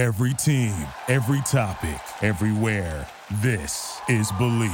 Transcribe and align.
Every 0.00 0.32
team, 0.32 0.72
every 1.08 1.42
topic, 1.42 2.00
everywhere. 2.22 3.06
This 3.42 4.00
is 4.08 4.32
Believe. 4.38 4.72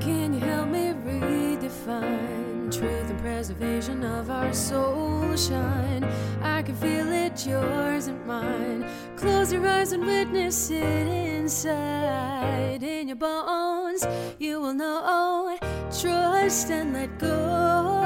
Can 0.00 0.34
you 0.34 0.40
help 0.40 0.68
me 0.68 0.92
redefine 0.92 2.70
truth 2.70 3.08
and 3.08 3.18
preservation 3.20 4.04
of 4.04 4.28
our 4.28 4.52
soul 4.52 5.34
shine? 5.34 6.04
I 6.42 6.60
can 6.60 6.76
feel 6.76 7.10
it, 7.10 7.46
yours 7.46 8.08
and 8.08 8.26
mine. 8.26 8.86
Close 9.16 9.50
your 9.50 9.66
eyes 9.66 9.92
and 9.92 10.04
witness 10.04 10.68
it 10.68 11.06
inside. 11.06 12.82
In 12.82 13.08
your 13.08 13.16
bones, 13.16 14.06
you 14.38 14.60
will 14.60 14.74
know. 14.74 15.56
Trust 15.98 16.70
and 16.70 16.92
let 16.92 17.18
go. 17.18 18.02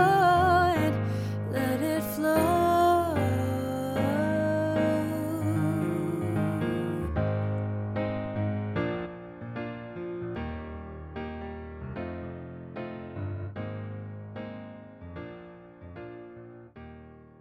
And 0.76 0.94
let 1.50 1.82
it 1.82 2.04
flow. 2.14 2.67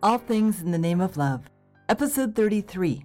All 0.07 0.19
Things 0.19 0.61
in 0.61 0.71
the 0.71 0.77
Name 0.77 1.01
of 1.01 1.17
Love, 1.17 1.49
Episode 1.89 2.33
33 2.33 3.03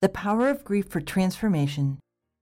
The 0.00 0.08
Power 0.08 0.48
of 0.48 0.62
Grief 0.62 0.86
for 0.86 1.00
Transformation 1.00 1.98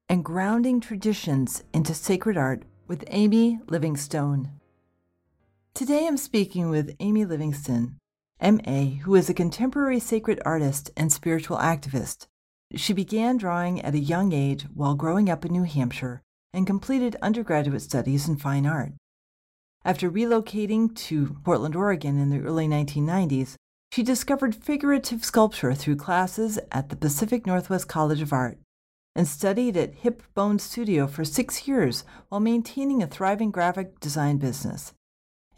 and 0.06 0.22
Grounding 0.22 0.82
Traditions 0.82 1.64
into 1.72 1.94
Sacred 1.94 2.36
Art 2.36 2.64
with 2.86 3.04
Amy 3.06 3.58
Livingstone. 3.68 4.50
Today 5.72 6.06
I'm 6.06 6.18
speaking 6.18 6.68
with 6.68 6.94
Amy 7.00 7.24
Livingstone, 7.24 7.96
MA, 8.38 8.98
who 9.02 9.14
is 9.14 9.30
a 9.30 9.32
contemporary 9.32 9.98
sacred 9.98 10.42
artist 10.44 10.90
and 10.94 11.10
spiritual 11.10 11.56
activist. 11.56 12.26
She 12.74 12.92
began 12.92 13.38
drawing 13.38 13.80
at 13.80 13.94
a 13.94 13.98
young 13.98 14.34
age 14.34 14.64
while 14.74 14.94
growing 14.94 15.30
up 15.30 15.46
in 15.46 15.52
New 15.52 15.62
Hampshire 15.62 16.20
and 16.52 16.66
completed 16.66 17.16
undergraduate 17.22 17.80
studies 17.80 18.28
in 18.28 18.36
fine 18.36 18.66
art. 18.66 18.92
After 19.86 20.10
relocating 20.10 20.94
to 20.96 21.38
Portland, 21.44 21.74
Oregon 21.74 22.20
in 22.20 22.28
the 22.28 22.40
early 22.40 22.68
1990s, 22.68 23.56
she 23.92 24.02
discovered 24.02 24.54
figurative 24.54 25.22
sculpture 25.22 25.74
through 25.74 25.96
classes 25.96 26.58
at 26.70 26.88
the 26.88 26.96
Pacific 26.96 27.46
Northwest 27.46 27.88
College 27.88 28.22
of 28.22 28.32
Art 28.32 28.56
and 29.14 29.28
studied 29.28 29.76
at 29.76 29.96
Hip 29.96 30.22
Bone 30.32 30.58
Studio 30.58 31.06
for 31.06 31.26
six 31.26 31.68
years 31.68 32.02
while 32.30 32.40
maintaining 32.40 33.02
a 33.02 33.06
thriving 33.06 33.50
graphic 33.50 34.00
design 34.00 34.38
business. 34.38 34.94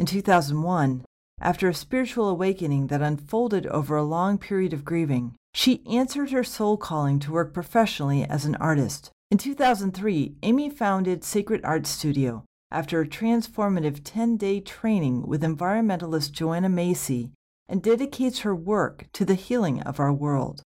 In 0.01 0.07
2001, 0.07 1.05
after 1.41 1.69
a 1.69 1.75
spiritual 1.75 2.29
awakening 2.29 2.89
that 2.89 3.03
unfolded 3.03 3.69
over 3.69 3.95
a 3.95 4.03
long 4.03 4.37
period 4.37 4.73
of 4.73 4.85
grieving, 4.85 5.37
she 5.53 5.87
answered 5.87 6.33
her 6.33 6.43
soul 6.43 6.77
calling 6.77 7.21
to 7.21 7.31
work 7.31 7.55
professionally 7.55 8.25
as 8.25 8.45
an 8.45 8.57
artist. 8.57 9.13
In 9.31 9.39
2003, 9.39 10.35
Amy 10.43 10.71
founded 10.71 11.23
Sacred 11.23 11.61
Art 11.63 11.87
Studio 11.87 12.45
after 12.73 13.01
a 13.01 13.07
transformative 13.07 14.01
10 14.03 14.37
day 14.39 14.59
training 14.59 15.25
with 15.25 15.43
environmentalist 15.43 16.33
Joanna 16.33 16.69
Macy 16.69 17.31
and 17.69 17.83
dedicates 17.83 18.41
her 18.41 18.55
work 18.55 19.07
to 19.13 19.25
the 19.25 19.35
healing 19.35 19.81
of 19.83 19.99
our 19.99 20.13
world. 20.13 20.63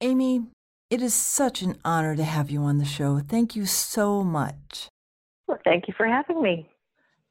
Amy, 0.00 0.46
it 0.90 1.02
is 1.02 1.14
such 1.14 1.62
an 1.62 1.76
honor 1.84 2.16
to 2.16 2.24
have 2.24 2.50
you 2.50 2.62
on 2.62 2.78
the 2.78 2.84
show. 2.84 3.20
Thank 3.20 3.54
you 3.54 3.66
so 3.66 4.22
much. 4.22 4.88
Well, 5.46 5.58
thank 5.64 5.88
you 5.88 5.94
for 5.96 6.06
having 6.06 6.42
me. 6.42 6.68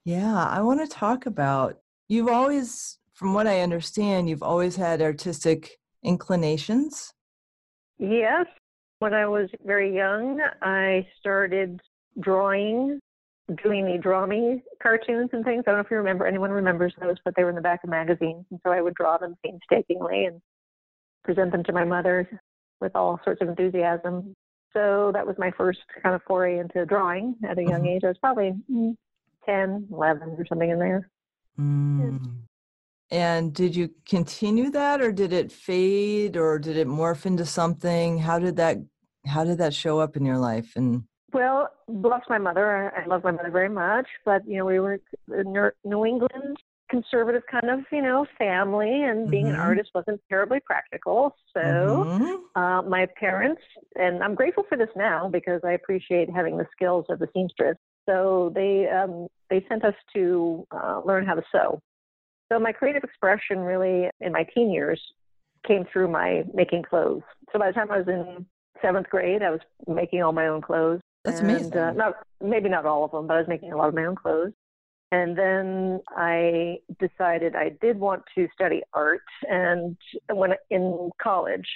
Yeah, 0.05 0.45
I 0.45 0.61
want 0.61 0.79
to 0.79 0.87
talk 0.87 1.25
about 1.25 1.79
you've 2.07 2.29
always, 2.29 2.97
from 3.13 3.33
what 3.33 3.47
I 3.47 3.61
understand, 3.61 4.29
you've 4.29 4.43
always 4.43 4.75
had 4.75 5.01
artistic 5.01 5.77
inclinations. 6.03 7.13
Yes. 7.99 8.45
When 8.99 9.13
I 9.13 9.27
was 9.27 9.49
very 9.63 9.95
young, 9.95 10.39
I 10.61 11.07
started 11.19 11.81
drawing 12.19 12.99
doing 13.63 13.85
the 13.85 13.97
draw 13.97 14.25
me 14.25 14.61
cartoons 14.81 15.29
and 15.31 15.43
things. 15.45 15.63
I 15.65 15.71
don't 15.71 15.77
know 15.79 15.85
if 15.85 15.91
you 15.91 15.97
remember, 15.97 16.27
anyone 16.27 16.51
remembers 16.51 16.93
those, 16.99 17.15
but 17.23 17.33
they 17.35 17.43
were 17.43 17.49
in 17.49 17.55
the 17.55 17.61
back 17.61 17.83
of 17.83 17.89
magazines. 17.89 18.45
And 18.51 18.59
so 18.65 18.71
I 18.71 18.81
would 18.81 18.93
draw 18.95 19.17
them 19.17 19.35
painstakingly 19.43 20.25
and 20.25 20.41
present 21.23 21.51
them 21.51 21.63
to 21.63 21.73
my 21.73 21.85
mother 21.85 22.29
with 22.81 22.95
all 22.95 23.19
sorts 23.23 23.41
of 23.41 23.47
enthusiasm. 23.47 24.33
So 24.73 25.11
that 25.13 25.25
was 25.25 25.37
my 25.37 25.51
first 25.51 25.79
kind 26.03 26.13
of 26.13 26.21
foray 26.27 26.59
into 26.59 26.85
drawing 26.85 27.35
at 27.47 27.57
a 27.57 27.63
young 27.63 27.83
Mhm. 27.83 27.95
age. 27.95 28.03
I 28.03 28.07
was 28.09 28.17
probably 28.17 28.53
mm, 28.69 28.95
10, 29.45 29.87
11 29.91 30.35
or 30.37 30.45
something 30.45 30.69
in 30.69 30.79
there. 30.79 31.09
Mm. 31.57 32.43
And 33.09 33.53
did 33.53 33.75
you 33.75 33.89
continue 34.05 34.69
that 34.71 35.01
or 35.01 35.13
did 35.13 35.31
it 35.31 35.51
fade 35.51 36.35
or 36.35 36.59
did 36.59 36.75
it 36.75 36.87
morph 36.87 37.25
into 37.25 37.45
something? 37.45 38.17
How 38.19 38.39
did 38.39 38.57
that 38.57 38.77
how 39.25 39.43
did 39.43 39.57
that 39.57 39.73
show 39.73 39.99
up 39.99 40.15
in 40.15 40.25
your 40.25 40.37
life? 40.37 40.73
And 40.75 41.03
Well, 41.33 41.69
bless 41.87 42.21
my 42.29 42.37
mother. 42.37 42.93
I 42.95 43.05
love 43.05 43.23
my 43.23 43.31
mother 43.31 43.51
very 43.51 43.69
much, 43.69 44.07
but 44.25 44.47
you 44.47 44.57
know, 44.57 44.65
we 44.65 44.79
were 44.79 44.99
a 45.29 45.43
New 45.83 46.05
England 46.05 46.57
conservative 46.89 47.43
kind 47.51 47.69
of, 47.69 47.79
you 47.91 48.01
know, 48.01 48.25
family, 48.37 49.03
and 49.03 49.29
being 49.29 49.49
an 49.49 49.55
Mhm. 49.55 49.59
artist 49.59 49.91
wasn't 49.93 50.21
terribly 50.29 50.59
practical. 50.61 51.35
So, 51.53 52.07
Mhm. 52.19 52.43
uh, 52.55 52.81
my 52.83 53.05
parents, 53.07 53.61
and 53.95 54.23
I'm 54.23 54.35
grateful 54.35 54.63
for 54.63 54.77
this 54.77 54.89
now 54.95 55.27
because 55.27 55.61
I 55.65 55.73
appreciate 55.73 56.29
having 56.29 56.57
the 56.57 56.67
skills 56.71 57.05
of 57.09 57.19
the 57.19 57.27
seamstress. 57.33 57.77
So 58.07 58.51
they 58.55 58.87
um, 58.87 59.27
they 59.49 59.65
sent 59.67 59.83
us 59.83 59.95
to 60.13 60.65
uh, 60.71 61.01
learn 61.03 61.25
how 61.25 61.35
to 61.35 61.43
sew. 61.51 61.81
So 62.49 62.57
my 62.57 62.71
creative 62.71 63.03
expression 63.03 63.59
really 63.59 64.09
in 64.21 64.31
my 64.31 64.43
teen 64.53 64.71
years 64.71 65.01
came 65.67 65.83
through 65.91 66.07
my 66.07 66.45
making 66.53 66.83
clothes. 66.83 67.23
So 67.51 67.59
by 67.59 67.67
the 67.67 67.73
time 67.73 67.91
I 67.91 67.97
was 67.97 68.07
in 68.07 68.45
seventh 68.81 69.09
grade, 69.09 69.43
I 69.43 69.49
was 69.49 69.59
making 69.87 70.23
all 70.23 70.31
my 70.31 70.47
own 70.47 70.61
clothes. 70.61 71.01
That's 71.27 71.41
and, 71.41 71.51
amazing. 71.51 71.77
Uh, 71.77 71.91
not 71.91 72.13
maybe 72.41 72.69
not 72.69 72.85
all 72.85 73.03
of 73.03 73.11
them, 73.11 73.27
but 73.27 73.35
I 73.35 73.39
was 73.39 73.49
making 73.49 73.73
a 73.73 73.77
lot 73.77 73.89
of 73.89 73.93
my 73.93 74.05
own 74.05 74.15
clothes. 74.15 74.53
And 75.11 75.37
then 75.37 75.99
I 76.09 76.77
decided 76.99 77.55
I 77.55 77.71
did 77.81 77.99
want 77.99 78.23
to 78.35 78.47
study 78.53 78.81
art, 78.93 79.21
and 79.49 79.97
when 80.29 80.53
in 80.69 81.11
college, 81.21 81.67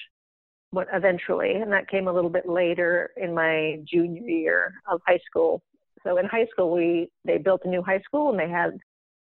when 0.71 0.85
eventually, 0.93 1.55
and 1.55 1.71
that 1.71 1.89
came 1.89 2.07
a 2.07 2.13
little 2.13 2.29
bit 2.29 2.47
later 2.47 3.11
in 3.17 3.33
my 3.33 3.79
junior 3.85 4.21
year 4.21 4.73
of 4.89 5.01
high 5.05 5.19
school. 5.29 5.61
So 6.03 6.17
in 6.17 6.25
high 6.25 6.47
school, 6.47 6.71
we 6.71 7.09
they 7.25 7.37
built 7.37 7.61
a 7.65 7.69
new 7.69 7.81
high 7.81 8.01
school, 8.01 8.31
and 8.31 8.39
they 8.39 8.49
had 8.49 8.77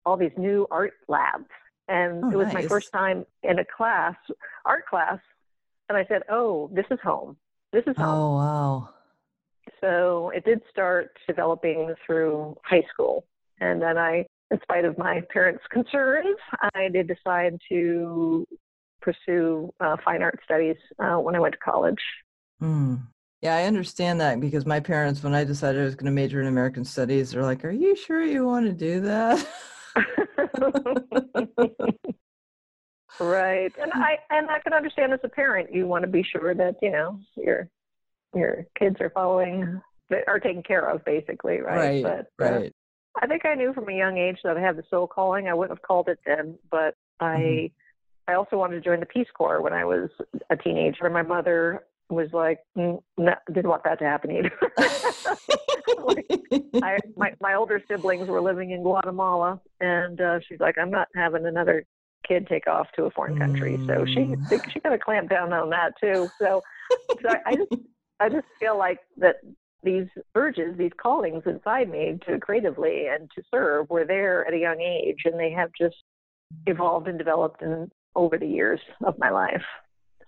all 0.05 0.17
these 0.17 0.37
new 0.37 0.67
art 0.71 0.95
labs, 1.09 1.49
and 1.89 2.25
Oh, 2.25 2.31
it 2.31 2.37
was 2.37 2.49
my 2.53 2.67
first 2.67 2.91
time 2.93 3.25
in 3.43 3.59
a 3.59 3.65
class, 3.65 4.15
art 4.65 4.87
class, 4.87 5.19
and 5.89 5.97
I 5.97 6.05
said, 6.07 6.23
"Oh, 6.31 6.71
this 6.73 6.87
is 6.91 6.99
home. 7.03 7.37
This 7.73 7.85
is 7.87 7.97
home." 7.97 8.19
Oh 8.19 8.37
wow. 8.37 8.89
So 9.81 10.31
it 10.35 10.45
did 10.45 10.61
start 10.71 11.17
developing 11.27 11.95
through 12.05 12.57
high 12.65 12.85
school. 12.93 13.27
And 13.61 13.81
then 13.81 13.99
I, 13.99 14.27
in 14.51 14.61
spite 14.63 14.85
of 14.85 14.99
my 14.99 15.23
parents' 15.33 15.63
concerns, 15.71 16.37
I 16.75 16.89
did 16.89 17.09
decide 17.09 17.59
to 17.69 18.47
pursue 19.01 19.73
uh, 19.81 19.97
fine 20.05 20.23
art 20.23 20.41
studies 20.45 20.77
uh, 20.99 21.17
when 21.17 21.35
I 21.35 21.41
went 21.41 21.53
to 21.53 21.59
college. 21.59 22.03
Hmm. 22.61 22.97
Yeah, 23.43 23.57
I 23.57 23.65
understand 23.65 24.21
that 24.21 24.41
because 24.41 24.65
my 24.67 24.81
parents, 24.81 25.23
when 25.23 25.35
I 25.35 25.45
decided 25.45 25.81
I 25.81 25.85
was 25.85 25.95
going 25.95 26.07
to 26.07 26.11
major 26.11 26.41
in 26.41 26.47
American 26.47 26.85
Studies, 26.85 27.31
they're 27.31 27.43
like, 27.43 27.65
"Are 27.65 27.71
you 27.71 27.95
sure 27.95 28.23
you 28.23 28.47
want 28.47 28.67
to 28.67 28.73
do 28.73 29.01
that?" 29.03 29.47
right. 33.21 33.73
And 33.81 33.93
I 33.93 34.19
and 34.31 34.49
I 34.51 34.59
can 34.61 34.73
understand 34.73 35.13
as 35.13 35.21
a 35.23 35.29
parent, 35.29 35.73
you 35.73 35.87
want 35.87 36.03
to 36.03 36.09
be 36.09 36.23
sure 36.23 36.55
that, 36.55 36.77
you 36.81 36.91
know, 36.91 37.21
your 37.37 37.69
your 38.37 38.67
kids 38.79 38.97
are 39.01 39.11
following 39.11 39.81
that 40.11 40.25
are 40.29 40.39
taken 40.39 40.63
care 40.63 40.89
of 40.89 41.05
basically, 41.05 41.59
right? 41.59 42.05
right. 42.05 42.27
But, 42.39 42.45
uh, 42.45 42.51
right. 42.61 42.73
I 43.21 43.27
think 43.27 43.45
I 43.47 43.55
knew 43.55 43.73
from 43.73 43.89
a 43.89 43.93
young 43.95 44.19
age 44.19 44.39
that 44.45 44.57
I 44.57 44.61
had 44.61 44.77
the 44.77 44.85
soul 44.91 45.07
calling. 45.07 45.49
I 45.49 45.55
wouldn't 45.55 45.77
have 45.77 45.83
called 45.87 46.09
it 46.09 46.19
then, 46.27 46.59
but 46.71 46.95
I 47.21 47.39
Mhm. 47.39 47.73
I 48.29 48.35
also 48.35 48.57
wanted 48.59 48.75
to 48.75 48.81
join 48.81 48.99
the 49.01 49.07
Peace 49.07 49.31
Corps 49.35 49.61
when 49.63 49.73
I 49.73 49.85
was 49.85 50.11
a 50.51 50.57
teenager. 50.57 51.09
My 51.09 51.23
mother 51.23 51.85
was 52.11 52.33
like, 52.33 52.59
no, 52.75 53.03
didn't 53.47 53.69
want 53.69 53.85
that 53.85 54.01
to 54.01 54.05
happen 54.05 54.33
either. 54.33 54.51
I, 56.83 56.99
my 57.17 57.33
my 57.41 57.55
older 57.55 57.83
siblings 57.89 58.29
were 58.29 58.41
living 58.41 58.71
in 58.73 58.83
Guatemala, 58.83 59.61
and 59.81 60.21
uh, 60.21 60.41
she's 60.47 60.61
like, 60.61 60.77
I'm 60.79 60.91
not 60.91 61.09
having 61.15 61.47
another 61.47 61.85
kid 62.27 62.47
take 62.49 62.67
off 62.67 62.89
to 62.97 63.05
a 63.05 63.11
foreign 63.13 63.37
country. 63.37 63.81
So 63.87 64.05
she 64.05 64.35
Mm. 64.51 64.61
she 64.73 64.81
kind 64.81 64.95
of 64.95 65.01
clamped 65.01 65.31
down 65.31 65.53
on 65.53 65.71
that 65.71 65.93
too. 66.01 66.31
So, 66.41 66.63
so 67.23 67.29
I 67.47 67.57
just 67.57 67.73
I 68.21 68.29
just 68.29 68.47
feel 68.59 68.79
like 68.79 69.01
that 69.19 69.37
these 69.83 70.07
urges, 70.35 70.77
these 70.77 70.93
callings 70.97 71.43
inside 71.47 71.89
me 71.89 72.19
to 72.27 72.39
creatively 72.39 73.07
and 73.07 73.31
to 73.35 73.43
serve 73.51 73.89
were 73.91 74.05
there 74.05 74.47
at 74.47 74.55
a 74.55 74.59
young 74.59 74.81
age, 74.81 75.23
and 75.25 75.39
they 75.39 75.51
have 75.51 75.71
just 75.79 75.97
evolved 76.67 77.09
and 77.09 77.19
developed 77.19 77.63
in 77.63 77.91
over 78.15 78.39
the 78.39 78.47
years 78.47 78.81
of 79.05 79.19
my 79.19 79.31
life. 79.31 79.63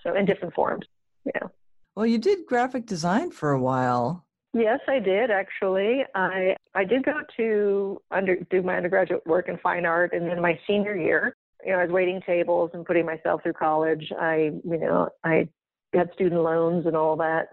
So 0.03 0.15
in 0.15 0.27
different 0.27 0.55
forms, 0.55 0.87
yeah. 1.25 1.49
well, 1.97 2.07
you 2.07 2.19
did 2.19 2.47
graphic 2.47 2.87
design 2.87 3.31
for 3.31 3.51
a 3.51 3.61
while. 3.61 4.25
Yes, 4.55 4.81
I 4.89 4.99
did 4.99 5.31
actually. 5.31 6.05
I 6.15 6.57
I 6.75 6.85
did 6.85 7.05
go 7.05 7.21
to 7.37 8.01
under 8.11 8.37
do 8.51 8.63
my 8.63 8.77
undergraduate 8.77 9.27
work 9.27 9.49
in 9.49 9.59
fine 9.59 9.85
art, 9.85 10.13
and 10.13 10.27
then 10.27 10.41
my 10.41 10.59
senior 10.67 10.97
year, 10.97 11.37
you 11.65 11.73
know, 11.73 11.79
I 11.79 11.85
was 11.85 11.93
waiting 11.93 12.23
tables 12.25 12.71
and 12.73 12.85
putting 12.85 13.05
myself 13.05 13.43
through 13.43 13.55
college. 13.55 14.13
I, 14.19 14.53
you 14.65 14.79
know, 14.79 15.11
I 15.25 15.49
had 15.93 16.13
student 16.15 16.43
loans 16.43 16.87
and 16.87 16.97
all 16.97 17.17
that. 17.17 17.49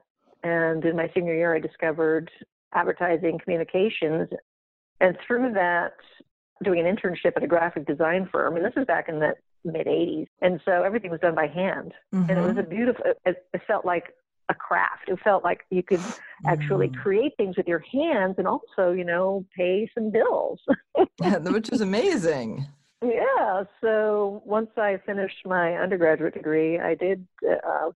And 0.45 0.85
in 0.85 0.95
my 0.95 1.09
senior 1.15 1.33
year, 1.33 1.55
I 1.55 1.59
discovered 1.59 2.29
advertising 2.71 3.39
communications. 3.43 4.29
And 5.01 5.17
through 5.25 5.53
that, 5.53 5.93
doing 6.63 6.85
an 6.85 6.95
internship 6.95 7.35
at 7.35 7.41
a 7.41 7.47
graphic 7.47 7.87
design 7.87 8.29
firm. 8.31 8.55
And 8.55 8.63
this 8.63 8.73
was 8.75 8.85
back 8.85 9.09
in 9.09 9.19
the 9.19 9.33
mid 9.63 9.87
80s. 9.87 10.27
And 10.43 10.61
so 10.63 10.83
everything 10.83 11.09
was 11.09 11.19
done 11.19 11.33
by 11.33 11.47
hand. 11.47 11.93
Mm-hmm. 12.13 12.29
And 12.29 12.39
it 12.39 12.43
was 12.43 12.57
a 12.57 12.61
mm-hmm. 12.61 12.69
beautiful, 12.69 13.05
it, 13.25 13.43
it, 13.55 13.61
felt 13.65 13.85
like 13.85 14.13
a 14.47 14.53
craft. 14.53 15.09
It 15.09 15.19
felt 15.23 15.43
like 15.43 15.61
you 15.71 15.81
could 15.81 15.99
actually 16.45 16.89
mm. 16.89 17.01
create 17.01 17.31
things 17.37 17.57
with 17.57 17.67
your 17.67 17.83
hands 17.91 18.35
and 18.37 18.47
also, 18.47 18.91
you 18.91 19.03
know, 19.03 19.43
pay 19.57 19.89
some 19.95 20.11
bills. 20.11 20.59
yeah, 21.19 21.39
which 21.39 21.69
is 21.69 21.81
amazing. 21.81 22.67
Yeah. 23.03 23.63
So 23.81 24.43
once 24.45 24.69
I 24.77 24.99
finished 25.07 25.43
my 25.43 25.73
undergraduate 25.73 26.35
degree, 26.35 26.79
I 26.79 26.93
did 26.93 27.25
uh, 27.43 27.89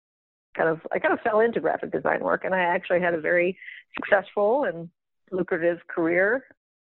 kind 0.59 0.69
of 0.69 0.81
I 0.91 0.99
kind 0.99 1.13
of 1.13 1.21
fell 1.21 1.39
into 1.39 1.61
graphic 1.61 1.91
design 1.91 2.19
work, 2.19 2.43
and 2.43 2.53
I 2.53 2.59
actually 2.59 2.99
had 2.99 3.13
a 3.13 3.21
very 3.21 3.57
successful 3.95 4.65
and 4.65 4.89
lucrative 5.31 5.79
career 5.87 6.43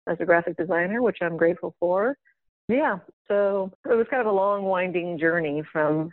as 0.07 0.17
a 0.19 0.25
graphic 0.25 0.57
designer, 0.57 1.01
which 1.01 1.17
I'm 1.21 1.37
grateful 1.37 1.75
for. 1.79 2.15
Yeah. 2.67 2.99
So 3.27 3.71
it 3.89 3.95
was 3.95 4.07
kind 4.09 4.21
of 4.21 4.27
a 4.27 4.35
long, 4.35 4.63
winding 4.63 5.17
journey 5.17 5.63
from 5.71 6.11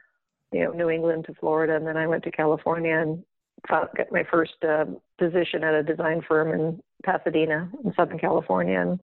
you 0.53 0.65
know 0.65 0.73
New 0.73 0.89
England 0.89 1.27
to 1.27 1.35
Florida, 1.35 1.77
and 1.77 1.87
then 1.87 1.97
I 1.97 2.07
went 2.07 2.25
to 2.25 2.31
California 2.31 2.99
and 2.99 3.23
got 3.69 3.91
my 4.11 4.25
first 4.31 4.55
uh, 4.67 4.87
position 5.19 5.63
at 5.63 5.75
a 5.75 5.83
design 5.83 6.23
firm 6.27 6.53
in 6.53 6.81
Pasadena, 7.05 7.71
in 7.85 7.93
Southern 7.95 8.19
California, 8.19 8.81
and 8.81 8.99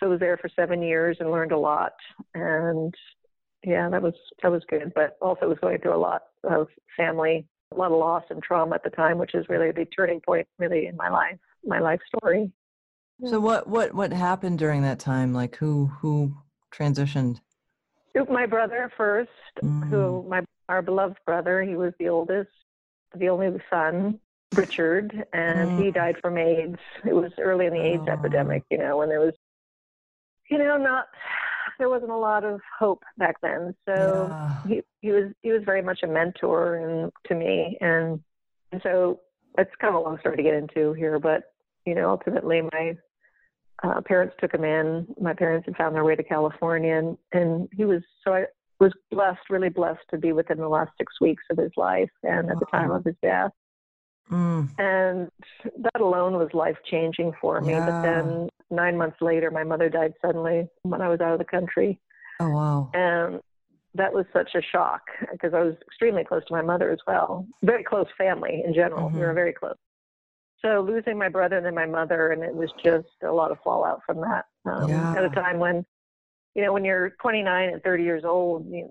so 0.00 0.06
I 0.06 0.08
was 0.08 0.20
there 0.20 0.38
for 0.38 0.48
seven 0.56 0.82
years 0.82 1.18
and 1.20 1.30
learned 1.30 1.52
a 1.52 1.58
lot. 1.58 1.92
And 2.34 2.94
yeah, 3.62 3.88
that 3.90 4.02
was 4.02 4.14
that 4.42 4.50
was 4.50 4.62
good. 4.68 4.92
But 4.94 5.16
also 5.20 5.48
was 5.48 5.58
going 5.60 5.78
through 5.78 5.96
a 5.96 5.98
lot 5.98 6.22
of 6.44 6.68
family, 6.96 7.46
a 7.72 7.76
lot 7.76 7.92
of 7.92 7.98
loss 7.98 8.24
and 8.30 8.42
trauma 8.42 8.74
at 8.74 8.84
the 8.84 8.90
time, 8.90 9.18
which 9.18 9.34
is 9.34 9.48
really 9.48 9.70
the 9.70 9.84
turning 9.86 10.20
point 10.20 10.46
really 10.58 10.86
in 10.86 10.96
my 10.96 11.08
life, 11.08 11.38
my 11.64 11.80
life 11.80 12.00
story. 12.06 12.50
So 13.26 13.40
what 13.40 13.68
what 13.68 13.94
what 13.94 14.12
happened 14.12 14.58
during 14.58 14.82
that 14.82 14.98
time? 14.98 15.32
Like 15.32 15.56
who 15.56 15.86
who 15.86 16.34
transitioned? 16.72 17.40
My 18.28 18.46
brother 18.46 18.92
first, 18.96 19.30
mm. 19.62 19.88
who 19.88 20.24
my 20.28 20.42
our 20.68 20.82
beloved 20.82 21.18
brother. 21.24 21.62
He 21.62 21.76
was 21.76 21.92
the 21.98 22.08
oldest, 22.08 22.50
the 23.14 23.28
only 23.28 23.52
son, 23.70 24.18
Richard, 24.54 25.26
and 25.32 25.70
mm. 25.70 25.84
he 25.84 25.90
died 25.90 26.16
from 26.20 26.38
AIDS. 26.38 26.78
It 27.04 27.14
was 27.14 27.32
early 27.38 27.66
in 27.66 27.72
the 27.72 27.80
AIDS 27.80 28.04
oh. 28.08 28.12
epidemic, 28.12 28.64
you 28.70 28.78
know, 28.78 28.98
when 28.98 29.08
there 29.08 29.20
was 29.20 29.34
you 30.50 30.58
know, 30.58 30.76
not 30.76 31.06
there 31.78 31.88
wasn't 31.88 32.10
a 32.10 32.16
lot 32.16 32.44
of 32.44 32.60
hope 32.78 33.02
back 33.18 33.36
then. 33.42 33.74
So 33.86 34.28
yeah. 34.30 34.56
he 34.66 34.82
he 35.00 35.10
was 35.10 35.32
he 35.42 35.50
was 35.50 35.62
very 35.64 35.82
much 35.82 36.00
a 36.02 36.06
mentor 36.06 36.76
and 36.76 37.12
to 37.26 37.34
me 37.34 37.76
and, 37.80 38.20
and 38.72 38.80
so 38.82 39.20
it's 39.58 39.70
kind 39.80 39.94
of 39.94 40.00
a 40.00 40.04
long 40.04 40.18
story 40.18 40.36
to 40.36 40.42
get 40.42 40.54
into 40.54 40.92
here, 40.94 41.18
but 41.18 41.44
you 41.86 41.94
know, 41.94 42.10
ultimately 42.10 42.62
my 42.72 42.96
uh, 43.82 44.00
parents 44.02 44.34
took 44.40 44.54
him 44.54 44.64
in. 44.64 45.06
My 45.20 45.34
parents 45.34 45.66
had 45.66 45.76
found 45.76 45.94
their 45.94 46.04
way 46.04 46.16
to 46.16 46.22
California, 46.22 46.96
and, 46.96 47.18
and 47.32 47.68
he 47.72 47.84
was 47.84 48.02
so 48.24 48.32
I 48.32 48.46
was 48.80 48.92
blessed, 49.10 49.50
really 49.50 49.68
blessed 49.68 50.00
to 50.10 50.18
be 50.18 50.32
within 50.32 50.58
the 50.58 50.68
last 50.68 50.90
six 50.98 51.12
weeks 51.20 51.42
of 51.50 51.58
his 51.58 51.70
life 51.76 52.10
and 52.22 52.50
at 52.50 52.58
the 52.58 52.66
time 52.66 52.90
of 52.90 53.04
his 53.04 53.14
death. 53.22 53.50
Mm. 54.30 54.70
And 54.78 55.28
that 55.78 56.00
alone 56.00 56.34
was 56.34 56.48
life 56.54 56.76
changing 56.90 57.32
for 57.40 57.60
me. 57.60 57.72
Yeah. 57.72 57.86
But 57.86 58.02
then 58.02 58.48
nine 58.70 58.96
months 58.96 59.18
later, 59.20 59.50
my 59.50 59.64
mother 59.64 59.88
died 59.88 60.14
suddenly 60.22 60.68
when 60.82 61.00
I 61.00 61.08
was 61.08 61.20
out 61.20 61.32
of 61.32 61.38
the 61.38 61.44
country. 61.44 62.00
Oh, 62.40 62.50
wow. 62.50 62.90
And 62.94 63.40
that 63.94 64.12
was 64.12 64.26
such 64.32 64.50
a 64.54 64.62
shock 64.62 65.02
because 65.32 65.54
I 65.54 65.60
was 65.60 65.74
extremely 65.86 66.24
close 66.24 66.44
to 66.46 66.52
my 66.52 66.62
mother 66.62 66.90
as 66.90 66.98
well. 67.06 67.46
Very 67.62 67.84
close 67.84 68.06
family 68.18 68.62
in 68.64 68.74
general. 68.74 69.08
Mm-hmm. 69.08 69.18
We 69.18 69.26
were 69.26 69.32
very 69.32 69.52
close. 69.52 69.76
So 70.62 70.80
losing 70.86 71.18
my 71.18 71.28
brother 71.28 71.58
and 71.58 71.66
then 71.66 71.74
my 71.74 71.86
mother, 71.86 72.32
and 72.32 72.42
it 72.42 72.54
was 72.54 72.70
just 72.82 73.06
a 73.22 73.30
lot 73.30 73.50
of 73.50 73.58
fallout 73.62 74.00
from 74.06 74.20
that. 74.22 74.46
Um, 74.64 74.88
yeah. 74.88 75.14
At 75.14 75.24
a 75.24 75.30
time 75.30 75.58
when, 75.58 75.84
you 76.54 76.64
know, 76.64 76.72
when 76.72 76.84
you're 76.84 77.10
29 77.20 77.68
and 77.68 77.82
30 77.82 78.02
years 78.02 78.24
old, 78.24 78.66
you 78.70 78.82
know, 78.82 78.90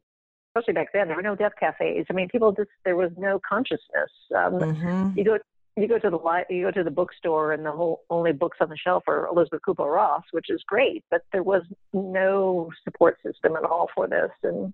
especially 0.55 0.73
back 0.75 0.93
then, 0.93 1.07
there 1.07 1.15
were 1.15 1.23
no 1.23 1.35
death 1.35 1.53
cafes. 1.59 2.05
I 2.09 2.13
mean, 2.13 2.29
people 2.29 2.51
just 2.51 2.69
there 2.85 2.95
was 2.95 3.09
no 3.17 3.39
consciousness. 3.47 4.11
Um, 4.35 4.53
mm-hmm. 4.53 5.17
You 5.17 5.25
go 5.25 5.39
you 5.75 5.87
go 5.87 5.97
to 5.97 6.09
the 6.09 6.17
li- 6.17 6.55
you 6.55 6.65
go 6.65 6.71
to 6.71 6.83
the 6.83 6.91
bookstore, 6.91 7.53
and 7.53 7.65
the 7.65 7.71
whole 7.71 8.03
only 8.09 8.31
books 8.31 8.57
on 8.61 8.69
the 8.69 8.77
shelf 8.77 9.03
are 9.07 9.27
Elisabeth 9.27 9.61
Kubler 9.67 9.93
Ross, 9.93 10.23
which 10.31 10.49
is 10.49 10.61
great, 10.67 11.03
but 11.09 11.21
there 11.31 11.43
was 11.43 11.63
no 11.93 12.71
support 12.83 13.17
system 13.25 13.55
at 13.55 13.63
all 13.63 13.89
for 13.95 14.07
this. 14.07 14.31
And 14.43 14.73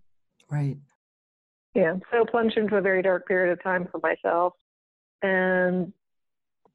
right, 0.49 0.77
yeah, 1.73 1.95
so 2.11 2.25
plunged 2.25 2.57
into 2.57 2.75
a 2.75 2.81
very 2.81 3.01
dark 3.01 3.27
period 3.27 3.51
of 3.53 3.63
time 3.63 3.87
for 3.91 3.99
myself, 3.99 4.53
and 5.21 5.93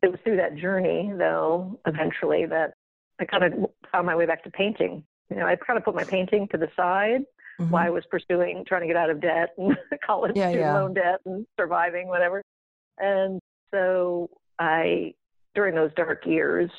it 0.03 0.11
was 0.11 0.21
through 0.25 0.37
that 0.37 0.57
journey, 0.57 1.13
though, 1.17 1.79
eventually 1.87 2.47
that 2.47 2.75
I 3.21 3.25
kind 3.25 3.45
of 3.45 3.71
found 3.91 4.07
my 4.07 4.17
way 4.17 4.27
back 4.27 4.45
to 4.45 4.51
painting. 4.51 5.05
You 5.31 5.37
know, 5.37 5.47
I 5.47 5.57
kind 5.57 5.79
of 5.79 5.85
put 5.85 5.95
my 5.95 6.05
painting 6.05 6.49
to 6.49 6.59
the 6.59 6.69
side 6.77 7.25
mm-hmm. 7.59 7.71
while 7.71 7.87
I 7.87 7.91
was 7.91 8.05
pursuing 8.11 8.65
trying 8.67 8.83
to 8.83 8.87
get 8.87 8.97
out 8.97 9.11
of 9.11 9.21
debt 9.21 9.51
and 9.59 9.77
college 10.07 10.33
yeah, 10.35 10.49
student 10.51 10.67
yeah. 10.67 10.75
loan 10.75 10.95
debt 10.95 11.21
and 11.25 11.47
surviving 11.59 12.09
whatever. 12.09 12.43
And 12.99 13.41
so 13.75 14.31
I, 14.59 15.15
during 15.55 15.75
those 15.75 15.91
dark 15.97 16.25
years, 16.25 16.71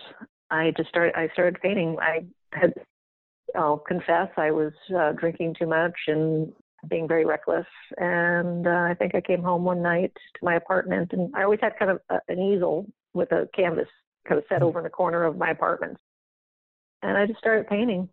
I 0.50 0.72
just 0.78 0.90
started. 0.90 1.14
I 1.16 1.28
started 1.34 1.62
painting. 1.62 1.98
I 2.00 2.26
had, 2.54 2.74
I'll 3.56 3.78
confess, 3.78 4.30
I 4.38 4.52
was 4.52 4.74
uh, 4.98 5.12
drinking 5.14 5.56
too 5.60 5.68
much 5.68 5.94
and 6.08 6.52
being 6.90 7.08
very 7.08 7.26
reckless. 7.26 7.66
And 7.98 8.68
uh, 8.68 8.88
I 8.90 8.96
think 8.98 9.16
I 9.16 9.22
came 9.22 9.42
home 9.42 9.64
one 9.64 9.82
night 9.82 10.14
to 10.16 10.46
my 10.46 10.56
apartment, 10.56 11.14
and 11.14 11.36
I 11.36 11.44
always 11.44 11.60
had 11.62 11.78
kind 11.78 11.92
of 11.92 12.00
a, 12.10 12.20
an 12.28 12.40
easel 12.40 12.86
with 13.14 13.32
a 13.32 13.50
canvas 13.56 13.88
kind 14.28 14.38
of 14.38 14.46
set 14.48 14.58
mm-hmm. 14.58 14.66
over 14.66 14.80
in 14.80 14.84
the 14.84 14.90
corner 14.90 15.24
of 15.24 15.38
my 15.38 15.50
apartment. 15.50 15.98
And 17.02 17.18
I 17.18 17.26
just 17.26 17.40
started 17.40 17.68
painting. 17.68 18.10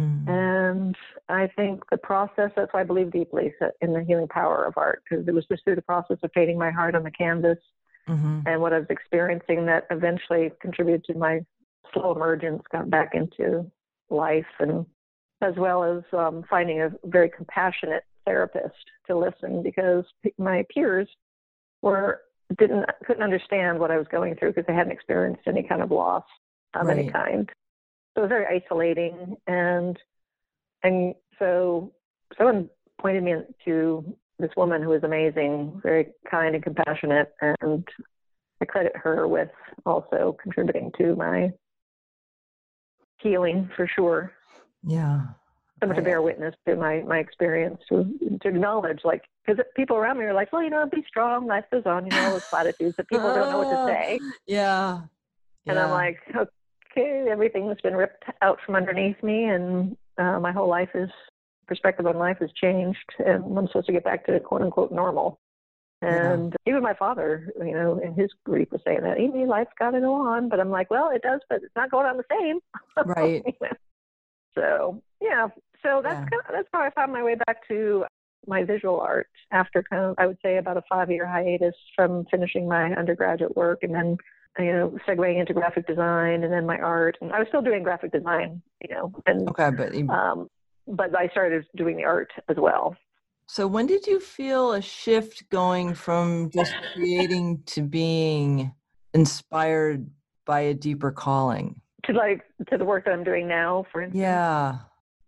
Mm. 0.00 0.28
And 0.28 0.96
I 1.28 1.48
think 1.56 1.82
the 1.90 1.96
process, 1.98 2.50
that's 2.54 2.72
why 2.72 2.80
I 2.80 2.84
believe 2.84 3.10
deeply 3.10 3.52
in 3.80 3.92
the 3.92 4.04
healing 4.04 4.28
power 4.28 4.64
of 4.64 4.74
art, 4.76 5.02
because 5.08 5.26
it 5.26 5.34
was 5.34 5.44
just 5.50 5.64
through 5.64 5.74
the 5.74 5.82
process 5.82 6.18
of 6.22 6.32
painting 6.32 6.58
my 6.58 6.70
heart 6.70 6.94
on 6.94 7.02
the 7.02 7.10
canvas 7.10 7.58
mm-hmm. 8.08 8.40
and 8.46 8.60
what 8.60 8.72
I 8.72 8.78
was 8.78 8.88
experiencing 8.90 9.66
that 9.66 9.86
eventually 9.90 10.50
contributed 10.60 11.04
to 11.04 11.18
my 11.18 11.40
slow 11.92 12.12
emergence, 12.12 12.62
got 12.72 12.90
back 12.90 13.14
into 13.14 13.70
life, 14.10 14.46
and 14.58 14.86
as 15.40 15.54
well 15.56 15.84
as 15.84 16.02
um, 16.12 16.44
finding 16.50 16.80
a 16.80 16.90
very 17.04 17.30
compassionate 17.30 18.04
therapist 18.24 18.74
to 19.06 19.16
listen 19.16 19.62
because 19.62 20.04
my 20.38 20.64
peers 20.74 21.08
were 21.82 22.20
didn't 22.58 22.86
couldn't 23.06 23.22
understand 23.22 23.78
what 23.78 23.90
I 23.90 23.98
was 23.98 24.06
going 24.10 24.34
through 24.36 24.50
because 24.50 24.66
they 24.66 24.74
hadn't 24.74 24.92
experienced 24.92 25.42
any 25.46 25.62
kind 25.62 25.82
of 25.82 25.90
loss 25.90 26.24
of 26.74 26.86
right. 26.86 26.98
any 26.98 27.10
kind. 27.10 27.48
So 28.14 28.22
it 28.22 28.24
was 28.24 28.28
very 28.28 28.62
isolating, 28.62 29.36
and 29.46 29.98
and 30.82 31.14
so 31.38 31.92
someone 32.36 32.68
pointed 33.00 33.22
me 33.22 33.34
to 33.64 34.16
this 34.38 34.50
woman 34.56 34.82
who 34.82 34.90
was 34.90 35.02
amazing, 35.02 35.80
very 35.82 36.08
kind 36.30 36.54
and 36.54 36.62
compassionate, 36.62 37.32
and 37.40 37.86
I 38.60 38.64
credit 38.64 38.92
her 38.96 39.26
with 39.26 39.50
also 39.84 40.36
contributing 40.42 40.92
to 40.98 41.16
my 41.16 41.52
healing 43.20 43.70
for 43.76 43.88
sure. 43.88 44.32
Yeah. 44.84 45.22
Someone 45.80 45.96
to 45.96 46.02
bear 46.02 46.22
witness 46.22 46.54
to 46.66 46.74
my 46.74 47.02
my 47.02 47.18
experience, 47.18 47.80
to 47.88 48.04
to 48.42 48.48
acknowledge, 48.48 49.00
like, 49.04 49.22
because 49.46 49.64
people 49.76 49.96
around 49.96 50.18
me 50.18 50.24
are 50.24 50.34
like, 50.34 50.52
well, 50.52 50.62
you 50.62 50.70
know, 50.70 50.86
be 50.86 51.04
strong, 51.06 51.46
life 51.46 51.64
goes 51.70 51.84
on, 51.86 52.04
you 52.04 52.10
know, 52.10 52.24
all 52.24 52.32
those 52.32 52.44
platitudes 52.50 52.96
that 52.96 53.08
people 53.08 53.32
don't 53.32 53.50
know 53.50 53.58
what 53.58 53.70
to 53.70 53.92
say. 53.92 54.18
Yeah. 54.46 55.02
And 55.66 55.76
yeah. 55.76 55.84
I'm 55.84 55.90
like, 55.90 56.18
okay, 56.90 57.26
everything's 57.30 57.80
been 57.80 57.94
ripped 57.94 58.24
out 58.42 58.58
from 58.64 58.74
underneath 58.74 59.22
me, 59.22 59.44
and 59.44 59.96
uh, 60.16 60.40
my 60.40 60.50
whole 60.50 60.68
life 60.68 60.90
is 60.94 61.10
perspective 61.68 62.06
on 62.06 62.18
life 62.18 62.38
has 62.40 62.50
changed, 62.52 62.98
and 63.18 63.44
I'm 63.56 63.66
supposed 63.68 63.86
to 63.86 63.92
get 63.92 64.04
back 64.04 64.26
to 64.26 64.40
quote 64.40 64.62
unquote 64.62 64.92
normal. 64.92 65.38
And 66.00 66.54
yeah. 66.64 66.70
even 66.70 66.82
my 66.82 66.94
father, 66.94 67.52
you 67.58 67.72
know, 67.72 67.98
in 67.98 68.14
his 68.14 68.30
grief 68.44 68.68
was 68.70 68.80
saying 68.86 69.00
that, 69.02 69.18
Amy, 69.18 69.46
life's 69.46 69.72
got 69.78 69.90
to 69.90 70.00
go 70.00 70.14
on. 70.14 70.48
But 70.48 70.60
I'm 70.60 70.70
like, 70.70 70.90
well, 70.90 71.10
it 71.10 71.22
does, 71.22 71.40
but 71.48 71.56
it's 71.64 71.74
not 71.74 71.90
going 71.90 72.06
on 72.06 72.16
the 72.16 72.24
same. 72.30 72.60
Right. 73.04 73.44
so 74.54 75.02
yeah, 75.20 75.48
so 75.82 76.00
that's 76.02 76.14
yeah. 76.14 76.26
kind 76.28 76.42
of, 76.46 76.52
that's 76.52 76.68
how 76.72 76.80
I 76.80 76.90
found 76.90 77.12
my 77.12 77.22
way 77.22 77.36
back 77.46 77.66
to 77.68 78.04
my 78.46 78.64
visual 78.64 79.00
art 79.00 79.28
after 79.50 79.82
kind 79.82 80.02
of 80.02 80.14
I 80.18 80.26
would 80.26 80.38
say 80.42 80.56
about 80.56 80.76
a 80.76 80.82
five 80.88 81.10
year 81.10 81.26
hiatus 81.26 81.74
from 81.94 82.24
finishing 82.30 82.68
my 82.68 82.92
undergraduate 82.94 83.56
work 83.56 83.82
and 83.82 83.94
then 83.94 84.16
you 84.58 84.72
know 84.72 84.98
segueing 85.06 85.38
into 85.38 85.52
graphic 85.52 85.86
design 85.86 86.44
and 86.44 86.52
then 86.52 86.66
my 86.66 86.78
art 86.78 87.16
and 87.20 87.32
I 87.32 87.38
was 87.38 87.48
still 87.48 87.62
doing 87.62 87.82
graphic 87.82 88.12
design 88.12 88.62
you 88.82 88.94
know 88.94 89.12
and 89.26 89.48
okay 89.50 89.70
but 89.70 89.94
you... 89.94 90.08
um 90.08 90.48
but 90.88 91.16
I 91.16 91.28
started 91.28 91.64
doing 91.76 91.96
the 91.96 92.04
art 92.04 92.30
as 92.48 92.56
well 92.56 92.96
so 93.50 93.66
when 93.66 93.86
did 93.86 94.06
you 94.06 94.20
feel 94.20 94.72
a 94.72 94.82
shift 94.82 95.48
going 95.48 95.94
from 95.94 96.50
just 96.50 96.74
creating 96.92 97.62
to 97.66 97.82
being 97.82 98.74
inspired 99.14 100.10
by 100.44 100.60
a 100.60 100.74
deeper 100.74 101.10
calling? 101.10 101.80
To 102.04 102.12
like 102.12 102.42
to 102.70 102.76
the 102.76 102.84
work 102.84 103.06
that 103.06 103.12
I'm 103.12 103.24
doing 103.24 103.48
now, 103.48 103.86
for 103.90 104.02
instance. 104.02 104.20
Yeah. 104.20 104.78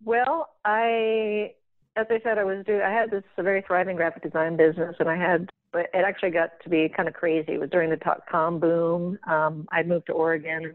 Well, 0.03 0.49
I 0.63 1.53
as 1.95 2.05
I 2.11 2.19
said, 2.23 2.37
I 2.37 2.43
was 2.43 2.63
doing. 2.65 2.81
I 2.81 2.91
had 2.91 3.09
this 3.09 3.23
very 3.39 3.63
thriving 3.65 3.95
graphic 3.95 4.21
design 4.21 4.55
business, 4.55 4.95
and 4.99 5.09
I 5.09 5.17
had. 5.17 5.49
But 5.73 5.87
it 5.93 6.03
actually 6.05 6.31
got 6.31 6.51
to 6.63 6.69
be 6.69 6.89
kind 6.95 7.07
of 7.09 7.15
crazy. 7.15 7.53
It 7.53 7.59
was 7.59 7.69
during 7.71 7.89
the 7.89 7.95
dot 7.95 8.23
com 8.29 8.59
boom. 8.59 9.17
Um, 9.27 9.67
I'd 9.71 9.87
moved 9.87 10.05
to 10.07 10.13
Oregon, 10.13 10.65
and 10.65 10.73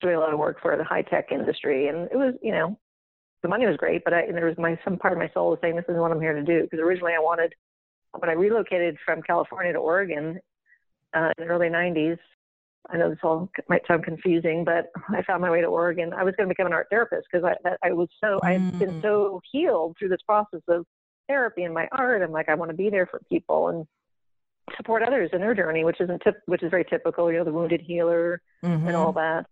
doing 0.00 0.14
a 0.14 0.20
lot 0.20 0.32
of 0.32 0.38
work 0.38 0.60
for 0.62 0.76
the 0.76 0.84
high 0.84 1.02
tech 1.02 1.32
industry, 1.32 1.88
and 1.88 2.08
it 2.12 2.16
was, 2.16 2.34
you 2.40 2.52
know, 2.52 2.78
the 3.42 3.48
money 3.48 3.66
was 3.66 3.76
great, 3.76 4.02
but 4.04 4.12
I, 4.12 4.30
there 4.32 4.46
was 4.46 4.58
my 4.58 4.78
some 4.84 4.98
part 4.98 5.12
of 5.12 5.18
my 5.18 5.30
soul 5.32 5.50
was 5.50 5.58
saying 5.62 5.76
this 5.76 5.84
is 5.88 5.96
what 5.96 6.10
I'm 6.10 6.20
here 6.20 6.34
to 6.34 6.42
do 6.42 6.62
because 6.62 6.80
originally 6.80 7.12
I 7.14 7.20
wanted 7.20 7.54
when 8.12 8.30
I 8.30 8.34
relocated 8.34 8.96
from 9.04 9.22
California 9.22 9.72
to 9.72 9.78
Oregon 9.78 10.40
uh, 11.14 11.30
in 11.38 11.46
the 11.46 11.52
early 11.52 11.68
90s. 11.68 12.18
I 12.90 12.96
know 12.96 13.10
this 13.10 13.18
all 13.22 13.50
might 13.68 13.86
sound 13.86 14.04
confusing, 14.04 14.64
but 14.64 14.86
I 15.10 15.22
found 15.22 15.42
my 15.42 15.50
way 15.50 15.60
to 15.60 15.66
Oregon. 15.66 16.12
I 16.12 16.24
was 16.24 16.34
going 16.36 16.48
to 16.48 16.52
become 16.54 16.66
an 16.66 16.72
art 16.72 16.86
therapist 16.90 17.26
because 17.30 17.44
I, 17.64 17.86
I 17.86 17.92
was 17.92 18.08
so, 18.22 18.40
I 18.42 18.52
had 18.52 18.78
been 18.78 19.00
mm. 19.00 19.02
so 19.02 19.40
healed 19.52 19.96
through 19.98 20.08
this 20.08 20.22
process 20.26 20.62
of 20.68 20.86
therapy 21.28 21.64
and 21.64 21.74
my 21.74 21.86
art. 21.92 22.22
I'm 22.22 22.32
like, 22.32 22.48
I 22.48 22.54
want 22.54 22.70
to 22.70 22.76
be 22.76 22.88
there 22.88 23.06
for 23.06 23.20
people 23.28 23.68
and 23.68 23.86
support 24.76 25.02
others 25.02 25.30
in 25.32 25.40
their 25.40 25.54
journey, 25.54 25.84
which 25.84 26.00
isn't 26.00 26.22
tip, 26.22 26.36
which 26.46 26.62
is 26.62 26.70
very 26.70 26.84
typical, 26.84 27.30
you 27.30 27.38
know, 27.38 27.44
the 27.44 27.52
wounded 27.52 27.80
healer 27.80 28.40
mm-hmm. 28.64 28.86
and 28.86 28.96
all 28.96 29.12
that. 29.12 29.46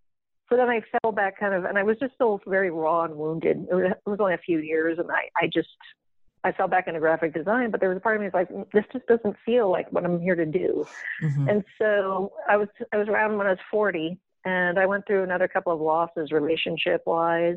So 0.48 0.56
then 0.56 0.68
I 0.68 0.80
fell 1.02 1.12
back 1.12 1.40
kind 1.40 1.54
of, 1.54 1.64
and 1.64 1.76
I 1.76 1.82
was 1.82 1.96
just 1.98 2.14
still 2.14 2.40
very 2.46 2.70
raw 2.70 3.04
and 3.04 3.16
wounded. 3.16 3.66
It 3.70 3.74
was, 3.74 3.90
it 3.90 4.08
was 4.08 4.20
only 4.20 4.34
a 4.34 4.38
few 4.38 4.58
years, 4.58 4.98
and 4.98 5.10
I, 5.10 5.28
I 5.42 5.48
just 5.52 5.68
I 6.46 6.52
fell 6.52 6.68
back 6.68 6.86
into 6.86 7.00
graphic 7.00 7.34
design, 7.34 7.72
but 7.72 7.80
there 7.80 7.88
was 7.88 7.98
a 7.98 8.00
part 8.00 8.14
of 8.14 8.22
me 8.22 8.28
that's 8.28 8.50
like, 8.50 8.70
this 8.72 8.84
just 8.92 9.04
doesn't 9.06 9.36
feel 9.44 9.68
like 9.68 9.90
what 9.92 10.04
I'm 10.04 10.20
here 10.20 10.36
to 10.36 10.46
do. 10.46 10.86
Mm-hmm. 11.20 11.48
And 11.48 11.64
so 11.76 12.32
I 12.48 12.56
was 12.56 12.68
I 12.92 12.98
was 12.98 13.08
around 13.08 13.36
when 13.36 13.48
I 13.48 13.50
was 13.50 13.58
40, 13.68 14.16
and 14.44 14.78
I 14.78 14.86
went 14.86 15.06
through 15.06 15.24
another 15.24 15.48
couple 15.48 15.72
of 15.72 15.80
losses 15.80 16.30
relationship 16.30 17.02
wise. 17.04 17.56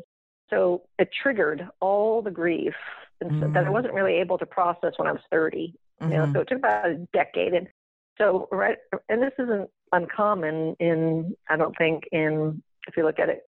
So 0.50 0.82
it 0.98 1.10
triggered 1.22 1.68
all 1.78 2.20
the 2.20 2.32
grief 2.32 2.74
mm-hmm. 3.22 3.52
that 3.52 3.64
I 3.64 3.70
wasn't 3.70 3.94
really 3.94 4.14
able 4.14 4.38
to 4.38 4.46
process 4.46 4.94
when 4.96 5.06
I 5.06 5.12
was 5.12 5.22
30. 5.30 5.72
Mm-hmm. 6.02 6.10
You 6.10 6.18
know, 6.18 6.24
mm-hmm. 6.24 6.32
so 6.32 6.40
it 6.40 6.48
took 6.48 6.58
about 6.58 6.88
a 6.88 7.06
decade. 7.12 7.54
And 7.54 7.68
so 8.18 8.48
right, 8.50 8.78
and 9.08 9.22
this 9.22 9.34
isn't 9.38 9.70
uncommon 9.92 10.74
in 10.80 11.36
I 11.48 11.56
don't 11.56 11.76
think 11.78 12.04
in 12.10 12.60
if 12.86 12.96
you 12.96 13.04
look 13.04 13.18
at 13.18 13.28
it 13.28 13.42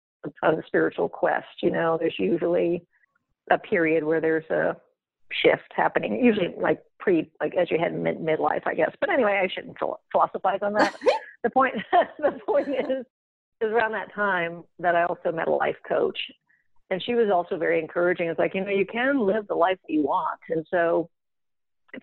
on 0.44 0.56
the 0.56 0.64
spiritual 0.68 1.10
quest. 1.10 1.48
You 1.62 1.72
know, 1.72 1.98
there's 2.00 2.16
usually 2.18 2.86
a 3.52 3.58
period 3.58 4.04
where 4.04 4.22
there's 4.22 4.50
a 4.50 4.76
shift 5.32 5.72
happening, 5.76 6.24
usually 6.24 6.54
like 6.58 6.80
pre, 7.00 7.30
like 7.40 7.56
as 7.56 7.70
you 7.72 7.78
head 7.78 7.94
mid 7.94 8.20
midlife, 8.20 8.66
I 8.66 8.74
guess. 8.74 8.92
But 9.00 9.10
anyway, 9.10 9.40
I 9.44 9.48
shouldn't 9.54 9.78
philosophize 10.12 10.60
on 10.62 10.74
that. 10.74 10.96
the 11.44 11.50
point, 11.50 11.76
the 12.20 12.40
point 12.46 12.70
is, 12.70 13.06
is 13.62 13.72
around 13.72 13.92
that 13.92 14.14
time 14.14 14.64
that 14.80 14.96
I 14.96 15.04
also 15.04 15.32
met 15.32 15.48
a 15.48 15.52
life 15.52 15.76
coach, 15.88 16.18
and 16.90 17.02
she 17.04 17.16
was 17.16 17.30
also 17.32 17.58
very 17.58 17.80
encouraging. 17.80 18.30
It's 18.30 18.40
like 18.40 18.56
you 18.56 18.64
know 18.64 18.72
you 18.72 18.86
can 18.86 19.20
live 19.20 19.48
the 19.48 19.56
life 19.56 19.78
that 19.88 19.94
you 19.94 20.04
want, 20.04 20.40
and 20.50 20.66
so 20.70 21.10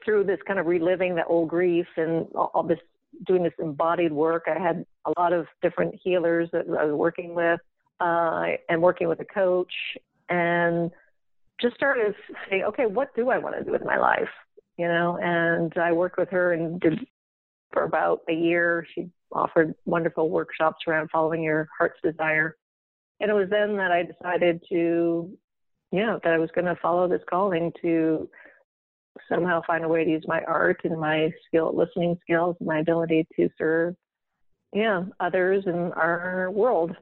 through 0.05 0.25
this 0.25 0.41
kind 0.47 0.59
of 0.59 0.67
reliving 0.67 1.15
the 1.15 1.25
old 1.27 1.49
grief 1.49 1.87
and 1.97 2.27
all 2.35 2.65
this 2.67 2.79
doing 3.27 3.43
this 3.43 3.53
embodied 3.59 4.13
work, 4.13 4.45
I 4.47 4.59
had 4.59 4.85
a 5.05 5.21
lot 5.21 5.33
of 5.33 5.47
different 5.63 5.95
healers 6.03 6.49
that 6.53 6.67
I 6.69 6.85
was 6.85 6.95
working 6.95 7.35
with, 7.35 7.61
uh, 8.01 8.47
and 8.69 8.83
working 8.83 9.09
with 9.09 9.21
a 9.21 9.25
coach 9.25 9.73
and 10.29 10.91
just 11.61 11.77
started 11.77 12.15
saying, 12.51 12.65
okay, 12.65 12.87
what 12.87 13.15
do 13.15 13.31
I 13.31 13.39
want 13.39 13.57
to 13.57 13.65
do 13.65 13.73
with 13.73 13.85
my 13.85 13.99
life? 13.99 14.29
You 14.77 14.89
know, 14.89 15.19
and 15.23 15.73
I 15.77 15.93
worked 15.93 16.19
with 16.19 16.29
her 16.31 16.53
and 16.53 16.81
did 16.81 17.07
for 17.73 17.85
about 17.85 18.21
a 18.29 18.33
year. 18.33 18.87
She 18.95 19.09
offered 19.33 19.75
wonderful 19.85 20.31
workshops 20.31 20.85
around 20.87 21.11
following 21.11 21.43
your 21.43 21.69
heart's 21.79 22.01
desire. 22.03 22.57
And 23.21 23.31
it 23.31 23.35
was 23.35 23.49
then 23.51 23.77
that 23.77 23.91
I 23.91 24.03
decided 24.03 24.63
to, 24.69 25.31
you 25.93 26.07
know, 26.07 26.21
that 26.23 26.33
I 26.33 26.39
was 26.39 26.51
going 26.55 26.67
to 26.67 26.77
follow 26.83 27.09
this 27.09 27.23
calling 27.29 27.73
to 27.83 28.29
somehow 29.29 29.63
find 29.67 29.85
a 29.85 29.89
way 29.89 30.05
to 30.05 30.11
use 30.11 30.25
my 30.27 30.41
art 30.43 30.81
and 30.85 30.99
my 30.99 31.33
skill, 31.47 31.73
listening 31.75 32.19
skills, 32.23 32.57
and 32.61 32.69
my 32.69 32.79
ability 32.79 33.27
to 33.37 33.49
serve, 33.59 33.95
yeah, 34.73 35.05
others 35.21 35.65
in 35.67 35.93
our 35.93 36.51
world. 36.51 36.97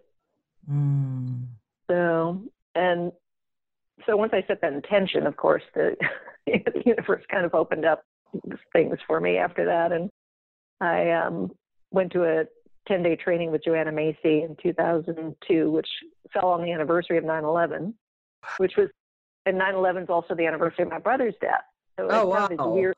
Mm. 0.70 1.46
So, 1.90 2.42
and 2.74 3.12
so 4.06 4.16
once 4.16 4.32
I 4.32 4.44
set 4.46 4.60
that 4.60 4.72
intention, 4.72 5.26
of 5.26 5.36
course, 5.36 5.62
the, 5.74 5.96
the 6.46 6.82
universe 6.84 7.24
kind 7.30 7.44
of 7.44 7.54
opened 7.54 7.84
up 7.84 8.02
things 8.72 8.98
for 9.06 9.20
me 9.20 9.36
after 9.38 9.66
that, 9.66 9.92
and 9.92 10.10
I 10.80 11.10
um, 11.12 11.50
went 11.90 12.12
to 12.12 12.24
a 12.24 12.44
10 12.88 13.02
day 13.02 13.16
training 13.16 13.50
with 13.50 13.64
Joanna 13.64 13.92
Macy 13.92 14.42
in 14.42 14.56
2002, 14.62 15.70
which 15.70 15.88
fell 16.32 16.50
on 16.50 16.62
the 16.62 16.72
anniversary 16.72 17.18
of 17.18 17.24
9 17.24 17.44
11, 17.44 17.94
which 18.58 18.76
was, 18.76 18.88
and 19.46 19.58
9 19.58 19.74
11 19.74 20.04
is 20.04 20.10
also 20.10 20.34
the 20.34 20.46
anniversary 20.46 20.84
of 20.84 20.90
my 20.90 20.98
brother's 20.98 21.34
death. 21.40 21.62
So 21.98 22.08
oh, 22.10 22.26
wow. 22.26 22.48
these 22.48 22.58
weird, 22.60 22.96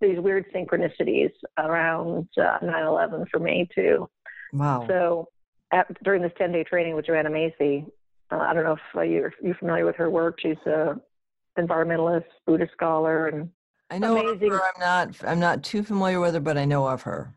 these 0.00 0.18
weird 0.18 0.46
synchronicities 0.52 1.30
around 1.58 2.28
uh, 2.36 2.58
9 2.62 2.84
11 2.84 3.26
for 3.30 3.38
me, 3.38 3.68
too. 3.74 4.08
Wow. 4.52 4.84
So 4.88 5.28
at, 5.72 5.86
during 6.02 6.22
this 6.22 6.32
10 6.38 6.52
day 6.52 6.64
training 6.64 6.94
with 6.94 7.06
Joanna 7.06 7.30
Macy, 7.30 7.86
uh, 8.30 8.38
I 8.38 8.54
don't 8.54 8.64
know 8.64 8.72
if 8.72 8.96
uh, 8.96 9.02
you're, 9.02 9.32
you're 9.42 9.54
familiar 9.54 9.84
with 9.84 9.96
her 9.96 10.10
work. 10.10 10.38
She's 10.40 10.56
a 10.66 11.00
environmentalist, 11.58 12.24
Buddhist 12.46 12.72
scholar, 12.72 13.28
and 13.28 13.50
I 13.90 13.98
know 13.98 14.18
amazing. 14.18 14.50
her. 14.50 14.60
I'm 14.60 14.80
not 14.80 15.24
I'm 15.24 15.40
not 15.40 15.62
too 15.62 15.82
familiar 15.82 16.20
with 16.20 16.34
her, 16.34 16.40
but 16.40 16.56
I 16.56 16.64
know 16.64 16.86
of 16.86 17.02
her. 17.02 17.34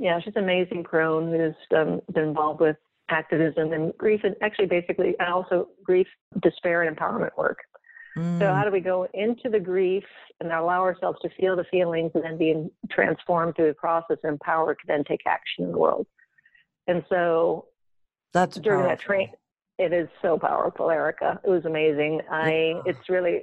Yeah, 0.00 0.20
she's 0.20 0.34
an 0.36 0.44
amazing 0.44 0.84
crone 0.84 1.30
who's 1.32 1.54
um, 1.76 2.00
been 2.12 2.24
involved 2.24 2.60
with 2.60 2.76
activism 3.08 3.72
and 3.72 3.96
grief, 3.96 4.20
and 4.22 4.36
actually, 4.42 4.66
basically, 4.66 5.14
and 5.18 5.32
also 5.32 5.68
grief, 5.82 6.06
despair, 6.42 6.82
and 6.82 6.96
empowerment 6.96 7.30
work. 7.36 7.58
Mm. 8.16 8.38
So, 8.38 8.52
how 8.52 8.64
do 8.64 8.70
we 8.70 8.80
go 8.80 9.06
into 9.14 9.48
the 9.48 9.60
grief 9.60 10.04
and 10.40 10.52
allow 10.52 10.80
ourselves 10.80 11.18
to 11.22 11.28
feel 11.38 11.56
the 11.56 11.64
feelings, 11.70 12.12
and 12.14 12.24
then 12.24 12.38
being 12.38 12.70
transformed 12.90 13.56
through 13.56 13.68
the 13.68 13.74
process, 13.74 14.18
and 14.22 14.32
empowered 14.32 14.78
to 14.80 14.86
then 14.86 15.04
take 15.04 15.20
action 15.26 15.64
in 15.64 15.72
the 15.72 15.78
world? 15.78 16.06
And 16.86 17.04
so, 17.08 17.66
that's 18.32 18.56
during 18.56 18.80
powerful. 18.80 18.96
that 18.96 19.00
train 19.02 19.28
it 19.78 19.92
is 19.92 20.08
so 20.20 20.38
powerful, 20.38 20.90
Erica. 20.90 21.40
It 21.44 21.48
was 21.48 21.64
amazing. 21.64 22.20
I 22.30 22.50
yeah. 22.50 22.82
it's 22.84 23.08
really 23.08 23.42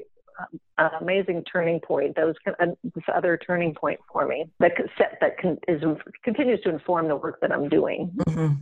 an 0.78 0.90
amazing 1.00 1.44
turning 1.52 1.80
point. 1.80 2.16
That 2.16 2.26
was 2.26 2.36
this 2.84 3.04
other 3.14 3.38
turning 3.38 3.74
point 3.74 4.00
for 4.12 4.28
me 4.28 4.50
that 4.60 4.74
set 4.98 5.18
that 5.22 5.38
can, 5.38 5.58
is 5.68 5.82
continues 6.24 6.60
to 6.62 6.70
inform 6.70 7.08
the 7.08 7.16
work 7.16 7.40
that 7.42 7.54
I'm 7.54 7.70
doing. 7.70 8.12
Mm-hmm. 8.18 8.54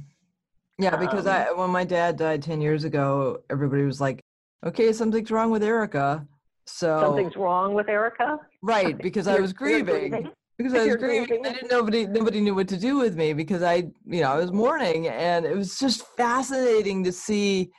Yeah, 0.78 0.96
because 0.98 1.26
um, 1.26 1.34
I 1.34 1.52
when 1.52 1.72
my 1.72 1.84
dad 1.84 2.18
died 2.18 2.44
ten 2.44 2.62
years 2.62 2.84
ago, 2.84 3.42
everybody 3.50 3.84
was 3.84 4.00
like, 4.00 4.24
"Okay, 4.66 4.94
something's 4.94 5.32
wrong 5.32 5.52
with 5.52 5.64
Erica." 5.64 6.28
So 6.66 7.00
something's 7.00 7.36
wrong 7.36 7.74
with 7.74 7.90
Erica, 7.90 8.40
right? 8.62 8.98
Because 8.98 9.28
I 9.28 9.40
was 9.40 9.54
grieving 9.54 10.32
because 10.58 10.74
I 10.74 10.86
was 10.86 10.96
grieving. 10.96 11.46
I 11.46 11.54
didn't 11.54 11.72
nobody 11.72 12.06
nobody 12.08 12.40
knew 12.40 12.56
what 12.56 12.68
to 12.70 12.78
do 12.78 12.98
with 12.98 13.16
me 13.16 13.34
because 13.34 13.64
I 13.64 13.76
you 14.06 14.22
know 14.22 14.32
I 14.32 14.38
was 14.38 14.52
mourning, 14.52 15.08
and 15.08 15.46
it 15.46 15.56
was 15.56 15.78
just 15.78 16.06
fascinating 16.16 17.04
to 17.04 17.12
see 17.12 17.72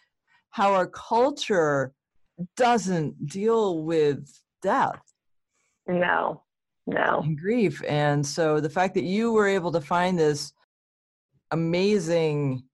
how 0.50 0.72
our 0.72 0.86
culture 0.86 1.92
doesn't 2.56 3.28
deal 3.28 3.82
with 3.82 4.28
death. 4.62 5.00
No, 5.86 6.42
no. 6.86 7.20
And 7.24 7.38
grief, 7.38 7.82
and 7.86 8.24
so 8.26 8.60
the 8.60 8.70
fact 8.70 8.94
that 8.94 9.04
you 9.04 9.32
were 9.32 9.46
able 9.46 9.72
to 9.72 9.80
find 9.80 10.18
this 10.18 10.52
amazing 11.50 12.64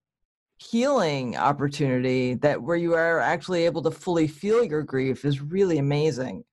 healing 0.61 1.35
opportunity 1.35 2.35
that 2.35 2.61
where 2.61 2.77
you 2.77 2.93
are 2.93 3.19
actually 3.19 3.65
able 3.65 3.81
to 3.81 3.91
fully 3.91 4.27
feel 4.27 4.63
your 4.63 4.83
grief 4.83 5.25
is 5.25 5.41
really 5.41 5.77
amazing. 5.77 6.43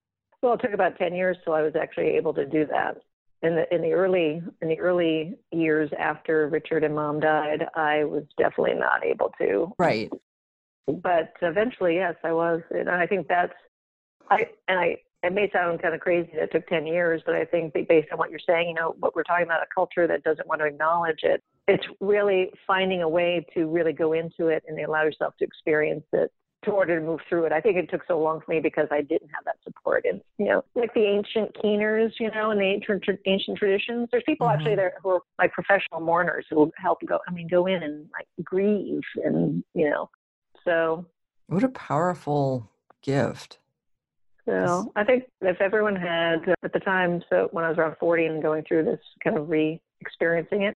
Well, 0.42 0.54
it 0.54 0.60
took 0.60 0.72
about 0.72 0.96
10 0.98 1.14
years 1.14 1.36
till 1.44 1.52
I 1.52 1.62
was 1.62 1.74
actually 1.76 2.16
able 2.16 2.32
to 2.34 2.46
do 2.46 2.66
that 2.66 2.96
in 3.42 3.54
the 3.54 3.72
in 3.74 3.82
the 3.82 3.92
early 3.92 4.42
in 4.62 4.68
the 4.68 4.78
early 4.80 5.36
years 5.52 5.90
after 5.98 6.48
Richard 6.48 6.84
and 6.84 6.94
Mom 6.94 7.20
died, 7.20 7.66
I 7.74 8.04
was 8.04 8.24
definitely 8.36 8.74
not 8.74 9.04
able 9.04 9.32
to. 9.40 9.72
Right. 9.78 10.10
But 10.86 11.34
eventually, 11.42 11.96
yes, 11.96 12.14
I 12.24 12.32
was, 12.32 12.62
and 12.70 12.88
I 12.88 13.06
think 13.06 13.28
that's 13.28 13.52
I 14.30 14.46
and 14.66 14.78
I. 14.78 14.96
It 15.24 15.32
may 15.32 15.50
sound 15.50 15.82
kind 15.82 15.94
of 15.94 16.00
crazy 16.00 16.30
that 16.34 16.44
it 16.44 16.52
took 16.52 16.68
10 16.68 16.86
years, 16.86 17.22
but 17.26 17.34
I 17.34 17.44
think 17.44 17.72
based 17.72 18.06
on 18.12 18.18
what 18.18 18.30
you're 18.30 18.38
saying, 18.38 18.68
you 18.68 18.74
know, 18.74 18.94
what 19.00 19.16
we're 19.16 19.24
talking 19.24 19.46
about, 19.46 19.64
a 19.64 19.66
culture 19.74 20.06
that 20.06 20.22
doesn't 20.22 20.46
want 20.46 20.60
to 20.60 20.66
acknowledge 20.66 21.24
it, 21.24 21.42
it's 21.68 21.84
really 22.00 22.50
finding 22.66 23.02
a 23.02 23.08
way 23.08 23.46
to 23.54 23.66
really 23.66 23.92
go 23.92 24.14
into 24.14 24.48
it 24.48 24.64
and 24.66 24.78
allow 24.80 25.04
yourself 25.04 25.34
to 25.38 25.44
experience 25.44 26.04
it 26.12 26.32
in 26.66 26.72
order 26.72 26.98
to 26.98 27.06
move 27.06 27.20
through 27.28 27.44
it. 27.44 27.52
I 27.52 27.60
think 27.60 27.76
it 27.76 27.88
took 27.90 28.02
so 28.08 28.18
long 28.18 28.40
for 28.40 28.50
me 28.50 28.60
because 28.60 28.88
I 28.90 29.02
didn't 29.02 29.30
have 29.34 29.44
that 29.44 29.56
support. 29.62 30.04
And 30.10 30.20
you 30.38 30.46
know, 30.46 30.64
like 30.75 30.92
the 30.94 31.04
ancient 31.04 31.54
keeners, 31.60 32.12
you 32.18 32.30
know, 32.30 32.50
and 32.50 32.60
the 32.60 32.64
ancient 32.64 33.04
ancient 33.26 33.58
traditions, 33.58 34.08
there's 34.10 34.25
people 34.26 34.46
mm-hmm. 34.46 34.58
actually 34.58 34.75
there 34.75 34.94
who 35.02 35.10
are 35.10 35.20
like 35.38 35.52
professional 35.52 36.00
mourners 36.00 36.46
who 36.50 36.56
will 36.56 36.70
help 36.76 36.98
go. 37.06 37.18
I 37.28 37.32
mean, 37.32 37.48
go 37.48 37.66
in 37.66 37.82
and 37.82 38.08
like 38.12 38.26
grieve, 38.42 39.02
and 39.25 39.62
you 39.75 39.90
know, 39.90 40.10
so. 40.64 41.06
What 41.46 41.64
a 41.64 41.68
powerful 41.68 42.70
gift. 43.02 43.58
So 44.44 44.92
I 44.96 45.04
think 45.04 45.25
if 45.42 45.60
everyone 45.60 45.96
had 45.96 46.54
at 46.62 46.72
the 46.72 46.80
time, 46.80 47.22
so 47.28 47.48
when 47.52 47.64
I 47.64 47.68
was 47.68 47.78
around 47.78 47.96
40 48.00 48.26
and 48.26 48.42
going 48.42 48.64
through 48.66 48.84
this 48.84 49.00
kind 49.22 49.37
of 49.37 49.48
re-experiencing 49.48 50.62
it, 50.62 50.75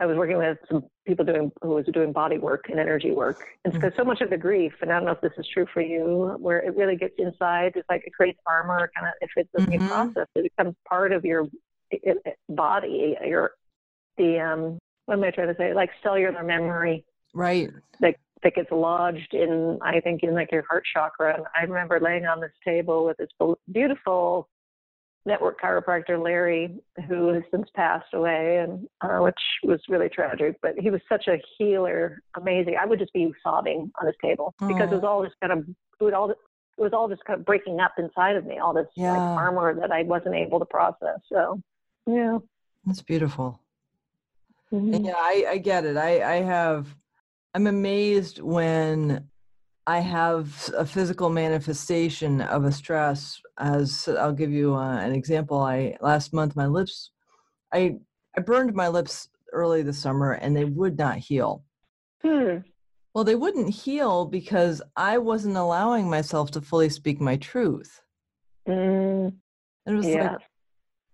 I 0.00 0.06
was 0.06 0.16
working 0.16 0.38
with 0.38 0.58
some 0.70 0.84
people 1.06 1.24
doing 1.24 1.50
who 1.60 1.70
was 1.70 1.84
doing 1.92 2.12
body 2.12 2.38
work 2.38 2.66
and 2.68 2.78
energy 2.78 3.10
work, 3.10 3.40
and 3.64 3.72
because 3.74 3.92
so 3.96 4.04
much 4.04 4.20
of 4.20 4.30
the 4.30 4.36
grief, 4.36 4.72
and 4.80 4.92
I 4.92 4.96
don't 4.96 5.06
know 5.06 5.12
if 5.12 5.20
this 5.20 5.32
is 5.38 5.46
true 5.52 5.66
for 5.72 5.80
you, 5.80 6.36
where 6.38 6.58
it 6.58 6.76
really 6.76 6.96
gets 6.96 7.14
inside, 7.18 7.72
it's 7.74 7.88
like 7.90 8.02
it 8.06 8.12
creates 8.14 8.38
armor. 8.46 8.90
Kind 8.96 9.08
of, 9.08 9.14
if 9.20 9.30
it 9.36 9.48
doesn't 9.52 9.70
get 9.70 9.80
Mhm. 9.80 9.88
processed, 9.88 10.30
it 10.36 10.42
becomes 10.44 10.76
part 10.88 11.12
of 11.12 11.24
your 11.24 11.48
it, 11.90 12.18
it- 12.24 12.38
body, 12.48 13.16
your 13.24 13.52
the 14.16 14.38
um. 14.38 14.78
What 15.06 15.16
am 15.16 15.24
I 15.24 15.30
trying 15.30 15.48
to 15.48 15.56
say? 15.56 15.72
Like 15.72 15.90
cellular 16.02 16.42
memory 16.44 17.02
Right. 17.32 17.70
that 18.00 18.16
that 18.42 18.54
gets 18.54 18.70
lodged 18.70 19.32
in 19.32 19.78
I 19.82 20.00
think 20.00 20.22
in 20.22 20.34
like 20.34 20.52
your 20.52 20.64
heart 20.68 20.84
chakra. 20.92 21.34
And 21.34 21.46
I 21.56 21.62
remember 21.62 21.98
laying 21.98 22.26
on 22.26 22.40
this 22.40 22.52
table 22.62 23.06
with 23.06 23.16
this 23.16 23.30
beautiful 23.72 24.48
network 25.26 25.60
chiropractor 25.60 26.22
Larry, 26.22 26.78
who 27.06 27.28
has 27.28 27.42
since 27.50 27.68
passed 27.74 28.12
away, 28.14 28.58
and 28.58 28.88
uh, 29.00 29.18
which 29.18 29.38
was 29.62 29.80
really 29.88 30.08
tragic. 30.08 30.56
But 30.62 30.78
he 30.78 30.90
was 30.90 31.00
such 31.08 31.26
a 31.28 31.38
healer, 31.58 32.22
amazing. 32.36 32.76
I 32.80 32.86
would 32.86 32.98
just 32.98 33.12
be 33.12 33.32
sobbing 33.42 33.90
on 34.00 34.06
his 34.06 34.16
table 34.22 34.54
because 34.66 34.90
it 34.90 34.94
was 34.94 35.04
all 35.04 35.24
just 35.24 35.36
kind 35.40 35.52
of 35.52 35.58
it 36.00 36.04
was 36.04 36.14
all 36.14 36.30
it 36.30 36.36
was 36.78 36.92
all 36.92 37.08
just 37.08 37.24
kind 37.24 37.38
of 37.40 37.44
breaking 37.44 37.80
up 37.80 37.92
inside 37.98 38.36
of 38.36 38.46
me, 38.46 38.58
all 38.58 38.72
this 38.72 38.86
Yeah. 38.94 39.12
like 39.12 39.20
armor 39.20 39.74
that 39.80 39.90
I 39.92 40.02
wasn't 40.04 40.36
able 40.36 40.60
to 40.60 40.64
process. 40.66 41.18
So 41.30 41.60
yeah. 42.06 42.38
That's 42.86 43.02
beautiful. 43.02 43.60
Mhm. 44.72 45.04
Yeah, 45.06 45.14
I, 45.16 45.44
I 45.50 45.58
get 45.58 45.84
it. 45.84 45.96
I, 45.96 46.22
I 46.22 46.42
have, 46.42 46.94
I'm 47.54 47.66
amazed 47.66 48.40
when 48.40 49.28
I 49.88 50.00
have 50.00 50.70
a 50.76 50.84
physical 50.84 51.30
manifestation 51.30 52.42
of 52.42 52.64
a 52.64 52.70
stress. 52.70 53.40
As 53.56 54.06
I'll 54.06 54.34
give 54.34 54.50
you 54.50 54.74
uh, 54.74 54.98
an 54.98 55.12
example. 55.12 55.62
I 55.62 55.96
last 56.02 56.34
month 56.34 56.54
my 56.54 56.66
lips, 56.66 57.12
I 57.72 57.96
I 58.36 58.42
burned 58.42 58.74
my 58.74 58.88
lips 58.88 59.30
early 59.54 59.80
this 59.80 59.98
summer 59.98 60.32
and 60.32 60.54
they 60.54 60.66
would 60.66 60.98
not 60.98 61.16
heal. 61.16 61.64
Hmm. 62.22 62.58
Well, 63.14 63.24
they 63.24 63.34
wouldn't 63.34 63.70
heal 63.70 64.26
because 64.26 64.82
I 64.94 65.16
wasn't 65.16 65.56
allowing 65.56 66.10
myself 66.10 66.50
to 66.50 66.60
fully 66.60 66.90
speak 66.90 67.18
my 67.18 67.36
truth. 67.36 68.02
Mm, 68.68 69.32
And 69.86 69.94
it 69.94 69.96
was 69.96 70.06
yeah. 70.06 70.32
like, 70.32 70.40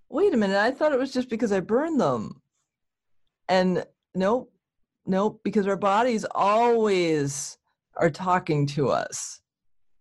wait 0.08 0.34
a 0.34 0.36
minute, 0.36 0.56
I 0.56 0.72
thought 0.72 0.92
it 0.92 0.98
was 0.98 1.12
just 1.12 1.30
because 1.30 1.52
I 1.52 1.60
burned 1.60 2.00
them. 2.00 2.42
And 3.48 3.86
nope, 4.16 4.52
nope, 5.06 5.42
because 5.44 5.68
our 5.68 5.76
bodies 5.76 6.26
always 6.32 7.56
are 7.96 8.10
talking 8.10 8.66
to 8.68 8.88
us. 8.88 9.40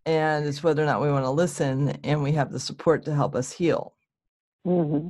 And 0.05 0.45
it's 0.45 0.63
whether 0.63 0.83
or 0.83 0.85
not 0.85 1.01
we 1.01 1.11
want 1.11 1.25
to 1.25 1.31
listen 1.31 1.89
and 2.03 2.21
we 2.21 2.33
have 2.33 2.51
the 2.51 2.59
support 2.59 3.05
to 3.05 3.15
help 3.15 3.35
us 3.35 3.51
heal. 3.53 3.93
hmm 4.65 5.07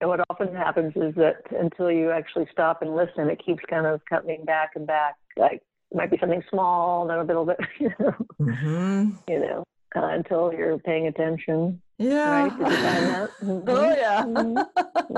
And 0.00 0.10
what 0.10 0.20
often 0.30 0.54
happens 0.54 0.92
is 0.96 1.14
that 1.16 1.42
until 1.50 1.90
you 1.90 2.10
actually 2.10 2.46
stop 2.50 2.82
and 2.82 2.96
listen, 2.96 3.28
it 3.28 3.44
keeps 3.44 3.62
kind 3.68 3.86
of 3.86 4.00
coming 4.08 4.44
back 4.44 4.70
and 4.74 4.86
back. 4.86 5.16
Like 5.36 5.62
it 5.90 5.96
might 5.96 6.10
be 6.10 6.18
something 6.18 6.42
small, 6.50 7.06
then 7.06 7.18
a 7.18 7.24
little 7.24 7.44
bit, 7.44 7.58
you 7.80 7.90
know, 7.98 8.12
hmm 8.38 9.10
you 9.28 9.38
know 9.40 9.64
uh, 9.94 10.06
until 10.06 10.52
you're 10.52 10.78
paying 10.78 11.06
attention. 11.06 11.80
Yeah. 11.98 12.30
Right? 12.30 12.58
Did 12.58 12.70
you 12.70 12.76
find 12.78 13.06
that? 13.08 13.30
Mhm. 13.42 13.64
Oh, 13.68 13.94
yeah. 13.94 14.22
Mhm. 14.22 14.66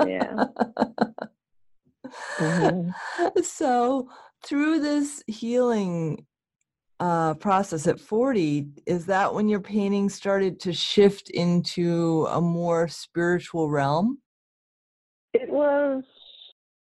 Yeah. 0.05 0.45
Mhm. 2.39 2.93
so 3.43 4.09
through 4.43 4.79
this 4.79 5.23
healing 5.27 6.25
uh, 6.99 7.33
process 7.35 7.87
at 7.87 7.99
40 7.99 8.67
is 8.85 9.05
that 9.07 9.33
when 9.33 9.49
your 9.49 9.59
painting 9.59 10.09
started 10.09 10.59
to 10.61 10.73
shift 10.73 11.29
into 11.29 12.25
a 12.29 12.39
more 12.39 12.87
spiritual 12.87 13.69
realm 13.69 14.19
It 15.33 15.49
was. 15.49 16.03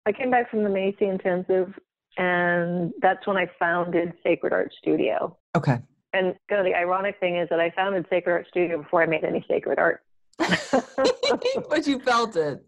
I 0.07 0.13
came 0.13 0.31
back 0.31 0.51
from 0.51 0.63
the 0.63 0.71
Macy 0.71 1.07
Intensive, 1.07 1.75
and 2.17 2.93
that's 3.03 3.27
when 3.27 3.37
I 3.37 3.51
founded 3.59 4.13
Sacred 4.23 4.53
Art 4.53 4.73
Studio. 4.79 5.37
okay 5.57 5.79
And 6.13 6.35
kind 6.49 6.61
of 6.61 6.65
the 6.65 6.75
ironic 6.75 7.19
thing 7.19 7.39
is 7.39 7.49
that 7.51 7.59
I 7.59 7.71
founded 7.71 8.07
Sacred 8.09 8.33
Art 8.33 8.47
Studio 8.49 8.83
before 8.83 9.03
I 9.03 9.07
made 9.07 9.25
any 9.25 9.45
sacred 9.49 9.79
art. 9.79 10.03
but 10.39 11.87
you 11.87 11.99
felt 12.01 12.37
it 12.37 12.65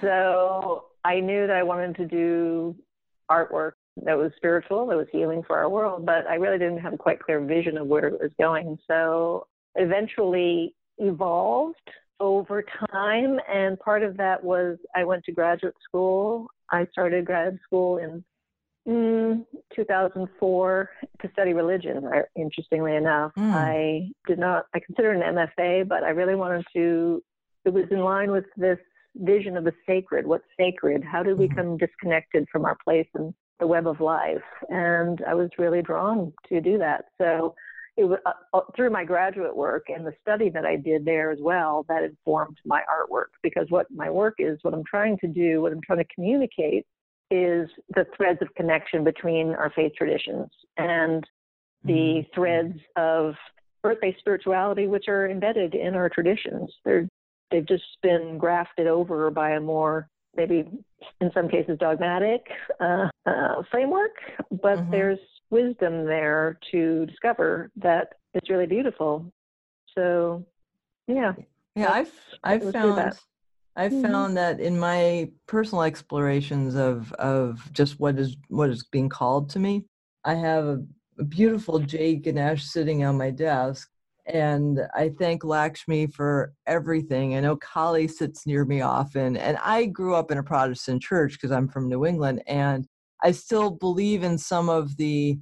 so 0.00 0.86
I 1.04 1.20
knew 1.20 1.46
that 1.46 1.56
I 1.56 1.62
wanted 1.62 1.96
to 1.96 2.06
do 2.06 2.76
artwork 3.30 3.72
that 4.04 4.16
was 4.16 4.32
spiritual, 4.36 4.86
that 4.86 4.96
was 4.96 5.06
healing 5.10 5.42
for 5.46 5.56
our 5.58 5.68
world, 5.68 6.04
but 6.06 6.26
I 6.26 6.34
really 6.34 6.58
didn't 6.58 6.78
have 6.78 6.92
a 6.92 6.98
quite 6.98 7.20
clear 7.20 7.40
vision 7.40 7.78
of 7.78 7.86
where 7.86 8.06
it 8.06 8.20
was 8.20 8.30
going. 8.38 8.78
So 8.86 9.46
eventually 9.74 10.74
evolved 10.98 11.76
over 12.20 12.64
time, 12.90 13.38
and 13.48 13.78
part 13.78 14.02
of 14.02 14.16
that 14.16 14.42
was 14.42 14.76
I 14.94 15.04
went 15.04 15.24
to 15.24 15.32
graduate 15.32 15.74
school. 15.82 16.48
I 16.70 16.86
started 16.90 17.24
grad 17.24 17.58
school 17.64 17.98
in 17.98 18.24
mm, 18.86 19.44
2004 19.74 20.90
to 21.22 21.30
study 21.32 21.52
religion. 21.52 22.06
I- 22.06 22.24
Interestingly 22.36 22.96
enough, 22.96 23.32
Mm. 23.36 23.52
I 23.54 24.10
did 24.26 24.38
not. 24.38 24.66
I 24.74 24.80
considered 24.80 25.16
an 25.16 25.22
MFA, 25.36 25.86
but 25.86 26.02
I 26.02 26.10
really 26.10 26.34
wanted 26.34 26.64
to. 26.74 27.22
It 27.64 27.70
was 27.70 27.84
in 27.90 28.00
line 28.00 28.30
with 28.30 28.46
this 28.56 28.78
vision 29.16 29.56
of 29.56 29.64
the 29.64 29.74
sacred. 29.86 30.26
What's 30.26 30.46
sacred? 30.56 31.04
How 31.04 31.22
do 31.22 31.36
we 31.36 31.46
Mhm. 31.46 31.50
become 31.50 31.76
disconnected 31.76 32.48
from 32.50 32.64
our 32.64 32.76
place 32.84 33.08
in 33.14 33.34
the 33.60 33.66
web 33.66 33.86
of 33.86 34.00
life? 34.00 34.42
And 34.68 35.22
I 35.26 35.34
was 35.34 35.50
really 35.58 35.82
drawn 35.82 36.32
to 36.48 36.60
do 36.60 36.78
that. 36.78 37.06
So 37.18 37.54
it 37.96 38.04
was 38.04 38.18
uh, 38.26 38.32
uh, 38.54 38.60
through 38.76 38.90
my 38.90 39.04
graduate 39.04 39.56
work 39.56 39.86
and 39.88 40.06
the 40.06 40.14
study 40.22 40.50
that 40.50 40.64
I 40.64 40.76
did 40.76 41.04
there 41.04 41.30
as 41.30 41.38
well 41.40 41.84
that 41.88 42.04
informed 42.04 42.56
my 42.64 42.82
artwork. 42.82 43.32
Because 43.42 43.66
what 43.70 43.86
my 43.90 44.08
work 44.08 44.34
is, 44.38 44.58
what 44.62 44.74
I'm 44.74 44.84
trying 44.84 45.18
to 45.18 45.26
do, 45.26 45.60
what 45.60 45.72
I'm 45.72 45.80
trying 45.84 45.98
to 45.98 46.14
communicate, 46.14 46.86
is 47.30 47.68
the 47.94 48.06
threads 48.16 48.40
of 48.40 48.54
connection 48.54 49.04
between 49.04 49.50
our 49.50 49.70
faith 49.74 49.92
traditions 49.96 50.48
and 50.76 51.24
the 51.84 52.24
threads 52.34 52.78
of 52.96 53.34
earth-based 53.84 54.18
spirituality, 54.18 54.86
which 54.86 55.08
are 55.08 55.28
embedded 55.28 55.74
in 55.74 55.94
our 55.94 56.08
traditions. 56.08 56.72
They're 56.84 57.08
they've 57.50 57.66
just 57.66 57.84
been 58.02 58.38
grafted 58.38 58.86
over 58.86 59.30
by 59.30 59.50
a 59.52 59.60
more 59.60 60.08
maybe 60.38 60.64
in 61.20 61.30
some 61.34 61.48
cases 61.48 61.76
dogmatic 61.78 62.46
uh, 62.80 63.08
uh, 63.26 63.62
framework, 63.70 64.16
but 64.62 64.78
Mhm. 64.78 64.90
there's 64.90 65.18
wisdom 65.50 66.06
there 66.06 66.58
to 66.70 67.04
discover 67.06 67.70
that 67.76 68.14
it's 68.34 68.48
really 68.48 68.66
beautiful. 68.66 69.30
So, 69.94 70.46
yeah, 71.06 71.32
yeah 71.74 71.92
i've 71.92 72.12
i've 72.44 72.70
found 72.72 72.98
that. 72.98 73.16
i've 73.76 73.92
Mhm. 73.92 74.02
found 74.02 74.36
that 74.36 74.60
in 74.60 74.78
my 74.78 75.30
personal 75.46 75.82
explorations 75.84 76.74
of 76.74 77.12
of 77.14 77.70
just 77.72 77.98
what 78.00 78.18
is 78.18 78.36
what 78.48 78.70
is 78.70 78.84
being 78.84 79.08
called 79.08 79.48
to 79.50 79.58
me 79.58 79.84
i 80.24 80.34
have 80.34 80.64
a, 80.64 80.78
a 81.18 81.24
beautiful 81.24 81.78
jade 81.78 82.22
ganesh 82.22 82.64
sitting 82.64 83.04
on 83.04 83.16
my 83.16 83.30
desk 83.30 83.88
and 84.28 84.80
I 84.94 85.08
thank 85.18 85.42
Lakshmi 85.42 86.06
for 86.06 86.52
everything. 86.66 87.34
I 87.34 87.40
know 87.40 87.56
Kali 87.56 88.06
sits 88.06 88.46
near 88.46 88.64
me 88.64 88.82
often, 88.82 89.36
and 89.36 89.56
I 89.62 89.86
grew 89.86 90.14
up 90.14 90.30
in 90.30 90.38
a 90.38 90.42
Protestant 90.42 91.02
church 91.02 91.32
because 91.32 91.50
I'm 91.50 91.68
from 91.68 91.88
New 91.88 92.04
England, 92.04 92.42
and 92.46 92.86
I 93.22 93.32
still 93.32 93.70
believe 93.70 94.22
in 94.22 94.38
some 94.38 94.68
of 94.68 94.96
the 94.96 95.38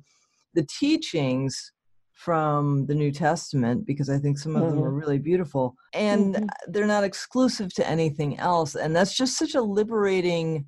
the 0.55 0.66
teachings 0.79 1.72
from 2.12 2.87
the 2.87 2.94
New 2.94 3.12
Testament 3.12 3.85
because 3.87 4.09
I 4.09 4.18
think 4.18 4.38
some 4.38 4.57
of 4.57 4.66
them 4.68 4.83
are 4.83 4.92
really 4.92 5.18
beautiful, 5.18 5.75
and 5.92 6.37
Mhm. 6.37 6.49
they're 6.68 6.87
not 6.87 7.05
exclusive 7.05 7.75
to 7.75 7.88
anything 7.88 8.38
else, 8.38 8.75
and 8.77 8.94
that's 8.94 9.14
just 9.14 9.37
such 9.37 9.55
a 9.55 9.61
liberating 9.61 10.66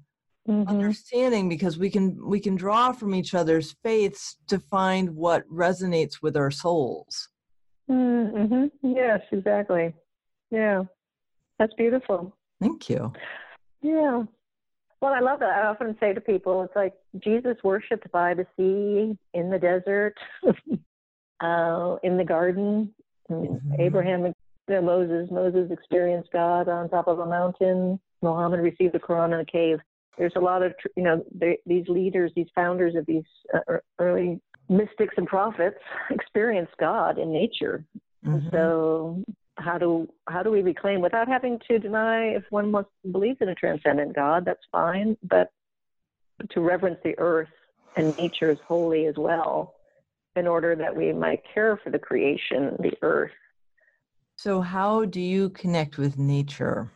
Mhm. 0.48 0.68
understanding 0.68 1.48
because 1.48 1.78
we 1.78 1.88
can 1.88 2.18
we 2.26 2.40
can 2.40 2.56
draw 2.56 2.92
from 2.92 3.14
each 3.14 3.32
other's 3.34 3.76
faiths 3.84 4.36
to 4.48 4.58
find 4.58 5.14
what 5.14 5.48
resonates 5.48 6.20
with 6.20 6.36
our 6.36 6.50
souls. 6.50 7.28
Mm-hmm. 7.90 8.66
Yes, 8.82 9.20
exactly. 9.32 9.94
Yeah, 10.50 10.84
that's 11.58 11.74
beautiful. 11.74 12.34
Thank 12.60 12.88
you. 12.90 13.12
Yeah. 13.82 14.24
Well, 15.00 15.12
I 15.12 15.20
love 15.20 15.38
that. 15.40 15.50
I 15.50 15.66
often 15.66 15.96
say 16.00 16.12
to 16.12 16.20
people, 16.20 16.62
it's 16.62 16.74
like 16.74 16.94
Jesus 17.22 17.56
worshipped 17.62 18.10
by 18.10 18.34
the 18.34 18.46
sea, 18.56 19.16
in 19.32 19.50
the 19.50 19.58
desert, 19.58 20.14
uh, 21.40 21.96
in 22.02 22.16
the 22.16 22.24
garden. 22.24 22.92
Mm, 23.30 23.60
Mhm. 23.60 23.80
Abraham, 23.80 24.26
you 24.26 24.34
know, 24.68 24.82
Moses, 24.82 25.30
Moses 25.30 25.70
experienced 25.70 26.30
God 26.32 26.68
on 26.68 26.88
top 26.88 27.06
of 27.06 27.20
a 27.20 27.26
mountain. 27.26 28.00
Muhammad 28.22 28.60
received 28.60 28.94
the 28.94 28.98
Quran 28.98 29.34
in 29.34 29.40
a 29.40 29.44
cave. 29.44 29.78
There's 30.16 30.32
a 30.34 30.40
lot 30.40 30.62
of, 30.64 30.74
you 30.96 31.04
know, 31.04 31.24
they, 31.32 31.58
these 31.64 31.86
leaders, 31.88 32.32
these 32.34 32.48
founders 32.54 32.96
of 32.96 33.06
these 33.06 33.22
uh, 33.54 33.76
early 34.00 34.40
mystics 34.68 35.14
and 35.16 35.26
prophets 35.26 35.78
experience 36.10 36.70
God 36.78 37.18
in 37.18 37.32
nature. 37.32 37.84
Mhm. 38.24 38.50
so 38.50 39.22
how 39.58 39.78
do 39.78 40.08
how 40.28 40.42
do 40.42 40.50
we 40.50 40.62
reclaim 40.62 41.00
without 41.00 41.28
having 41.28 41.58
to 41.68 41.78
deny 41.78 42.28
if 42.28 42.44
one 42.50 42.70
must 42.70 42.88
believes 43.12 43.38
in 43.40 43.48
a 43.48 43.54
transcendent 43.54 44.14
God, 44.14 44.44
that's 44.44 44.64
fine, 44.70 45.16
but 45.22 45.50
to 46.50 46.60
reverence 46.60 46.98
the 47.04 47.18
earth 47.18 47.48
and 47.96 48.14
nature 48.16 48.50
as 48.50 48.58
holy 48.66 49.06
as 49.06 49.16
well, 49.16 49.74
in 50.36 50.46
order 50.46 50.76
that 50.76 50.94
we 50.94 51.12
might 51.12 51.42
care 51.52 51.76
for 51.82 51.90
the 51.90 51.98
creation, 51.98 52.76
the 52.78 52.92
earth. 53.02 53.32
So, 54.36 54.60
how 54.60 55.04
do 55.04 55.20
you 55.20 55.50
connect 55.50 55.98
with 55.98 56.16
nature? 56.18 56.92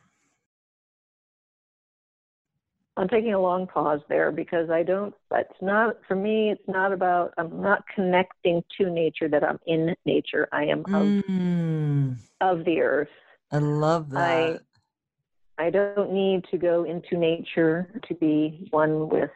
I'm 2.96 3.08
taking 3.08 3.32
a 3.32 3.40
long 3.40 3.66
pause 3.66 4.00
there 4.08 4.30
because 4.30 4.68
I 4.68 4.82
don't, 4.82 5.14
it's 5.32 5.62
not, 5.62 5.96
for 6.06 6.14
me, 6.14 6.50
it's 6.50 6.68
not 6.68 6.92
about, 6.92 7.32
I'm 7.38 7.60
not 7.62 7.84
connecting 7.94 8.62
to 8.78 8.90
nature 8.90 9.28
that 9.28 9.42
I'm 9.42 9.58
in 9.66 9.94
nature. 10.04 10.48
I 10.52 10.64
am 10.64 10.84
of, 10.92 11.12
Mm, 11.30 12.16
of 12.40 12.64
the 12.64 12.80
earth. 12.80 13.08
I 13.50 13.58
love 13.58 14.10
that. 14.10 14.60
I 15.58 15.70
don't 15.70 16.12
need 16.12 16.44
to 16.50 16.58
go 16.58 16.84
into 16.84 17.16
nature 17.16 17.88
to 18.08 18.14
be 18.14 18.68
one 18.70 19.08
with 19.08 19.30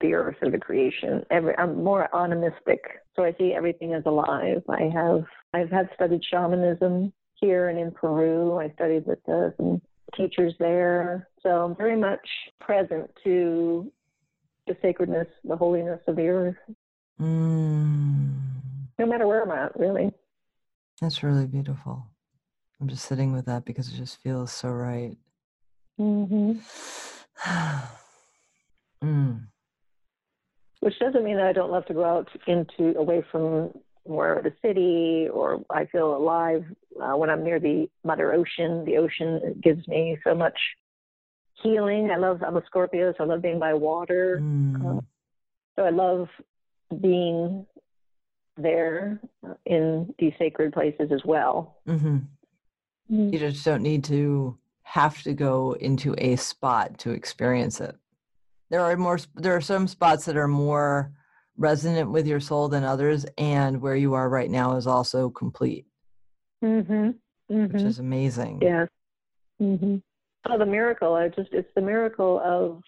the 0.00 0.14
earth 0.14 0.36
or 0.42 0.50
the 0.50 0.58
creation. 0.58 1.24
Every, 1.30 1.56
I'm 1.58 1.82
more 1.82 2.08
animistic, 2.14 2.80
so 3.14 3.24
I 3.24 3.34
see 3.38 3.52
everything 3.52 3.94
as 3.94 4.02
alive. 4.06 4.62
I 4.68 4.90
have 4.94 5.24
I've 5.54 5.70
had 5.70 5.88
studied 5.94 6.22
shamanism 6.24 7.12
here 7.34 7.68
and 7.68 7.78
in 7.78 7.90
Peru. 7.90 8.58
I 8.58 8.70
studied 8.70 9.06
with 9.06 9.18
uh, 9.28 9.50
some 9.56 9.80
teachers 10.14 10.54
there, 10.58 11.28
so 11.42 11.48
I'm 11.64 11.76
very 11.76 11.96
much 11.96 12.26
present 12.60 13.10
to 13.24 13.90
the 14.66 14.76
sacredness, 14.82 15.28
the 15.44 15.56
holiness 15.56 16.00
of 16.06 16.16
the 16.16 16.28
earth, 16.28 16.56
Mm, 17.20 18.34
no 18.98 19.06
matter 19.06 19.26
where 19.26 19.42
I'm 19.42 19.50
at, 19.50 19.78
really. 19.78 20.12
that's 21.00 21.22
really 21.22 21.46
beautiful. 21.46 22.06
I'm 22.80 22.88
just 22.88 23.06
sitting 23.06 23.32
with 23.32 23.46
that 23.46 23.64
because 23.64 23.88
it 23.92 23.96
just 23.96 24.18
feels 24.22 24.52
so 24.52 24.68
right. 24.68 25.16
Mm-hmm. 25.98 26.58
mm, 29.04 29.40
Which 30.80 30.98
doesn't 30.98 31.24
mean 31.24 31.36
that 31.36 31.46
I 31.46 31.52
don't 31.54 31.70
love 31.72 31.86
to 31.86 31.94
go 31.94 32.04
out 32.04 32.28
into 32.46 32.98
away 32.98 33.22
from 33.32 33.72
of 34.08 34.44
the 34.44 34.52
city, 34.62 35.28
or 35.32 35.62
I 35.70 35.86
feel 35.86 36.14
alive 36.16 36.64
uh, 37.02 37.16
when 37.16 37.30
I'm 37.30 37.44
near 37.44 37.58
the 37.60 37.88
Mother 38.04 38.32
Ocean. 38.32 38.84
The 38.84 38.96
ocean 38.98 39.60
gives 39.62 39.86
me 39.88 40.18
so 40.24 40.34
much 40.34 40.58
healing. 41.62 42.10
I 42.10 42.16
love. 42.16 42.42
I'm 42.42 42.56
a 42.56 42.64
Scorpio, 42.66 43.12
so 43.16 43.24
I 43.24 43.26
love 43.26 43.42
being 43.42 43.58
by 43.58 43.74
water. 43.74 44.40
mm, 44.42 45.02
So 45.76 45.82
I 45.84 45.90
love 45.90 46.28
being 47.00 47.66
there 48.56 49.20
uh, 49.46 49.54
in 49.66 50.14
these 50.18 50.32
sacred 50.38 50.72
places 50.72 51.10
as 51.12 51.22
well. 51.24 51.76
mhm. 51.86 52.26
You 53.08 53.38
just 53.38 53.64
don't 53.64 53.82
need 53.82 54.02
to 54.04 54.58
have 54.82 55.22
to 55.22 55.32
go 55.32 55.72
into 55.80 56.14
a 56.18 56.34
spot 56.36 56.98
to 56.98 57.10
experience 57.10 57.80
it. 57.80 57.94
There 58.70 58.80
are 58.80 58.96
more. 58.96 59.18
There 59.36 59.54
are 59.54 59.60
some 59.60 59.86
spots 59.86 60.24
that 60.24 60.36
are 60.36 60.48
more 60.48 61.12
resonant 61.58 62.10
with 62.10 62.26
your 62.26 62.40
soul 62.40 62.68
than 62.68 62.84
others, 62.84 63.26
and 63.38 63.80
where 63.80 63.96
you 63.96 64.14
are 64.14 64.28
right 64.28 64.50
now 64.50 64.76
is 64.76 64.86
also 64.86 65.30
complete, 65.30 65.86
Mm-hmm. 66.64 67.06
which 67.06 67.72
Mm-hmm. 67.72 67.86
is 67.86 67.98
amazing. 67.98 68.60
Yes. 68.62 68.88
Mm-hmm. 69.60 69.96
Oh, 70.48 70.58
the 70.58 70.66
miracle! 70.66 71.14
I 71.14 71.28
just 71.28 71.52
it's 71.52 71.68
the 71.74 71.80
miracle 71.80 72.40
of 72.44 72.82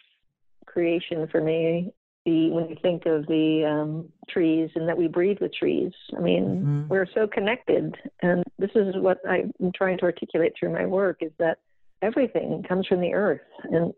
creation 0.66 1.26
for 1.28 1.40
me. 1.40 1.92
The 2.26 2.50
when 2.50 2.68
you 2.68 2.76
think 2.82 3.06
of 3.06 3.26
the 3.26 3.64
um, 3.64 4.08
trees 4.28 4.70
and 4.74 4.86
that 4.88 4.98
we 4.98 5.08
breathe 5.08 5.38
with 5.40 5.54
trees. 5.54 5.92
I 6.16 6.20
mean, 6.20 6.62
Mhm. 6.64 6.88
we're 6.88 7.06
so 7.14 7.26
connected, 7.26 7.96
and 8.22 8.44
this 8.58 8.70
is 8.74 8.94
what 8.96 9.18
I'm 9.26 9.52
trying 9.74 9.98
to 9.98 10.04
articulate 10.04 10.52
through 10.58 10.72
my 10.72 10.84
work: 10.86 11.18
is 11.22 11.32
that 11.38 11.58
everything 12.02 12.62
comes 12.68 12.86
from 12.86 13.00
the 13.00 13.14
earth, 13.14 13.40
and 13.64 13.92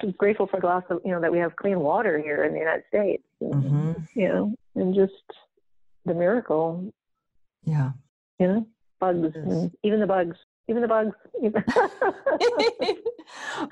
just 0.00 0.16
grateful 0.18 0.46
for 0.46 0.58
a 0.58 0.60
glass 0.60 0.82
of 0.90 1.00
you 1.04 1.12
know 1.12 1.20
that 1.20 1.32
we 1.32 1.38
have 1.38 1.56
clean 1.56 1.80
water 1.80 2.18
here 2.18 2.44
in 2.44 2.52
the 2.52 2.58
United 2.58 2.84
States. 2.88 3.22
Mhm. 3.42 4.06
You 4.14 4.28
know, 4.28 4.54
and 4.74 4.94
just 4.94 5.12
the 6.04 6.14
miracle 6.14 6.92
Yeah. 7.64 7.92
you 8.38 8.46
know, 8.46 8.66
bugs, 9.00 9.32
Yes. 9.34 9.70
even 9.82 10.00
the 10.00 10.06
bugs, 10.06 10.36
even 10.68 10.82
the 10.82 10.88
bugs. 10.88 11.16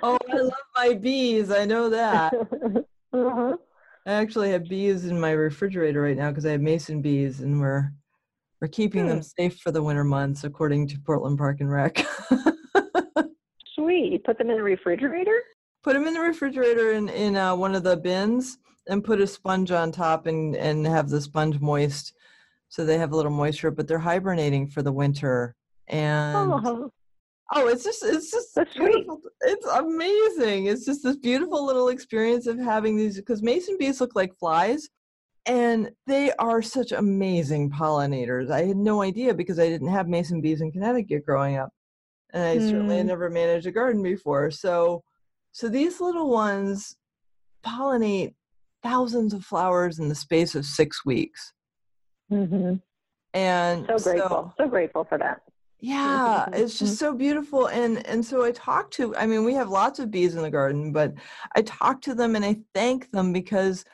oh, 0.03 0.19
I 0.31 0.37
love 0.37 0.53
my 0.77 0.95
bees. 0.95 1.51
I 1.51 1.65
know 1.65 1.91
that. 1.91 2.33
uh-huh. 3.13 3.57
I 4.07 4.13
actually 4.13 4.51
have 4.51 4.69
bees 4.69 5.07
in 5.07 5.19
my 5.21 5.33
refrigerator 5.33 6.01
right 6.03 6.17
now 6.17 6.31
because 6.31 6.47
I 6.47 6.53
have 6.53 6.61
mason 6.61 7.03
bees, 7.03 7.41
and 7.41 7.61
we're 7.61 7.93
we're 8.61 8.69
keeping 8.69 9.07
them 9.07 9.23
safe 9.23 9.59
for 9.59 9.73
the 9.73 9.83
winter 9.83 10.05
months, 10.05 10.45
according 10.45 10.87
to 10.89 10.99
Portland 11.01 11.39
Park 11.39 11.61
and 11.61 11.71
Rec. 11.71 12.05
Sweet. 13.75 14.13
You 14.13 14.19
put 14.21 14.39
them 14.39 14.51
in 14.51 14.57
the 14.57 14.63
refrigerator? 14.63 15.37
Put 15.83 15.95
them 15.95 16.07
in 16.07 16.15
the 16.15 16.21
refrigerator 16.21 16.93
in 16.93 17.09
in 17.09 17.37
uh, 17.37 17.55
one 17.55 17.75
of 17.75 17.83
the 17.83 17.97
bins, 17.97 18.59
and 18.89 19.05
put 19.05 19.21
a 19.21 19.27
sponge 19.27 19.71
on 19.71 19.93
top, 19.93 20.27
and 20.27 20.57
and 20.57 20.87
have 20.87 21.09
the 21.09 21.21
sponge 21.21 21.61
moist, 21.61 22.15
so 22.69 22.85
they 22.85 22.99
have 22.99 23.13
a 23.13 23.17
little 23.17 23.33
moisture. 23.33 23.71
But 23.71 23.87
they're 23.89 23.99
hibernating 23.99 24.69
for 24.69 24.83
the 24.83 24.93
winter, 24.93 25.55
and 25.89 26.53
Oh, 26.53 26.91
Oh, 27.55 27.69
it's 27.69 27.85
just 27.85 28.03
it's 28.05 28.31
just 28.31 28.55
That's 28.55 28.73
sweet. 28.73 28.93
beautiful. 28.93 29.21
It's 29.43 29.67
amazing. 29.67 30.67
It's 30.67 30.87
just 30.87 31.03
this 31.03 31.17
beautiful 31.17 31.67
little 31.67 31.89
experience 31.89 32.47
of 32.47 32.59
having 32.59 32.97
these 32.97 33.17
because 33.17 33.43
mason 33.43 33.77
bees 33.79 34.01
look 34.01 34.15
like 34.15 34.35
flies 34.39 34.89
and 35.45 35.91
they 36.07 36.33
are 36.35 36.63
such 36.63 36.93
amazing 36.93 37.69
pollinators. 37.71 38.51
I 38.51 38.65
had 38.65 38.77
no 38.77 39.03
idea 39.03 39.35
because 39.35 39.59
I 39.59 39.69
didn't 39.69 39.89
have 39.89 40.09
mason 40.09 40.41
bees 40.41 40.61
in 40.63 40.73
Connecticut 40.73 41.27
growing 41.27 41.57
up. 41.57 41.71
And 42.33 42.43
I 42.43 42.59
certainly 42.61 42.97
had 42.97 43.03
Hmm. 43.05 43.09
never 43.09 43.29
managed 43.29 43.67
a 43.67 43.73
garden 43.73 44.03
before. 44.03 44.51
So 44.51 45.03
so 45.53 45.69
these 45.69 46.01
little 46.01 46.31
ones 46.31 46.97
pollinate 47.65 48.35
thousands 48.83 49.33
of 49.33 49.45
flowers 49.45 49.99
in 49.99 50.09
the 50.09 50.15
space 50.15 50.55
of 50.55 50.65
6 50.65 51.05
weeks. 51.07 51.53
hmm 52.29 52.75
And 53.35 53.87
so 53.87 53.99
grateful. 53.99 54.55
So, 54.59 54.69
grateful 54.69 55.05
for 55.05 55.19
that. 55.19 55.41
yeah 55.81 56.47
Mhm, 56.47 56.57
it's 56.61 56.79
just 56.79 56.99
so 56.99 57.15
beautiful 57.15 57.67
and 57.69 58.05
and 58.07 58.25
so 58.25 58.45
i 58.45 58.51
talk 58.53 58.91
to 58.93 59.15
i 59.17 59.27
mean 59.27 59.45
we 59.45 59.55
have 59.55 59.69
lots 59.69 59.99
of 59.99 60.11
bees 60.11 60.35
in 60.37 60.43
the 60.43 60.51
garden 60.51 60.93
but 60.93 61.13
i 61.57 61.63
talk 61.63 62.01
to 62.03 62.15
them 62.15 62.37
and 62.37 62.45
i 62.45 62.57
thank 62.75 63.11
them 63.11 63.33
because 63.33 63.85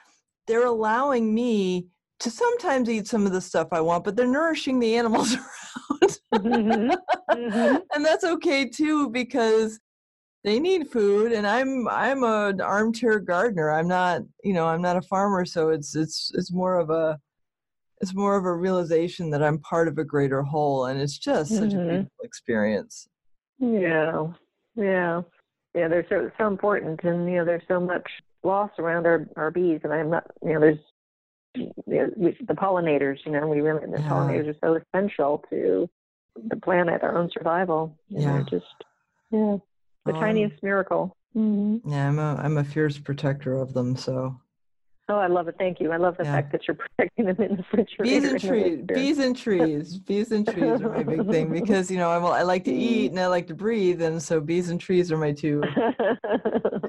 they're 0.47 0.66
allowing 0.66 1.35
me 1.35 1.87
to 2.21 2.31
sometimes 2.31 2.88
eat 2.90 3.07
some 3.07 3.25
of 3.27 3.33
the 3.33 3.40
stuff 3.40 3.68
i 3.73 3.81
want 3.81 4.05
but 4.05 4.16
they're 4.16 4.27
nourishing 4.27 4.79
the 4.81 4.97
animals 4.97 5.35
around 5.37 6.18
hmm 6.44 6.90
hmm 7.33 7.75
and 7.94 8.05
that's 8.05 8.25
okay 8.25 8.68
too 8.68 9.09
because 9.11 9.79
they 10.44 10.59
need 10.61 10.88
food 10.88 11.33
and 11.33 11.46
i'm 11.46 11.88
i'm 11.88 12.22
an 12.22 12.61
armchair 12.61 13.18
gardener 13.18 13.70
i'm 13.70 13.88
not 13.88 14.22
you 14.44 14.53
know 14.53 14.66
i'm 14.66 14.83
not 14.83 14.96
a 14.96 15.03
farmer 15.03 15.44
so 15.44 15.70
it's 15.70 15.96
it's 15.96 16.31
it's 16.35 16.53
more 16.53 16.79
of 16.79 16.90
a 16.90 17.18
it's 18.01 18.14
more 18.14 18.37
of 18.37 18.44
a 18.44 18.53
realization 18.53 19.31
that 19.31 19.42
i'm 19.42 19.59
part 19.59 19.88
of 19.88 19.98
a 19.98 20.05
greater 20.05 20.42
whole 20.42 20.87
and 20.87 21.01
it's 21.01 21.18
just 21.18 21.53
such 21.55 21.72
a 21.72 21.77
Mhm. 21.77 21.88
beautiful 21.88 22.24
experience 22.24 23.09
Yeah. 23.59 24.29
Yeah. 24.77 25.22
Yeah, 25.74 25.88
they're 25.88 26.07
so 26.09 26.31
so 26.38 26.46
important 26.46 27.01
and 27.03 27.29
you 27.29 27.37
know, 27.38 27.44
there's 27.44 27.66
so 27.68 27.81
much 27.81 28.09
loss 28.44 28.70
around 28.79 29.07
our, 29.07 29.29
our 29.37 29.51
bees 29.51 29.81
and 29.85 29.92
I'm 29.92 30.11
not 30.11 30.24
you 30.42 30.55
know, 30.55 30.61
there's 30.61 30.79
you 31.57 31.72
know, 31.87 32.11
we, 32.16 32.37
the 32.46 32.55
pollinators, 32.55 33.18
you 33.27 33.33
know, 33.33 33.46
we 33.48 33.61
really 33.61 33.85
the 33.87 33.98
Yeah. 34.01 34.09
pollinators 34.09 34.48
are 34.51 34.57
so 34.62 34.81
essential 34.94 35.44
to 35.51 35.88
the 36.48 36.57
planet, 36.57 37.03
our 37.03 37.18
own 37.18 37.31
survival. 37.33 37.98
And 38.11 38.22
Yeah. 38.22 38.33
they're 38.33 38.42
just 38.61 38.74
yeah. 39.31 39.57
The 40.09 40.14
tiniest 40.14 40.62
miracle. 40.62 41.16
hmm 41.35 41.77
yeah 41.85 42.09
i'm 42.09 42.18
a 42.18 42.35
i'm 42.42 42.57
a 42.59 42.64
fierce 42.64 42.99
protector 42.99 43.55
of 43.55 43.73
them 43.75 43.97
so 43.97 44.37
Oh, 45.11 45.16
I 45.16 45.27
love 45.27 45.49
it. 45.49 45.55
Thank 45.57 45.81
you. 45.81 45.90
I 45.90 45.97
love 45.97 46.18
the 46.18 46.25
Yeah. 46.25 46.35
fact 46.35 46.53
that 46.53 46.68
you're 46.68 46.77
protecting 46.99 47.25
them 47.25 47.40
in 47.40 47.57
the 47.57 47.64
refrigerator. 47.73 48.03
bees 48.03 48.25
and 48.27 48.40
trees 48.42 48.85
bees 48.87 49.18
and 49.18 49.35
trees 49.37 49.99
bees 50.01 50.33
and 50.33 50.47
trees 50.47 50.81
are 50.83 50.90
my 50.90 51.03
big 51.03 51.31
thing 51.31 51.51
because 51.61 51.90
you 51.90 51.97
know 51.97 52.11
I'm, 52.11 52.27
i 52.27 52.42
like 52.42 52.64
to 52.64 52.73
eat 52.73 53.11
and 53.12 53.18
i 53.18 53.27
like 53.27 53.47
to 53.47 53.55
breathe 53.55 54.03
and 54.03 54.23
so 54.23 54.38
bees 54.38 54.68
and 54.68 54.79
trees 54.79 55.11
are 55.11 55.16
my 55.16 55.33
two 55.33 55.62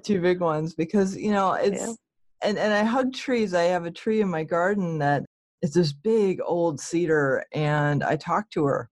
two 0.04 0.20
big 0.20 0.42
ones 0.42 0.76
because 0.76 1.16
you 1.16 1.32
know 1.32 1.54
it's 1.54 1.96
and 2.44 2.58
and 2.58 2.74
I 2.74 2.84
hug 2.84 3.14
trees. 3.14 3.54
I 3.54 3.64
have 3.64 3.86
a 3.86 3.92
tree 3.92 4.20
in 4.22 4.30
my 4.30 4.44
garden 4.44 5.00
that 5.00 5.24
is 5.62 5.74
this 5.74 5.92
big 5.92 6.40
old 6.46 6.80
cedar, 6.80 7.46
and 7.54 8.02
I 8.04 8.16
talk 8.16 8.50
to 8.52 8.66
her 8.66 8.90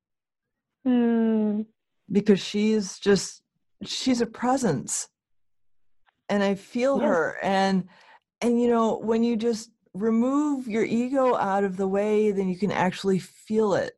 Hmm. 0.85 1.61
because 2.11 2.39
she's 2.41 2.99
just 2.99 3.41
she's 3.83 4.21
a 4.21 4.25
presence, 4.25 5.09
and 6.29 6.43
I 6.43 6.55
feel 6.55 6.99
her. 6.99 7.37
And 7.41 7.87
and 8.41 8.61
you 8.61 8.69
know 8.69 8.97
when 8.97 9.23
you 9.23 9.35
just 9.37 9.71
remove 9.93 10.67
your 10.67 10.83
ego 10.83 11.35
out 11.35 11.63
of 11.63 11.77
the 11.77 11.87
way, 11.87 12.31
then 12.31 12.47
you 12.49 12.57
can 12.57 12.71
actually 12.71 13.19
feel 13.19 13.73
it. 13.73 13.93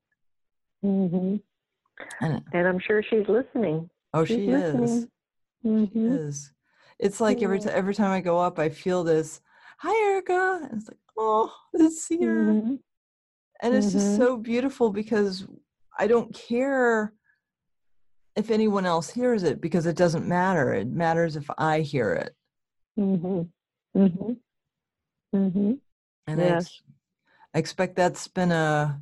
hmm 0.82 1.38
And 2.22 2.42
And 2.54 2.68
I'm 2.68 2.80
sure 2.80 3.04
she's 3.04 3.28
listening. 3.28 3.90
oh, 4.14 4.26
She's 4.26 4.38
she 4.38 4.46
is. 4.48 4.74
listening. 4.74 5.90
She 5.94 6.00
is. 6.00 6.54
It's 7.00 7.20
like 7.22 7.42
every 7.42 7.60
Yeah. 7.60 7.66
time 7.66 7.74
every 7.76 7.94
time 7.96 8.12
I 8.12 8.22
go 8.22 8.38
up, 8.40 8.60
I 8.60 8.70
feel 8.70 9.04
this. 9.04 9.42
Hi, 9.80 9.96
Erica. 10.10 10.60
And 10.64 10.80
it's 10.80 10.90
like, 10.90 11.00
oh, 11.18 11.54
this 11.74 12.04
cedar. 12.06 12.54
hmm 12.54 12.76
and 13.62 13.76
it's 13.76 13.92
just 13.92 14.14
Mhm. 14.14 14.16
so 14.16 14.38
beautiful 14.38 14.90
because 14.90 15.46
i 15.98 16.08
don't 16.08 16.34
care 16.34 17.14
if 18.36 18.50
anyone 18.52 18.86
else 18.86 19.10
hears 19.10 19.44
it 19.44 19.60
because 19.62 19.86
it 19.86 19.96
doesn't 19.96 20.28
matter 20.28 20.74
it 20.74 20.88
matters 20.88 21.36
if 21.36 21.50
i 21.58 21.82
hear 21.82 22.14
it 22.14 22.36
hmm 22.96 23.42
hmm 23.94 24.34
hmm 25.34 25.74
and 26.28 26.42
I, 26.42 26.46
Yes. 26.46 26.66
ex- 26.66 26.82
I 27.54 27.60
expect 27.60 27.96
that's 27.96 28.28
been 28.28 28.52
a 28.52 29.02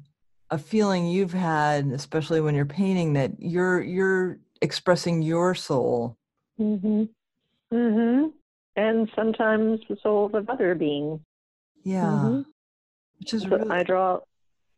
a 0.49 0.57
feeling 0.57 1.07
you've 1.07 1.33
had 1.33 1.87
especially 1.87 2.39
when 2.41 2.55
you're 2.55 2.65
painting 2.65 3.13
that 3.13 3.31
you're 3.39 3.81
you're 3.81 4.39
expressing 4.61 5.21
your 5.21 5.53
soul 5.55 6.17
hmm 6.57 7.03
hmm 7.71 8.23
and 8.75 9.09
sometimes 9.15 9.79
the 9.89 9.97
souls 10.03 10.31
of 10.35 10.47
other 10.49 10.75
beings. 10.75 11.19
Yeah. 11.83 12.05
Mhm. 12.05 12.45
Which 13.19 13.33
is 13.33 13.43
So 13.43 13.49
really 13.49 13.69
I 13.71 13.81
draw, 13.83 14.19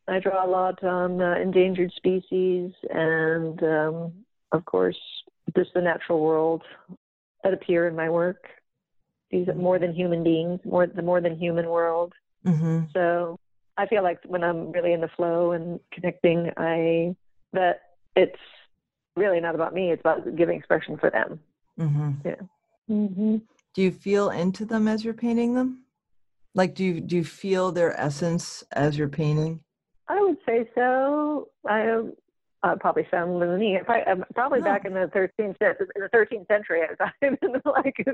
I 0.08 0.20
draw 0.20 0.46
a 0.46 0.48
lot 0.48 0.82
on 0.86 1.22
uh, 1.22 1.36
endangered 1.36 1.92
species, 1.92 2.72
and 2.90 3.62
um, 3.62 4.14
of 4.52 4.66
course, 4.66 4.98
just 5.56 5.74
the 5.74 5.82
natural 5.82 6.20
world 6.20 6.64
that 7.44 7.54
appear 7.54 7.88
in 7.88 7.96
my 7.96 8.10
work. 8.10 8.46
These 9.32 9.48
are 9.48 9.56
more 9.56 9.80
than 9.80 9.94
human 9.94 10.24
beings, 10.24 10.60
more 10.66 10.88
the 10.88 11.02
more 11.02 11.22
than 11.22 11.38
human 11.38 11.68
world. 11.68 12.14
hmm 12.44 12.82
So 12.94 13.40
I 13.78 13.86
feel 13.88 14.04
like 14.04 14.20
when 14.26 14.44
I'm 14.44 14.72
really 14.72 14.94
in 14.94 15.02
the 15.02 15.10
flow 15.16 15.52
and 15.52 15.80
connecting, 15.94 16.52
I 16.58 17.16
that 17.54 17.82
it's 18.16 18.40
really 19.16 19.40
not 19.40 19.56
about 19.56 19.74
me. 19.74 19.92
It's 19.92 20.02
about 20.02 20.36
giving 20.36 20.58
expression 20.58 20.98
for 20.98 21.10
them. 21.10 21.40
hmm 21.78 22.12
Mm-hmm. 22.90 23.38
Do 23.76 23.82
you 23.84 23.92
feel 23.92 24.32
into 24.32 24.66
them 24.66 24.88
as 24.88 25.06
you're 25.06 25.14
painting 25.14 25.54
them? 25.54 25.84
Like, 26.56 26.74
do 26.74 26.84
you 26.84 27.00
do 27.02 27.18
you 27.18 27.24
feel 27.24 27.72
their 27.72 27.98
essence 28.00 28.64
as 28.72 28.98
you're 28.98 29.08
painting? 29.08 29.60
I 30.08 30.20
would 30.20 30.38
say 30.46 30.68
so. 30.74 31.50
I 31.68 32.02
uh, 32.64 32.76
probably 32.80 33.08
sound 33.10 33.40
loony. 33.40 33.80
Probably, 33.86 34.12
um, 34.12 34.26
probably 34.36 34.60
No. 34.60 34.66
back 34.66 34.86
in 34.86 34.94
the 34.94 35.10
13th 35.16 35.30
in 35.40 36.02
the 36.02 36.10
13th 36.14 36.48
century, 36.48 36.82
I 36.84 36.90
was 37.30 37.38
I'm 37.42 37.62
like 37.84 38.06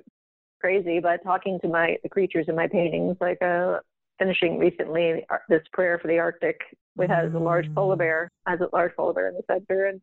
crazy. 0.59 0.99
But 0.99 1.23
talking 1.23 1.59
to 1.61 1.67
my 1.67 1.97
the 2.03 2.09
creatures 2.09 2.45
in 2.47 2.55
my 2.55 2.67
paintings, 2.67 3.17
like 3.19 3.41
uh, 3.41 3.79
finishing 4.19 4.57
recently 4.57 5.25
uh, 5.29 5.37
this 5.49 5.63
prayer 5.73 5.99
for 5.99 6.07
the 6.07 6.19
Arctic, 6.19 6.59
which 6.95 7.09
has 7.09 7.33
a 7.33 7.37
large 7.39 7.67
polar 7.73 7.95
Mm. 7.95 7.99
bear, 7.99 8.31
has 8.47 8.59
a 8.61 8.69
large 8.73 8.95
polar 8.95 9.13
bear 9.13 9.27
in 9.29 9.35
the 9.35 9.43
center, 9.47 9.85
and 9.87 10.01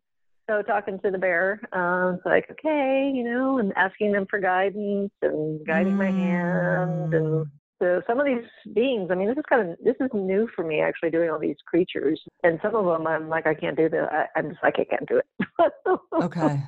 so 0.51 0.61
talking 0.63 0.99
to 1.01 1.11
the 1.11 1.19
bear, 1.19 1.61
um, 1.73 2.17
it's 2.17 2.27
like 2.27 2.51
okay, 2.51 3.11
you 3.15 3.25
know, 3.25 3.59
and 3.59 3.73
asking 3.77 4.13
them 4.13 4.27
for 4.29 4.41
guidance 4.41 5.13
and 5.23 5.65
guiding 5.67 5.97
my 5.97 6.11
hand 6.11 7.15
and 7.15 7.47
Mm. 7.47 7.51
So 7.83 8.01
some 8.07 8.21
of 8.21 8.27
these 8.27 8.45
beings, 8.73 9.09
I 9.11 9.17
mean, 9.17 9.27
this 9.27 9.37
is 9.37 9.43
kind 9.49 9.73
of 9.73 9.79
this 9.83 9.97
is 10.01 10.09
new 10.15 10.49
for 10.55 10.65
me 10.65 10.81
actually 10.81 11.11
doing 11.11 11.31
all 11.31 11.41
these 11.41 11.57
creatures, 11.67 12.21
and 12.45 12.61
some 12.63 12.77
of 12.77 12.85
them 12.85 13.09
I'm 13.09 13.29
like 13.29 13.47
I 13.47 13.55
can't 13.55 13.77
do 13.77 13.89
that. 13.89 14.13
I, 14.13 14.39
I'm 14.39 14.51
just 14.51 14.63
like 14.63 14.77
I 14.79 14.85
can't 14.85 15.09
do 15.09 15.21
it. 15.21 15.73
Okay. 16.13 16.63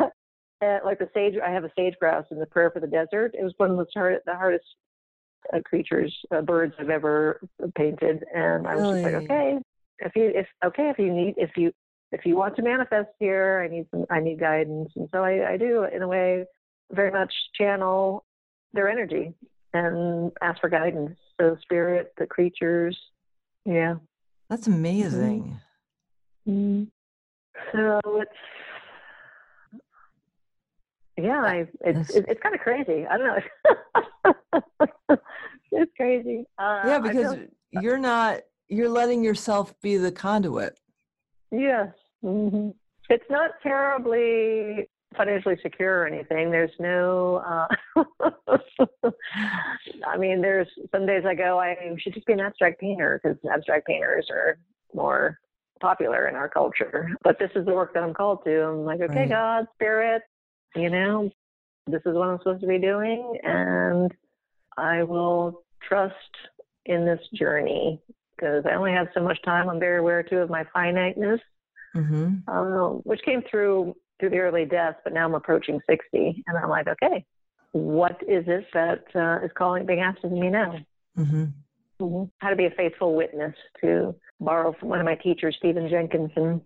Uh, 0.60 0.78
like 0.84 0.98
the 0.98 1.08
sage, 1.14 1.34
I 1.38 1.52
have 1.52 1.62
a 1.62 1.70
sage 1.78 1.94
grouse 2.00 2.24
in 2.32 2.40
the 2.40 2.46
prayer 2.46 2.68
for 2.68 2.80
the 2.80 2.86
desert. 2.88 3.32
It 3.38 3.44
was 3.44 3.54
one 3.58 3.70
of 3.70 3.76
the 3.76 3.86
hard, 3.94 4.18
the 4.26 4.34
hardest 4.34 4.64
uh, 5.54 5.60
creatures, 5.64 6.12
uh, 6.34 6.40
birds 6.40 6.74
I've 6.80 6.90
ever 6.90 7.40
painted, 7.76 8.24
and 8.34 8.66
I 8.66 8.74
was 8.74 8.88
just 8.90 9.04
like, 9.04 9.14
okay, 9.22 9.58
if 10.00 10.16
you 10.16 10.32
if 10.34 10.48
okay 10.64 10.90
if 10.90 10.98
you 10.98 11.14
need 11.14 11.34
if 11.36 11.50
you 11.56 11.70
if 12.10 12.26
you 12.26 12.34
want 12.34 12.56
to 12.56 12.62
manifest 12.62 13.10
here, 13.20 13.64
I 13.64 13.72
need 13.72 13.86
some 13.92 14.04
I 14.10 14.18
need 14.18 14.40
guidance, 14.40 14.90
and 14.96 15.08
so 15.12 15.22
I, 15.22 15.52
I 15.52 15.56
do 15.58 15.84
in 15.84 16.02
a 16.02 16.08
way 16.08 16.44
very 16.90 17.12
much 17.12 17.32
channel 17.56 18.24
their 18.72 18.88
energy 18.88 19.34
and 19.74 20.32
ask 20.42 20.60
for 20.60 20.68
guidance. 20.68 21.18
So 21.40 21.56
spirit, 21.62 22.12
the 22.18 22.26
creatures, 22.26 22.98
yeah. 23.64 23.96
That's 24.50 24.66
amazing. 24.66 25.60
Mm. 26.48 26.88
So 27.72 28.00
it's 28.04 28.30
yeah, 31.16 31.42
I, 31.42 31.56
it's 31.56 31.70
That's- 31.84 32.10
it's, 32.10 32.26
it's 32.28 32.40
kind 32.40 32.54
of 32.54 32.60
crazy. 32.60 33.06
I 33.06 33.18
don't 33.18 33.42
know. 35.10 35.16
it's 35.72 35.92
crazy. 35.96 36.44
Uh, 36.58 36.82
yeah, 36.86 36.98
because 37.00 37.36
you're 37.72 37.98
not 37.98 38.40
you're 38.68 38.88
letting 38.88 39.24
yourself 39.24 39.74
be 39.80 39.96
the 39.96 40.12
conduit. 40.12 40.78
yes, 41.50 41.88
hmm 42.22 42.70
it's 43.10 43.24
not 43.30 43.52
terribly 43.62 44.86
financially 45.16 45.56
secure 45.62 46.02
or 46.02 46.06
anything. 46.06 46.50
There's 46.50 46.70
no. 46.78 47.68
Uh, 47.96 48.04
I 50.06 50.16
mean, 50.18 50.40
there's 50.40 50.68
some 50.92 51.06
days 51.06 51.24
I 51.26 51.34
go, 51.34 51.58
I 51.58 51.76
should 51.98 52.14
just 52.14 52.26
be 52.26 52.32
an 52.34 52.40
abstract 52.40 52.80
painter 52.80 53.20
because 53.22 53.38
abstract 53.52 53.86
painters 53.86 54.26
are 54.30 54.58
more 54.94 55.38
popular 55.80 56.28
in 56.28 56.34
our 56.34 56.48
culture. 56.48 57.10
But 57.22 57.38
this 57.38 57.50
is 57.54 57.64
the 57.64 57.72
work 57.72 57.94
that 57.94 58.02
I'm 58.02 58.14
called 58.14 58.44
to. 58.44 58.62
I'm 58.64 58.84
like, 58.84 59.00
okay, 59.00 59.20
Right. 59.20 59.28
God, 59.28 59.66
spirit, 59.74 60.22
you 60.74 60.90
know, 60.90 61.30
this 61.86 62.02
is 62.04 62.14
what 62.14 62.28
I'm 62.28 62.38
supposed 62.38 62.60
to 62.60 62.66
be 62.66 62.78
doing, 62.78 63.38
and 63.42 64.12
I 64.76 65.02
will 65.02 65.62
trust 65.86 66.14
in 66.86 67.04
this 67.04 67.20
journey 67.34 68.00
because 68.36 68.64
I 68.66 68.74
only 68.74 68.92
have 68.92 69.08
so 69.14 69.20
much 69.20 69.40
time. 69.42 69.68
I'm 69.68 69.80
very 69.80 69.98
aware 69.98 70.22
too 70.22 70.38
of 70.38 70.50
my 70.50 70.64
finiteness, 70.72 71.40
hmm 71.94 72.36
um, 72.46 73.00
which 73.04 73.22
came 73.22 73.42
through 73.50 73.96
through 74.18 74.30
the 74.30 74.38
early 74.38 74.64
death. 74.64 74.96
But 75.04 75.12
now 75.12 75.24
I'm 75.26 75.34
approaching 75.34 75.80
60, 75.88 76.44
and 76.46 76.58
I'm 76.58 76.68
like, 76.68 76.86
okay, 76.88 77.24
what 77.72 78.20
is 78.26 78.44
it 78.46 78.66
that 78.74 79.04
uh, 79.14 79.44
is 79.44 79.50
calling, 79.56 79.86
being 79.86 80.00
asked 80.00 80.24
of 80.24 80.32
me 80.32 80.48
now? 80.50 80.78
hmm 81.16 81.44
Mhm. 82.00 82.30
How 82.38 82.50
to 82.50 82.56
be 82.56 82.66
a 82.66 82.70
faithful 82.70 83.16
witness 83.16 83.56
to 83.80 84.14
borrow 84.40 84.72
from 84.78 84.88
one 84.88 85.00
of 85.00 85.04
my 85.04 85.16
teachers, 85.16 85.56
Stephen 85.58 85.88
Jenkinson, 85.88 86.62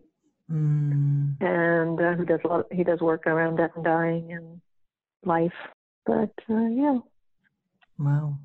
Mm. 0.50 1.40
and 1.40 1.98
uh, 2.00 2.12
who 2.14 2.26
does 2.26 2.40
a 2.44 2.48
lot. 2.48 2.66
He 2.70 2.84
does 2.84 3.00
work 3.00 3.26
around 3.26 3.56
death 3.56 3.70
and 3.76 3.84
dying 3.84 4.32
and 4.32 4.60
life. 5.24 5.54
But 6.04 6.32
uh, 6.50 6.66
yeah, 6.66 6.98
Wow. 7.98 8.38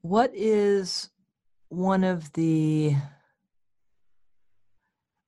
What 0.00 0.32
is 0.34 1.10
one 1.68 2.02
of 2.02 2.32
the 2.32 2.96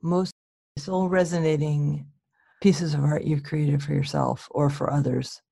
most 0.02 0.32
soul 0.78 1.08
resonating 1.08 2.06
pieces 2.64 2.94
of 2.94 3.04
art 3.04 3.24
you've 3.24 3.42
created 3.42 3.82
for 3.82 3.92
yourself 3.92 4.48
or 4.50 4.70
for 4.70 4.90
others? 4.90 5.42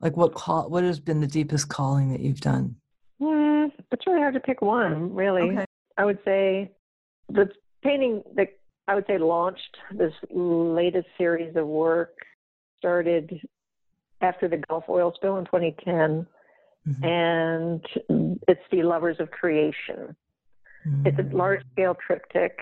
Like 0.00 0.16
what 0.16 0.34
call 0.34 0.68
what 0.68 0.82
has 0.82 0.98
been 0.98 1.20
the 1.20 1.28
deepest 1.28 1.68
calling 1.68 2.10
that 2.10 2.18
you've 2.18 2.40
done? 2.40 2.74
Mm, 3.22 3.70
it's 3.92 4.04
really 4.04 4.18
hard 4.18 4.34
to 4.34 4.40
pick 4.40 4.60
one. 4.60 5.14
Really, 5.14 5.42
Okay. 5.42 5.64
I 5.96 6.04
would 6.04 6.18
say 6.24 6.72
the 7.28 7.48
painting 7.84 8.24
that 8.34 8.48
I 8.88 8.96
would 8.96 9.06
say 9.06 9.16
launched 9.16 9.76
this 9.92 10.12
latest 10.28 11.06
series 11.16 11.54
of 11.54 11.68
work 11.68 12.16
started 12.78 13.40
after 14.20 14.48
the 14.48 14.60
Gulf 14.68 14.86
oil 14.88 15.12
spill 15.14 15.36
in 15.36 15.44
2010, 15.44 16.26
Mhm. 16.88 17.04
and 17.04 17.86
it's 18.48 18.60
the 18.72 18.82
Lovers 18.82 19.20
of 19.20 19.30
Creation. 19.30 20.16
It's 21.04 21.18
a 21.20 21.22
Mm. 21.22 21.32
large 21.32 21.62
scale 21.70 21.94
triptych. 21.94 22.58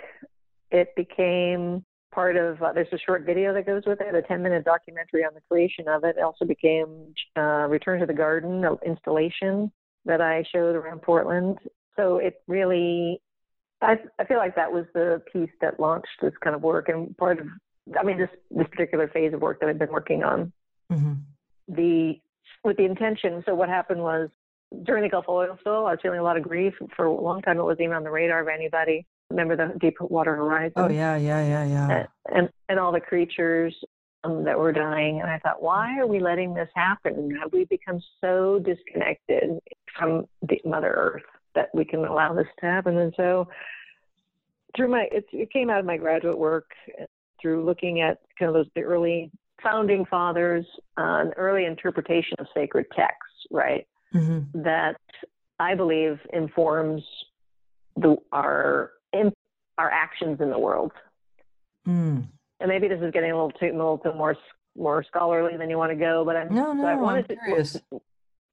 It 0.71 0.95
became 0.95 1.87
part 2.13 2.37
of, 2.37 2.63
uh, 2.63 2.73
there's 2.73 2.93
a 2.93 2.99
short 2.99 3.25
video 3.25 3.53
that 3.55 3.67
goes 3.67 3.83
with 3.87 4.01
it, 4.01 4.15
a 4.15 4.23
10 4.23 4.43
minute 4.43 4.65
documentary 4.65 5.25
on 5.25 5.35
the 5.35 5.41
creation 5.51 5.89
of 5.89 6.05
it. 6.05 6.17
It 6.17 6.23
also 6.23 6.45
became 6.45 7.15
uh, 7.37 7.67
Return 7.69 8.01
to 8.01 8.07
the 8.07 8.15
Garden 8.15 8.65
installation 8.87 9.73
that 10.05 10.21
I 10.21 10.45
showed 10.53 10.77
around 10.77 11.03
Portland. 11.03 11.59
So 11.97 12.19
it 12.19 12.43
really, 12.47 13.21
I, 13.81 13.97
I 14.19 14.25
feel 14.25 14.37
like 14.37 14.55
that 14.57 14.73
was 14.73 14.85
the 14.95 15.23
piece 15.33 15.51
that 15.61 15.81
launched 15.81 16.09
this 16.21 16.33
kind 16.43 16.55
of 16.55 16.63
work 16.63 16.89
and 16.89 17.17
part 17.17 17.41
of, 17.41 17.47
I 17.99 18.03
mean, 18.05 18.19
this, 18.19 18.31
this 18.51 18.69
particular 18.69 19.09
phase 19.09 19.35
of 19.35 19.41
work 19.41 19.61
that 19.61 19.69
I've 19.69 19.79
been 19.79 19.93
working 19.93 20.23
on 20.23 20.53
Mhm. 20.91 21.17
the 21.69 22.21
with 22.65 22.77
the 22.77 22.85
intention. 22.85 23.43
So 23.47 23.55
what 23.55 23.69
happened 23.69 24.03
was 24.03 24.29
during 24.85 25.03
the 25.03 25.09
Gulf 25.09 25.25
oil 25.29 25.57
spill, 25.61 25.87
I 25.87 25.93
was 25.93 25.99
feeling 26.03 26.19
a 26.21 26.23
lot 26.23 26.37
of 26.37 26.43
grief 26.43 26.75
for 26.97 27.07
a 27.07 27.13
long 27.13 27.43
time. 27.43 27.59
It 27.59 27.63
wasn't 27.63 27.83
even 27.83 27.97
on 27.97 28.05
the 28.05 28.11
radar 28.11 28.41
of 28.41 28.49
anybody. 28.49 29.07
Remember 29.33 29.57
the 29.57 29.79
Deepwater 29.79 30.37
Horizon? 30.37 30.73
Oh 30.77 30.89
yeah, 30.89 31.17
yeah, 31.17 31.47
yeah, 31.47 31.65
yeah. 31.65 32.07
And 32.27 32.49
and, 32.69 32.79
all 32.79 32.93
the 32.93 33.01
creatures 33.01 33.75
um, 34.25 34.45
that 34.45 34.59
were 34.59 34.73
dying. 34.73 35.21
And 35.21 35.31
I 35.31 35.39
thought, 35.39 35.63
why 35.63 35.99
are 35.99 36.07
we 36.07 36.21
letting 36.21 36.55
this 36.55 36.69
happen? 36.75 37.37
Have 37.41 37.53
we 37.53 37.65
become 37.65 38.01
so 38.21 38.59
disconnected 38.59 39.59
from 39.99 40.27
the 40.43 40.61
Mother 40.65 40.93
Earth 40.93 41.23
that 41.55 41.69
we 41.75 41.85
can 41.85 42.05
allow 42.05 42.35
this 42.35 42.47
to 42.61 42.67
happen? 42.67 42.99
And 42.99 43.13
so 43.17 43.49
through 44.77 44.89
my, 44.89 45.09
it, 45.11 45.25
it 45.33 45.53
came 45.53 45.71
out 45.71 45.81
of 45.81 45.87
my 45.87 45.97
graduate 45.97 46.39
work 46.39 46.71
through 47.41 47.65
looking 47.65 48.01
at 48.01 48.19
kind 48.39 48.49
of 48.49 48.55
those 48.55 48.67
the 48.75 48.83
early 48.83 49.31
founding 49.63 50.05
fathers, 50.07 50.67
uh, 50.99 51.23
an 51.25 51.33
early 51.37 51.65
interpretation 51.65 52.35
of 52.39 52.47
sacred 52.55 52.87
texts, 52.95 53.47
right? 53.51 53.87
Mhm. 54.15 54.47
That 54.55 55.01
I 55.59 55.75
believe 55.75 56.19
informs 56.33 57.03
the 57.97 58.17
our 58.33 58.93
in, 59.13 59.33
our 59.79 59.91
actions 59.91 60.41
in 60.41 60.51
the 60.51 60.59
world. 60.59 60.93
Mm. 61.87 62.27
And 62.61 62.69
maybe 62.69 62.89
this 62.89 63.01
is 63.01 63.13
getting 63.13 63.31
a 63.33 63.35
little 63.35 63.51
too, 63.51 63.67
a 63.67 63.73
little 63.73 63.99
too 63.99 64.15
more 64.15 64.37
more 64.77 65.05
scholarly 65.05 65.57
than 65.59 65.69
you 65.69 65.77
want 65.77 65.91
to 65.91 65.97
go, 65.97 66.25
but 66.25 66.37
I'm 66.37 66.55
No, 66.55 66.73
no, 66.73 66.87
I 66.87 66.93
I'm 66.93 67.01
wanted 67.01 67.29
to, 67.29 68.01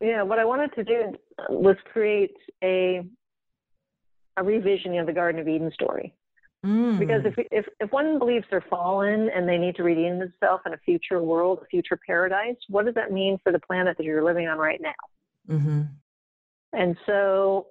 yeah, 0.01 0.21
what 0.21 0.39
I 0.39 0.45
wanted 0.45 0.73
to 0.75 0.83
do 0.83 1.13
was 1.49 1.75
create 1.91 2.35
a 2.63 3.05
a 4.37 4.43
revision 4.43 4.97
of 4.97 5.05
the 5.05 5.13
Garden 5.13 5.39
of 5.41 5.47
Eden 5.47 5.71
story. 5.73 6.13
Mm. 6.65 6.99
Because 6.99 7.21
if, 7.23 7.33
if 7.51 7.65
if 7.79 7.91
one 7.91 8.19
believes 8.19 8.45
they're 8.49 8.65
fallen 8.69 9.29
and 9.33 9.47
they 9.47 9.57
need 9.57 9.75
to 9.77 9.83
redeem 9.83 10.19
themselves 10.19 10.63
in 10.65 10.73
a 10.73 10.77
future 10.79 11.21
world, 11.21 11.59
a 11.61 11.65
future 11.67 11.97
paradise, 12.05 12.57
what 12.67 12.85
does 12.85 12.95
that 12.95 13.11
mean 13.11 13.37
for 13.43 13.51
the 13.51 13.59
planet 13.59 13.97
that 13.97 14.03
you're 14.03 14.23
living 14.23 14.47
on 14.47 14.57
right 14.57 14.81
now? 14.81 15.55
hmm 15.55 15.81
And 16.73 16.97
so, 17.05 17.67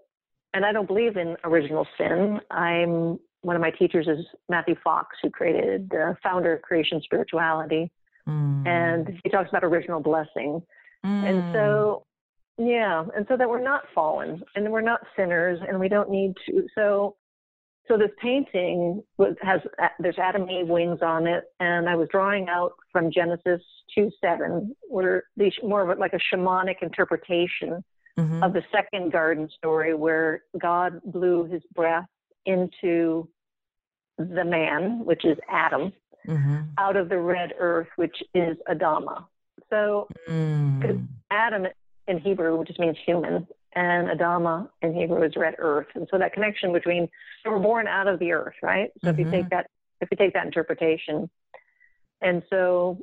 and 0.55 0.65
I 0.65 0.73
don't 0.73 0.87
believe 0.87 1.17
in 1.17 1.37
original 1.45 1.87
sin. 1.97 2.41
I'm 2.51 3.19
one 3.43 3.55
of 3.55 3.63
my 3.63 3.71
teachers 3.71 4.09
is 4.09 4.27
Matthew 4.49 4.75
Fox, 4.83 5.17
who 5.23 5.31
created 5.31 5.89
the 5.91 6.17
founder 6.23 6.55
of 6.55 6.63
Creation 6.63 7.01
Spirituality, 7.03 7.91
Mm. 8.29 8.67
and 8.67 9.21
he 9.25 9.31
talks 9.31 9.49
about 9.49 9.65
original 9.65 10.01
blessing. 10.01 10.63
Mm. 11.05 11.25
And 11.25 11.55
so, 11.55 12.05
yeah, 12.59 13.05
and 13.17 13.25
so 13.29 13.37
that 13.37 13.49
we're 13.49 13.63
not 13.63 13.85
fallen 13.95 14.43
and 14.55 14.71
we're 14.71 14.81
not 14.83 15.01
sinners 15.17 15.61
and 15.67 15.81
we 15.81 15.89
don't 15.89 16.11
need 16.11 16.35
to. 16.47 16.67
So, 16.75 17.17
so 17.87 17.97
this 17.97 18.11
painting 18.21 19.03
has 19.41 19.61
there's 19.99 20.19
Adam 20.19 20.43
and 20.43 20.51
Eve 20.51 20.69
wings 20.69 20.99
on 21.01 21.27
it, 21.27 21.45
and 21.59 21.89
I 21.89 21.97
was 21.97 22.09
drawing 22.11 22.49
out 22.51 22.73
from 22.93 23.11
Genesis 23.11 23.63
two 23.95 24.11
seven, 24.21 24.77
where 24.89 25.25
these 25.39 25.55
more 25.63 25.91
of 25.91 25.99
like 25.99 26.13
a 26.13 26.21
shamanic 26.35 26.83
interpretation 26.83 27.83
mm-hmm. 28.19 28.43
of 28.43 28.53
the 28.53 28.63
second 28.73 29.13
garden 29.13 29.49
story, 29.57 29.95
where 29.95 30.43
God 30.59 31.01
blew 31.05 31.45
His 31.45 31.63
breath 31.75 32.07
into 32.47 33.29
the 34.19 34.45
man, 34.45 35.05
which 35.05 35.25
is 35.25 35.39
Adam, 35.49 35.93
mm-hmm. 36.27 36.61
out 36.77 36.97
of 36.97 37.09
the 37.09 37.19
red 37.19 37.53
earth, 37.59 37.89
which 37.97 38.17
is 38.35 38.57
Adama. 38.69 39.25
So, 39.71 40.09
mm. 40.29 41.07
Adam 41.31 41.67
in 42.07 42.19
Hebrew 42.19 42.65
just 42.65 42.79
means 42.79 42.97
human, 43.05 43.47
and 43.75 44.09
Adama 44.09 44.69
in 44.83 44.95
Hebrew 44.95 45.23
is 45.23 45.37
red 45.37 45.55
earth. 45.59 45.89
And 45.95 46.09
so 46.11 46.19
that 46.19 46.33
connection 46.33 46.73
between 46.73 47.09
they 47.45 47.51
were 47.51 47.59
born 47.59 47.87
out 47.87 48.09
of 48.09 48.19
the 48.19 48.33
earth, 48.33 48.55
right? 48.63 48.91
So 49.03 49.11
mm-hmm. 49.11 49.21
if 49.21 49.27
you 49.27 49.31
take 49.31 49.45
mm-hmm. 49.45 49.49
that 49.51 49.71
if 50.01 50.09
you 50.11 50.17
take 50.17 50.33
that 50.35 50.47
interpretation, 50.47 51.29
and 52.21 52.43
so 52.51 52.99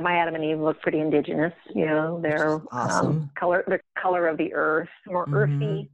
my 0.00 0.16
Adam 0.16 0.34
and 0.34 0.44
Eve 0.44 0.58
look 0.58 0.80
pretty 0.82 1.00
indigenous, 1.00 1.52
you 1.74 1.86
know, 1.86 2.20
they're 2.20 2.54
um, 2.54 2.68
awesome. 2.72 3.06
um, 3.06 3.30
color 3.38 3.64
the 3.66 3.80
color 4.00 4.28
of 4.28 4.36
the 4.36 4.52
earth, 4.54 4.88
more 5.06 5.26
mm-hmm. 5.26 5.34
earthy. 5.34 5.90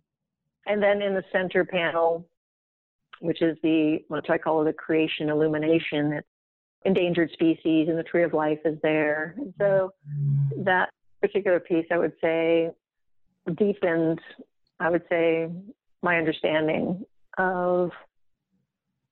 And 0.67 0.83
then 0.83 1.03
in 1.03 1.15
the 1.15 1.25
center 1.33 1.65
panel, 1.65 2.27
which 3.21 3.43
is 3.43 3.57
the 3.62 3.99
what 4.09 4.29
I 4.31 4.38
call 4.38 4.65
the 4.65 4.73
creation 4.73 5.29
illumination, 5.29 6.12
it's 6.12 6.27
endangered 6.85 7.31
species 7.33 7.88
and 7.88 7.99
the 7.99 8.03
tree 8.03 8.25
of 8.25 8.33
life 8.33 8.59
is 8.65 8.79
there. 8.83 9.35
And 9.37 9.55
so 9.59 9.93
mm-hmm. 10.09 10.65
that 10.65 10.91
particular 11.21 11.61
piece, 11.61 11.87
I 11.91 11.99
would 11.99 12.12
say, 12.21 12.71
deepened, 13.57 14.21
I 14.81 14.91
would 14.91 15.05
say, 15.09 15.49
my 16.03 16.17
understanding 16.17 17.05
of, 17.38 17.91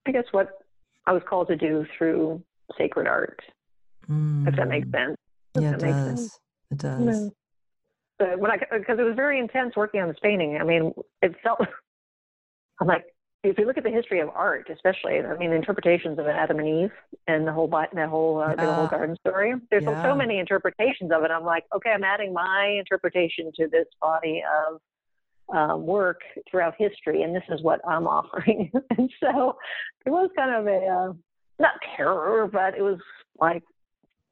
I 0.07 0.13
guess, 0.13 0.25
what 0.33 0.65
I 1.07 1.13
was 1.13 1.23
called 1.29 1.49
to 1.49 1.57
do 1.57 1.87
through 1.97 2.43
sacred 2.77 3.07
art, 3.07 3.41
mm. 4.11 4.49
if 4.49 4.57
that 4.57 4.69
makes 4.69 4.89
mm. 4.89 4.93
sense. 4.93 5.17
yeah, 5.59 5.75
it 5.75 5.81
does. 5.81 6.19
Sense. 6.19 6.39
It 6.71 6.79
does. 6.79 7.31
But 8.19 8.39
when 8.39 8.51
I, 8.51 8.59
because 8.79 8.99
it 8.99 9.03
was 9.03 9.17
very 9.17 9.39
intense 9.39 9.75
working 9.77 10.01
on 10.01 10.09
this 10.09 10.19
painting. 10.23 10.59
I 10.61 10.65
mean, 10.65 10.93
it 11.23 11.35
felt, 11.43 11.61
I'm 12.81 12.87
like, 12.87 13.07
if 13.43 13.59
you 13.59 13.65
look 13.65 13.79
at 13.79 13.85
the 13.85 13.91
history 13.91 14.21
of 14.21 14.29
art, 14.29 14.69
especially, 14.71 15.19
I 15.19 15.37
mean, 15.39 15.51
the 15.51 15.57
interpretations 15.57 16.19
of 16.19 16.27
Adam 16.27 16.59
and 16.59 16.69
Eve 16.69 16.93
and 17.27 17.47
the 17.47 17.53
whole 17.53 17.69
that 17.69 18.09
whole 18.09 18.39
uh, 18.39 18.51
yeah. 18.51 18.67
the 18.67 18.75
whole 18.75 18.87
garden 18.87 19.17
story. 19.27 19.55
There's 19.71 19.85
yeah. 19.85 20.03
so 20.03 20.15
many 20.15 20.39
interpretations 20.39 21.11
of 21.11 21.23
it. 21.25 21.31
I'm 21.31 21.45
like, 21.45 21.65
okay, 21.75 21.91
I'm 21.91 22.05
adding 22.05 22.35
my 22.35 22.77
interpretation 22.79 23.51
to 23.57 23.67
this 23.69 23.87
body 23.99 24.43
of 24.69 24.81
um, 25.57 25.87
work 25.87 26.21
throughout 26.51 26.75
history, 26.77 27.23
and 27.23 27.35
this 27.35 27.43
is 27.49 27.63
what 27.63 27.81
I'm 27.89 28.07
offering. 28.07 28.71
and 28.99 29.11
so 29.21 29.57
it 30.05 30.11
was 30.11 30.29
kind 30.37 30.55
of 30.55 30.67
a 30.67 30.87
uh, 30.87 31.13
not 31.59 31.73
terror, 31.97 32.47
but 32.47 32.75
it 32.77 32.83
was 32.83 32.99
like 33.41 33.63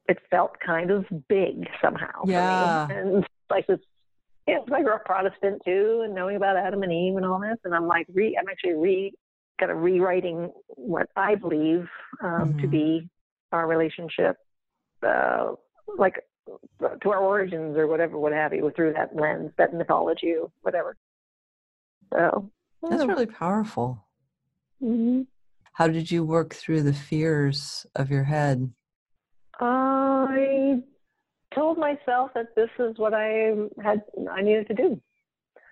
it 0.09 0.17
felt 0.29 0.59
kind 0.59 0.91
of 0.91 1.05
big 1.29 1.69
somehow. 1.81 2.23
Yeah, 2.25 2.89
and 2.89 3.25
like 3.49 3.67
this 3.67 3.79
yeah, 4.49 4.59
I 4.73 4.81
grew 4.81 4.95
up 4.95 5.05
Protestant 5.05 5.61
too, 5.63 6.01
and 6.03 6.15
knowing 6.15 6.35
about 6.35 6.57
Adam 6.57 6.81
and 6.81 6.91
Eve 6.91 7.15
and 7.15 7.25
all 7.25 7.39
this, 7.39 7.57
and 7.63 7.75
I'm 7.75 7.87
like, 7.87 8.07
re, 8.11 8.35
I'm 8.39 8.49
actually 8.49 8.73
re, 8.73 9.13
kind 9.59 9.71
of 9.71 9.77
rewriting 9.77 10.51
what 10.69 11.07
I 11.15 11.35
believe 11.35 11.87
um, 12.23 12.49
mm-hmm. 12.49 12.61
to 12.61 12.67
be 12.67 13.09
our 13.51 13.67
relationship, 13.67 14.37
uh, 15.05 15.51
like 15.97 16.15
to 17.01 17.11
our 17.11 17.19
origins 17.19 17.77
or 17.77 17.85
whatever, 17.85 18.17
what 18.17 18.33
have 18.33 18.53
you, 18.53 18.71
through 18.75 18.93
that 18.93 19.15
lens, 19.15 19.51
that 19.57 19.73
mythology, 19.73 20.33
or 20.33 20.49
whatever. 20.61 20.95
So 22.11 22.49
that's 22.81 23.05
really 23.05 23.27
powerful. 23.27 24.03
Mm-hmm. 24.81 25.23
How 25.73 25.87
did 25.87 26.09
you 26.09 26.23
work 26.23 26.55
through 26.55 26.81
the 26.81 26.93
fears 26.93 27.85
of 27.95 28.09
your 28.09 28.23
head? 28.23 28.71
I 30.29 30.79
told 31.53 31.77
myself 31.77 32.31
that 32.35 32.55
this 32.55 32.69
is 32.79 32.97
what 32.97 33.13
I 33.13 33.53
had 33.83 34.03
I 34.31 34.41
needed 34.41 34.67
to 34.67 34.73
do. 34.73 35.01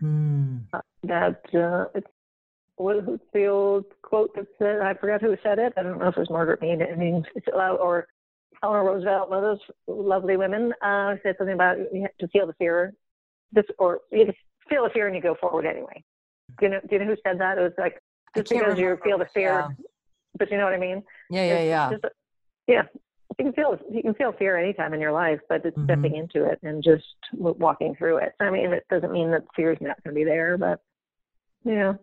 Mm. 0.01 0.61
Uh, 0.73 0.81
that 1.03 1.41
uh, 1.53 1.85
it's 1.95 2.07
what 2.75 3.03
the 3.33 3.47
old 3.47 3.85
quote 4.01 4.35
that 4.35 4.47
said 4.59 4.81
I 4.81 4.93
forgot 4.93 5.21
who 5.21 5.35
said 5.43 5.59
it. 5.59 5.73
I 5.77 5.83
don't 5.83 5.99
know 5.99 6.07
if 6.07 6.17
it 6.17 6.19
was 6.19 6.29
Margaret 6.29 6.61
Mead. 6.61 6.81
I 6.81 6.95
mean, 6.95 7.25
or 7.53 8.07
Eleanor 8.63 8.85
Roosevelt, 8.85 9.29
one 9.29 9.43
of 9.43 9.43
those 9.43 9.59
lovely 9.87 10.37
women, 10.37 10.73
uh, 10.81 11.15
said 11.23 11.35
something 11.37 11.55
about 11.55 11.77
you 11.93 12.01
have 12.03 12.17
to 12.19 12.27
feel 12.27 12.47
the 12.47 12.53
fear, 12.53 12.93
this 13.51 13.65
or 13.79 14.01
you 14.11 14.31
feel 14.69 14.83
the 14.83 14.89
fear 14.91 15.07
and 15.07 15.15
you 15.15 15.21
go 15.21 15.35
forward 15.39 15.65
anyway. 15.65 16.03
Do 16.59 16.65
you 16.65 16.71
know? 16.71 16.79
Do 16.81 16.95
you 16.95 16.99
know 16.99 17.05
who 17.05 17.17
said 17.25 17.39
that? 17.39 17.57
It 17.57 17.61
was 17.61 17.73
like 17.77 18.01
just 18.35 18.49
because 18.49 18.77
you 18.77 18.97
feel 19.03 19.17
the 19.17 19.27
fear, 19.33 19.65
yeah. 19.69 19.85
but 20.37 20.51
you 20.51 20.57
know 20.57 20.65
what 20.65 20.73
I 20.73 20.79
mean? 20.79 21.03
Yeah, 21.29 21.45
yeah, 21.45 21.63
yeah. 21.63 21.89
Just, 21.91 22.05
yeah, 22.67 22.83
you 23.37 23.45
can 23.45 23.53
feel 23.53 23.77
you 23.91 24.01
can 24.01 24.13
feel 24.13 24.31
fear 24.33 24.57
anytime 24.57 24.93
in 24.93 25.01
your 25.01 25.11
life, 25.11 25.39
but 25.49 25.65
it's 25.65 25.77
mm-hmm. 25.77 25.85
stepping 25.85 26.15
into 26.15 26.45
it 26.45 26.59
and 26.63 26.83
just 26.83 27.05
walking 27.33 27.95
through 27.95 28.17
it. 28.17 28.33
I 28.39 28.49
mean, 28.49 28.71
it 28.71 28.85
doesn't 28.89 29.11
mean 29.11 29.31
that 29.31 29.43
fear 29.55 29.71
is 29.71 29.77
not 29.81 30.01
going 30.03 30.15
to 30.15 30.19
be 30.19 30.23
there, 30.23 30.57
but 30.57 30.81
yeah. 31.63 31.93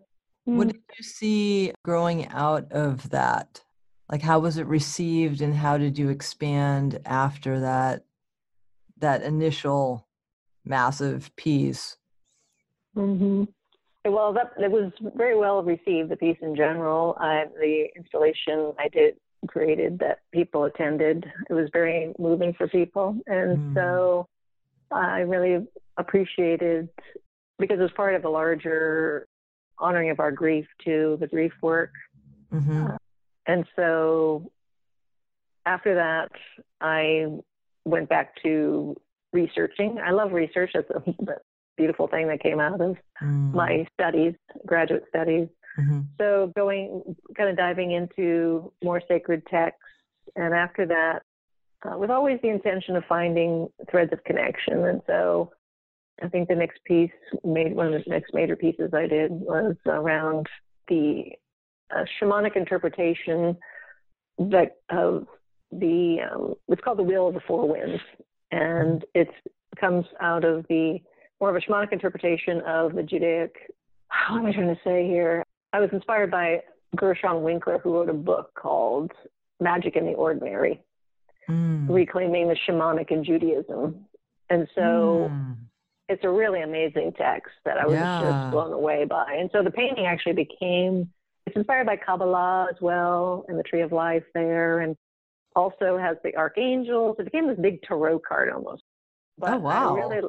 What 0.45 0.67
mm. 0.67 0.71
did 0.73 0.81
you 0.97 1.03
see 1.03 1.73
growing 1.83 2.27
out 2.27 2.71
of 2.71 3.09
that? 3.09 3.63
Like, 4.11 4.21
how 4.21 4.37
was 4.39 4.57
it 4.57 4.67
received, 4.67 5.41
and 5.41 5.55
how 5.55 5.77
did 5.77 5.97
you 5.97 6.09
expand 6.09 6.99
after 7.05 7.59
that? 7.61 8.05
That 8.99 9.23
initial 9.23 10.07
massive 10.63 11.35
piece. 11.35 11.97
Mm-hmm. 12.95 13.45
Well, 14.05 14.33
that 14.33 14.51
it 14.59 14.69
was 14.69 14.91
very 15.15 15.35
well 15.35 15.63
received. 15.63 16.09
The 16.09 16.15
piece 16.15 16.37
in 16.41 16.55
general, 16.55 17.17
I, 17.19 17.45
the 17.59 17.87
installation 17.95 18.73
I 18.77 18.87
did 18.89 19.15
created 19.47 19.99
that 19.99 20.19
people 20.31 20.65
attended. 20.65 21.25
It 21.49 21.53
was 21.53 21.69
very 21.73 22.13
moving 22.19 22.53
for 22.53 22.67
people. 22.67 23.17
And 23.27 23.57
mm. 23.57 23.75
so 23.75 24.27
I 24.91 25.19
really 25.19 25.65
appreciated 25.97 26.89
because 27.59 27.79
it 27.79 27.83
was 27.83 27.91
part 27.95 28.15
of 28.15 28.25
a 28.25 28.29
larger 28.29 29.27
honoring 29.79 30.09
of 30.09 30.19
our 30.19 30.31
grief 30.31 30.65
too, 30.83 31.17
the 31.19 31.27
grief 31.27 31.53
work. 31.61 31.91
Mm-hmm. 32.53 32.85
Uh, 32.85 32.97
and 33.47 33.65
so 33.75 34.51
after 35.65 35.95
that, 35.95 36.31
I 36.81 37.27
went 37.85 38.09
back 38.09 38.33
to 38.43 38.95
researching. 39.33 39.99
I 40.03 40.11
love 40.11 40.31
research. 40.31 40.71
That's 40.73 40.89
a, 40.89 41.31
a 41.31 41.35
beautiful 41.77 42.07
thing 42.07 42.27
that 42.27 42.41
came 42.41 42.59
out 42.59 42.81
of 42.81 42.97
mm. 43.21 43.53
my 43.53 43.85
studies, 43.93 44.33
graduate 44.65 45.03
studies. 45.09 45.47
Mm-hmm. 45.79 46.01
So 46.19 46.51
going, 46.55 47.15
kind 47.35 47.49
of 47.49 47.57
diving 47.57 47.91
into 47.91 48.71
more 48.83 49.01
sacred 49.07 49.45
texts, 49.47 49.81
and 50.35 50.53
after 50.53 50.85
that, 50.85 51.21
uh, 51.85 51.97
with 51.97 52.09
always 52.09 52.39
the 52.41 52.49
intention 52.49 52.95
of 52.95 53.03
finding 53.07 53.67
threads 53.91 54.13
of 54.13 54.23
connection. 54.23 54.85
And 54.85 55.01
so, 55.05 55.51
I 56.23 56.29
think 56.29 56.47
the 56.47 56.55
next 56.55 56.83
piece, 56.85 57.11
made 57.43 57.75
one 57.75 57.93
of 57.93 58.03
the 58.03 58.09
next 58.09 58.33
major 58.33 58.55
pieces 58.55 58.91
I 58.93 59.07
did 59.07 59.31
was 59.31 59.75
around 59.85 60.47
the 60.87 61.31
uh, 61.93 62.05
shamanic 62.19 62.55
interpretation 62.55 63.57
that 64.37 64.77
of 64.89 65.27
the 65.71 66.17
um, 66.31 66.55
it's 66.67 66.81
called 66.81 66.99
the 66.99 67.03
Wheel 67.03 67.27
of 67.27 67.33
the 67.33 67.41
Four 67.47 67.67
Winds, 67.67 68.01
and 68.51 69.03
it 69.13 69.29
comes 69.79 70.05
out 70.21 70.43
of 70.45 70.65
the 70.69 70.99
more 71.39 71.49
of 71.49 71.55
a 71.55 71.59
shamanic 71.59 71.91
interpretation 71.91 72.61
of 72.65 72.95
the 72.95 73.03
Judaic. 73.03 73.55
How 74.07 74.37
am 74.37 74.45
I 74.45 74.53
trying 74.53 74.73
to 74.73 74.81
say 74.83 75.07
here? 75.07 75.43
I 75.75 75.79
was 75.79 75.89
inspired 75.91 76.31
by 76.31 76.61
Gershon 76.95 77.43
Winkler, 77.43 77.79
who 77.79 77.95
wrote 77.95 78.07
a 78.07 78.13
book 78.13 78.53
called 78.55 79.11
Magic 79.59 79.97
in 79.97 80.05
the 80.05 80.13
Ordinary, 80.13 80.81
mm. 81.49 81.89
reclaiming 81.89 82.47
the 82.47 82.55
shamanic 82.65 83.11
in 83.11 83.25
Judaism. 83.25 84.05
And 84.49 84.69
so 84.73 85.29
mm. 85.29 85.57
it's 86.07 86.23
a 86.23 86.29
really 86.29 86.61
amazing 86.61 87.11
text 87.17 87.51
that 87.65 87.77
I 87.77 87.85
was 87.85 87.95
yeah. 87.95 88.21
just 88.21 88.51
blown 88.51 88.71
away 88.71 89.03
by. 89.03 89.35
And 89.37 89.49
so 89.51 89.63
the 89.63 89.71
painting 89.71 90.05
actually 90.05 90.31
became, 90.31 91.11
it's 91.45 91.57
inspired 91.57 91.87
by 91.87 91.97
Kabbalah 91.97 92.67
as 92.69 92.77
well, 92.79 93.43
and 93.49 93.59
the 93.59 93.63
Tree 93.63 93.81
of 93.81 93.91
Life 93.91 94.23
there, 94.33 94.79
and 94.79 94.95
also 95.57 95.97
has 95.97 96.15
the 96.23 96.37
archangels. 96.37 97.17
It 97.19 97.25
became 97.25 97.47
this 97.47 97.59
big 97.59 97.81
tarot 97.81 98.19
card 98.19 98.49
almost. 98.49 98.83
But 99.37 99.55
oh, 99.55 99.57
wow. 99.57 99.97
I 99.97 99.99
really, 99.99 100.21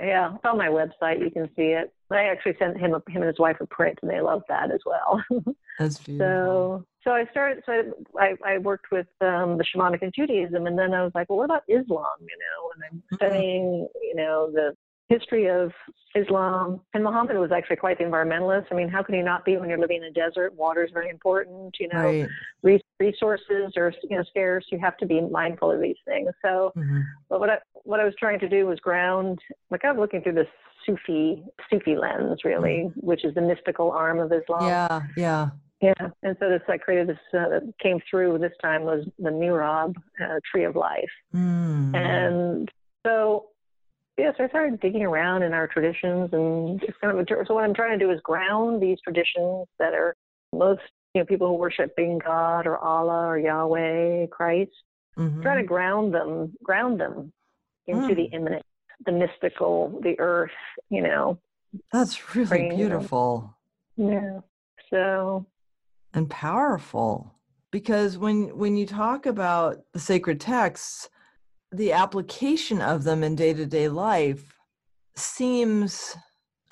yeah, 0.00 0.34
it's 0.34 0.44
on 0.44 0.58
my 0.58 0.68
website. 0.68 1.20
You 1.20 1.30
can 1.30 1.48
see 1.56 1.72
it. 1.72 1.92
I 2.10 2.24
actually 2.24 2.56
sent 2.58 2.78
him 2.78 2.92
him 2.92 3.22
and 3.22 3.24
his 3.24 3.38
wife 3.38 3.56
a 3.60 3.66
print, 3.66 3.98
and 4.02 4.10
they 4.10 4.20
love 4.20 4.42
that 4.48 4.70
as 4.70 4.80
well. 4.84 5.22
That's 5.78 5.98
beautiful. 5.98 6.26
So, 6.26 6.86
so 7.04 7.10
I 7.12 7.26
started. 7.30 7.62
So 7.66 7.92
I, 8.18 8.34
I 8.44 8.58
worked 8.58 8.86
with 8.92 9.06
um, 9.20 9.58
the 9.58 9.64
shamanic 9.64 10.02
and 10.02 10.12
Judaism, 10.14 10.66
and 10.66 10.78
then 10.78 10.94
I 10.94 11.02
was 11.02 11.12
like, 11.14 11.28
well, 11.28 11.38
what 11.38 11.46
about 11.46 11.64
Islam? 11.68 12.06
You 12.20 12.38
know, 12.38 12.70
and 12.74 12.82
I'm 12.90 12.98
mm-hmm. 12.98 13.14
studying, 13.16 13.88
you 14.02 14.14
know, 14.14 14.50
the 14.52 14.76
history 15.08 15.48
of 15.48 15.70
Islam. 16.14 16.80
And 16.94 17.04
Muhammad 17.04 17.36
was 17.36 17.50
actually 17.52 17.76
quite 17.76 17.98
the 17.98 18.04
environmentalist. 18.04 18.66
I 18.70 18.74
mean, 18.74 18.88
how 18.88 19.02
can 19.02 19.14
you 19.14 19.22
not 19.22 19.44
be 19.44 19.56
when 19.56 19.68
you're 19.68 19.78
living 19.78 19.98
in 19.98 20.04
a 20.04 20.10
desert? 20.10 20.54
Water 20.54 20.84
is 20.84 20.90
very 20.92 21.10
important. 21.10 21.76
You 21.78 21.88
know, 21.92 22.26
right. 22.62 22.82
resources 23.00 23.72
are 23.76 23.92
you 24.08 24.16
know 24.16 24.24
scarce. 24.30 24.64
You 24.70 24.78
have 24.78 24.96
to 24.98 25.06
be 25.06 25.20
mindful 25.20 25.70
of 25.70 25.80
these 25.80 25.96
things. 26.06 26.30
So, 26.42 26.72
mm-hmm. 26.76 27.00
but 27.28 27.40
what 27.40 27.50
I 27.50 27.58
what 27.72 28.00
I 28.00 28.04
was 28.04 28.14
trying 28.18 28.38
to 28.40 28.48
do 28.48 28.66
was 28.66 28.78
ground. 28.80 29.40
Like 29.70 29.84
I 29.84 29.92
was 29.92 30.00
looking 30.00 30.22
through 30.22 30.34
this 30.34 30.48
Sufi 30.86 31.44
Sufi 31.70 31.96
lens, 31.96 32.40
really, 32.44 32.84
mm-hmm. 32.86 33.00
which 33.00 33.24
is 33.24 33.34
the 33.34 33.42
mystical 33.42 33.90
arm 33.90 34.18
of 34.18 34.32
Islam. 34.32 34.66
Yeah, 34.66 35.00
yeah. 35.16 35.48
Yeah, 35.80 36.08
and 36.22 36.34
so 36.40 36.48
this 36.48 36.62
I 36.66 36.78
created 36.78 37.08
this 37.08 37.18
uh, 37.34 37.48
that 37.48 37.74
came 37.82 37.98
through 38.08 38.38
this 38.38 38.52
time 38.62 38.84
was 38.84 39.04
the 39.18 39.28
Mihrab 39.28 39.94
uh, 40.18 40.40
Tree 40.50 40.64
of 40.64 40.76
Life, 40.76 41.10
mm. 41.34 41.94
and 41.94 42.70
so 43.04 43.48
yeah, 44.16 44.30
so 44.36 44.44
I 44.44 44.48
started 44.48 44.80
digging 44.80 45.02
around 45.02 45.42
in 45.42 45.52
our 45.52 45.66
traditions 45.66 46.30
and 46.32 46.80
just 46.80 47.00
kind 47.00 47.18
of 47.18 47.26
so 47.46 47.54
what 47.54 47.64
I'm 47.64 47.74
trying 47.74 47.98
to 47.98 48.04
do 48.04 48.12
is 48.12 48.20
ground 48.22 48.80
these 48.80 48.98
traditions 49.02 49.66
that 49.78 49.92
are 49.92 50.14
most 50.52 50.82
you 51.14 51.20
know 51.20 51.26
people 51.26 51.48
who 51.48 51.54
worshiping 51.54 52.20
God 52.24 52.66
or 52.66 52.78
Allah 52.78 53.26
or 53.26 53.38
Yahweh, 53.38 54.26
Christ, 54.26 54.70
mm-hmm. 55.18 55.42
trying 55.42 55.58
to 55.58 55.66
ground 55.66 56.14
them, 56.14 56.52
ground 56.62 57.00
them 57.00 57.32
into 57.86 58.14
mm. 58.14 58.16
the 58.16 58.24
immanent, 58.24 58.64
the 59.04 59.12
mystical, 59.12 60.00
the 60.02 60.18
earth, 60.18 60.50
you 60.90 61.02
know. 61.02 61.38
That's 61.92 62.34
really 62.36 62.70
beautiful. 62.70 63.56
Yeah. 63.96 64.40
So 64.90 65.46
and 66.12 66.30
powerful 66.30 67.34
because 67.72 68.16
when 68.16 68.56
when 68.56 68.76
you 68.76 68.86
talk 68.86 69.26
about 69.26 69.82
the 69.92 69.98
sacred 69.98 70.40
texts 70.40 71.08
the 71.76 71.92
application 71.92 72.80
of 72.80 73.04
them 73.04 73.24
in 73.24 73.34
day-to-day 73.34 73.88
life 73.88 74.54
seems 75.16 76.16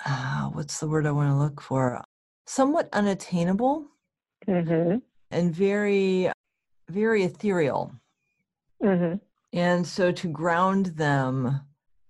uh, 0.05 0.49
what's 0.49 0.79
the 0.79 0.87
word 0.87 1.05
i 1.05 1.11
want 1.11 1.29
to 1.29 1.35
look 1.35 1.61
for 1.61 2.01
somewhat 2.45 2.89
unattainable 2.93 3.85
mm-hmm. 4.47 4.97
and 5.31 5.53
very 5.53 6.31
very 6.89 7.23
ethereal 7.23 7.91
mm-hmm. 8.83 9.15
and 9.51 9.85
so 9.85 10.11
to 10.11 10.27
ground 10.27 10.87
them 10.97 11.61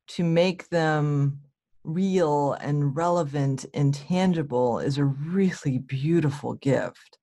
to 0.08 0.24
make 0.24 0.70
them 0.70 1.40
real 1.84 2.54
and 2.54 2.96
relevant 2.96 3.66
and 3.74 3.94
tangible 3.94 4.80
is 4.80 4.98
a 4.98 5.04
really 5.04 5.80
beautiful 5.80 6.54
gift 6.56 7.18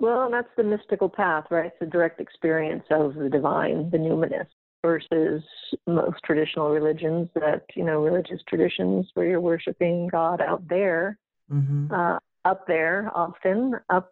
well, 0.00 0.30
that's 0.30 0.48
the 0.56 0.64
mystical 0.64 1.10
path, 1.10 1.44
right? 1.50 1.66
It's 1.66 1.76
the 1.78 1.84
direct 1.84 2.20
experience 2.20 2.84
of 2.90 3.14
the 3.14 3.28
divine, 3.28 3.90
the 3.90 3.98
numinous, 3.98 4.46
versus 4.82 5.42
most 5.86 6.18
traditional 6.24 6.70
religions 6.70 7.28
that, 7.34 7.64
you 7.74 7.84
know, 7.84 8.00
religious 8.00 8.40
traditions 8.48 9.06
where 9.14 9.26
you're 9.26 9.40
worshiping 9.40 10.08
God 10.08 10.40
out 10.40 10.66
there, 10.68 11.18
mm-hmm. 11.52 11.92
uh, 11.92 12.18
up 12.44 12.66
there 12.66 13.10
often, 13.14 13.74
up, 13.90 14.10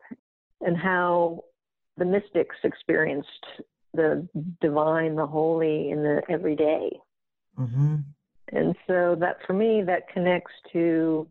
and 0.61 0.77
how 0.77 1.45
the 1.97 2.05
mystics 2.05 2.57
experienced 2.65 3.47
the 3.95 4.29
divine, 4.61 5.17
the 5.17 5.27
holy 5.27 5.91
in 5.91 6.03
the 6.03 6.23
everyday. 6.29 6.91
Mm-hmm. 7.59 7.97
And 8.53 8.75
so 8.87 9.17
that 9.21 9.39
for 9.47 9.53
me, 9.53 9.83
that 9.83 10.09
connects 10.13 10.53
to, 10.73 11.27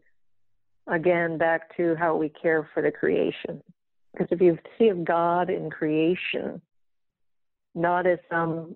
again, 0.88 1.38
back 1.38 1.76
to 1.78 1.96
how 1.96 2.16
we 2.16 2.30
care 2.30 2.70
for 2.74 2.82
the 2.82 2.92
creation 2.92 3.62
because 4.18 4.32
if 4.32 4.42
you 4.42 4.58
see 4.78 4.90
of 4.90 5.06
God 5.06 5.50
in 5.50 5.70
creation, 5.70 6.60
not 7.76 8.08
as 8.08 8.18
some 8.32 8.76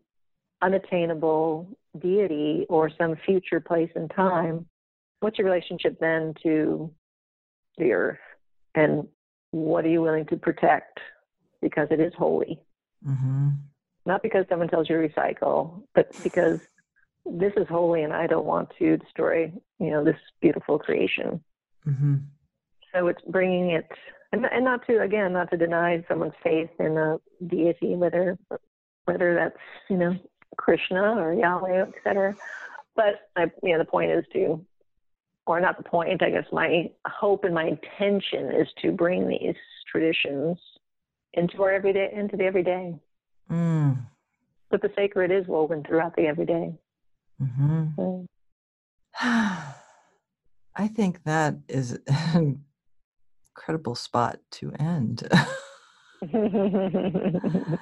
unattainable 0.62 1.68
deity 2.00 2.66
or 2.70 2.90
some 2.98 3.16
future 3.26 3.60
place 3.60 3.92
and 3.96 4.12
time, 4.12 4.66
what's 5.20 5.38
your 5.38 5.46
relationship 5.46 6.00
then 6.00 6.34
to 6.44 6.92
the 7.78 7.92
earth? 7.92 8.20
And 8.76 9.08
what 9.52 9.86
are 9.86 9.90
you 9.90 10.02
willing 10.02 10.26
to 10.28 10.38
protect 10.38 11.00
because 11.62 11.88
it 11.92 12.00
is 12.00 12.14
holy? 12.18 12.60
Mm-hmm. 13.08 13.50
Not 14.06 14.24
because 14.24 14.46
someone 14.50 14.68
tells 14.68 14.90
you 14.90 15.00
to 15.00 15.08
recycle, 15.08 15.84
but 15.94 16.12
because 16.24 16.60
this 17.26 17.54
is 17.56 17.68
holy 17.68 18.04
and 18.04 18.14
I 18.14 18.28
don't 18.28 18.46
want 18.46 18.72
to 18.80 18.98
destroy, 18.98 19.52
you 19.80 19.92
know, 19.92 20.04
this 20.04 20.18
beautiful 20.42 20.80
creation. 20.80 21.44
Mm-hmm. 21.88 22.16
So 22.94 23.08
it's 23.08 23.22
bringing 23.28 23.72
it 23.72 23.90
and, 24.32 24.46
and 24.46 24.64
not 24.64 24.86
to 24.88 25.02
again 25.02 25.34
not 25.34 25.50
to 25.52 25.58
deny 25.58 26.04
someone's 26.08 26.34
faith 26.44 26.70
in 26.80 26.98
a 26.98 27.18
deity, 27.48 27.96
whether 27.96 28.38
whether 29.06 29.36
that's 29.36 29.58
you 29.90 29.98
know 29.98 30.16
Krishna 30.58 31.16
or 31.18 31.34
Yahweh, 31.34 31.86
etc. 31.96 32.36
But 32.96 33.30
I, 33.36 33.52
you 33.64 33.74
know, 33.74 33.80
the 33.80 33.86
point 33.86 34.12
is 34.12 34.26
to, 34.34 34.64
or 35.46 35.60
not 35.60 35.78
the 35.78 35.84
point. 35.84 36.22
I 36.22 36.30
guess 36.30 36.46
my 36.52 36.92
hope 37.08 37.44
and 37.44 37.54
my 37.54 37.66
intention 37.66 38.52
is 38.52 38.68
to 38.82 38.92
bring 38.92 39.28
these 39.28 39.56
traditions 39.92 40.58
into 41.34 41.64
our 41.64 41.72
everyday, 41.72 42.12
into 42.14 42.38
the 42.38 42.44
everyday. 42.44 42.96
Mm. 43.50 43.98
But 44.70 44.82
the 44.82 44.92
sacred 44.96 45.32
is 45.32 45.48
woven 45.48 45.84
throughout 45.84 46.16
the 46.16 46.28
everyday. 46.28 46.74
Mm-hmm. 47.42 47.86
So. 47.96 48.28
I 50.76 50.88
think 50.88 51.24
that 51.26 51.56
is 51.68 52.00
an 52.08 52.64
incredible 53.56 53.96
spot 53.96 54.40
to 54.52 54.72
end. 54.80 55.28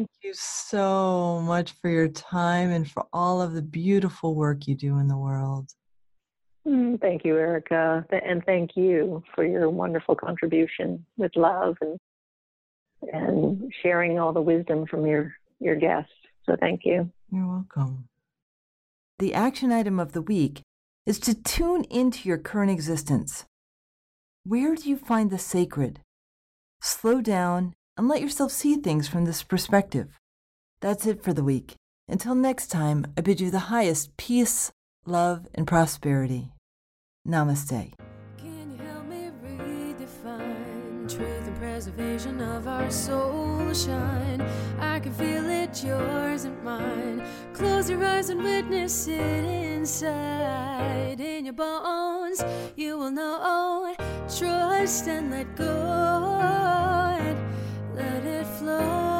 Thank 0.00 0.22
you 0.22 0.32
so 0.32 1.42
much 1.42 1.72
for 1.72 1.90
your 1.90 2.08
time 2.08 2.70
and 2.70 2.90
for 2.90 3.04
all 3.12 3.42
of 3.42 3.52
the 3.52 3.60
beautiful 3.60 4.34
work 4.34 4.66
you 4.66 4.74
do 4.74 4.96
in 4.96 5.08
the 5.08 5.16
world. 5.18 5.68
Mm, 6.66 6.98
thank 7.02 7.22
you, 7.22 7.36
Erica. 7.36 8.06
And 8.10 8.42
thank 8.46 8.78
you 8.78 9.22
for 9.34 9.44
your 9.44 9.68
wonderful 9.68 10.14
contribution 10.14 11.04
with 11.18 11.32
love 11.36 11.76
and 11.82 11.98
and 13.12 13.70
sharing 13.82 14.18
all 14.18 14.32
the 14.32 14.40
wisdom 14.40 14.86
from 14.86 15.04
your, 15.04 15.34
your 15.58 15.76
guests. 15.76 16.14
So 16.46 16.56
thank 16.58 16.86
you. 16.86 17.10
You're 17.30 17.46
welcome. 17.46 18.08
The 19.18 19.34
action 19.34 19.70
item 19.70 20.00
of 20.00 20.12
the 20.12 20.22
week 20.22 20.62
is 21.04 21.20
to 21.20 21.34
tune 21.34 21.84
into 21.90 22.26
your 22.26 22.38
current 22.38 22.70
existence. 22.70 23.44
Where 24.44 24.74
do 24.74 24.88
you 24.88 24.96
find 24.96 25.30
the 25.30 25.38
sacred? 25.38 26.00
Slow 26.80 27.20
down 27.20 27.74
and 28.00 28.08
let 28.08 28.22
yourself 28.22 28.50
see 28.50 28.76
things 28.76 29.08
from 29.08 29.26
this 29.26 29.42
perspective. 29.42 30.18
That's 30.80 31.04
it 31.04 31.22
for 31.22 31.34
the 31.34 31.44
week. 31.44 31.74
Until 32.08 32.34
next 32.34 32.68
time, 32.68 33.04
I 33.14 33.20
bid 33.20 33.42
you 33.42 33.50
the 33.50 33.68
highest 33.68 34.16
peace, 34.16 34.72
love, 35.04 35.46
and 35.54 35.66
prosperity. 35.66 36.50
Namaste. 37.28 37.92
Can 38.38 38.70
you 38.70 38.78
help 38.86 39.04
me 39.04 39.30
redefine 39.44 41.14
truth 41.14 41.46
and 41.46 41.56
preservation 41.58 42.40
of 42.40 42.66
our 42.66 42.90
soul 42.90 43.70
shine? 43.74 44.40
I 44.78 44.98
can 45.00 45.12
feel 45.12 45.46
it, 45.50 45.84
yours 45.84 46.44
and 46.44 46.64
mine. 46.64 47.22
Close 47.52 47.90
your 47.90 48.02
eyes 48.02 48.30
and 48.30 48.42
witness 48.42 49.08
it 49.08 49.44
inside. 49.44 51.20
In 51.20 51.44
your 51.44 51.52
bones, 51.52 52.42
you 52.76 52.96
will 52.96 53.10
know. 53.10 53.94
Trust 54.34 55.06
and 55.06 55.30
let 55.30 55.54
go 55.54 57.09
flow 58.60 59.19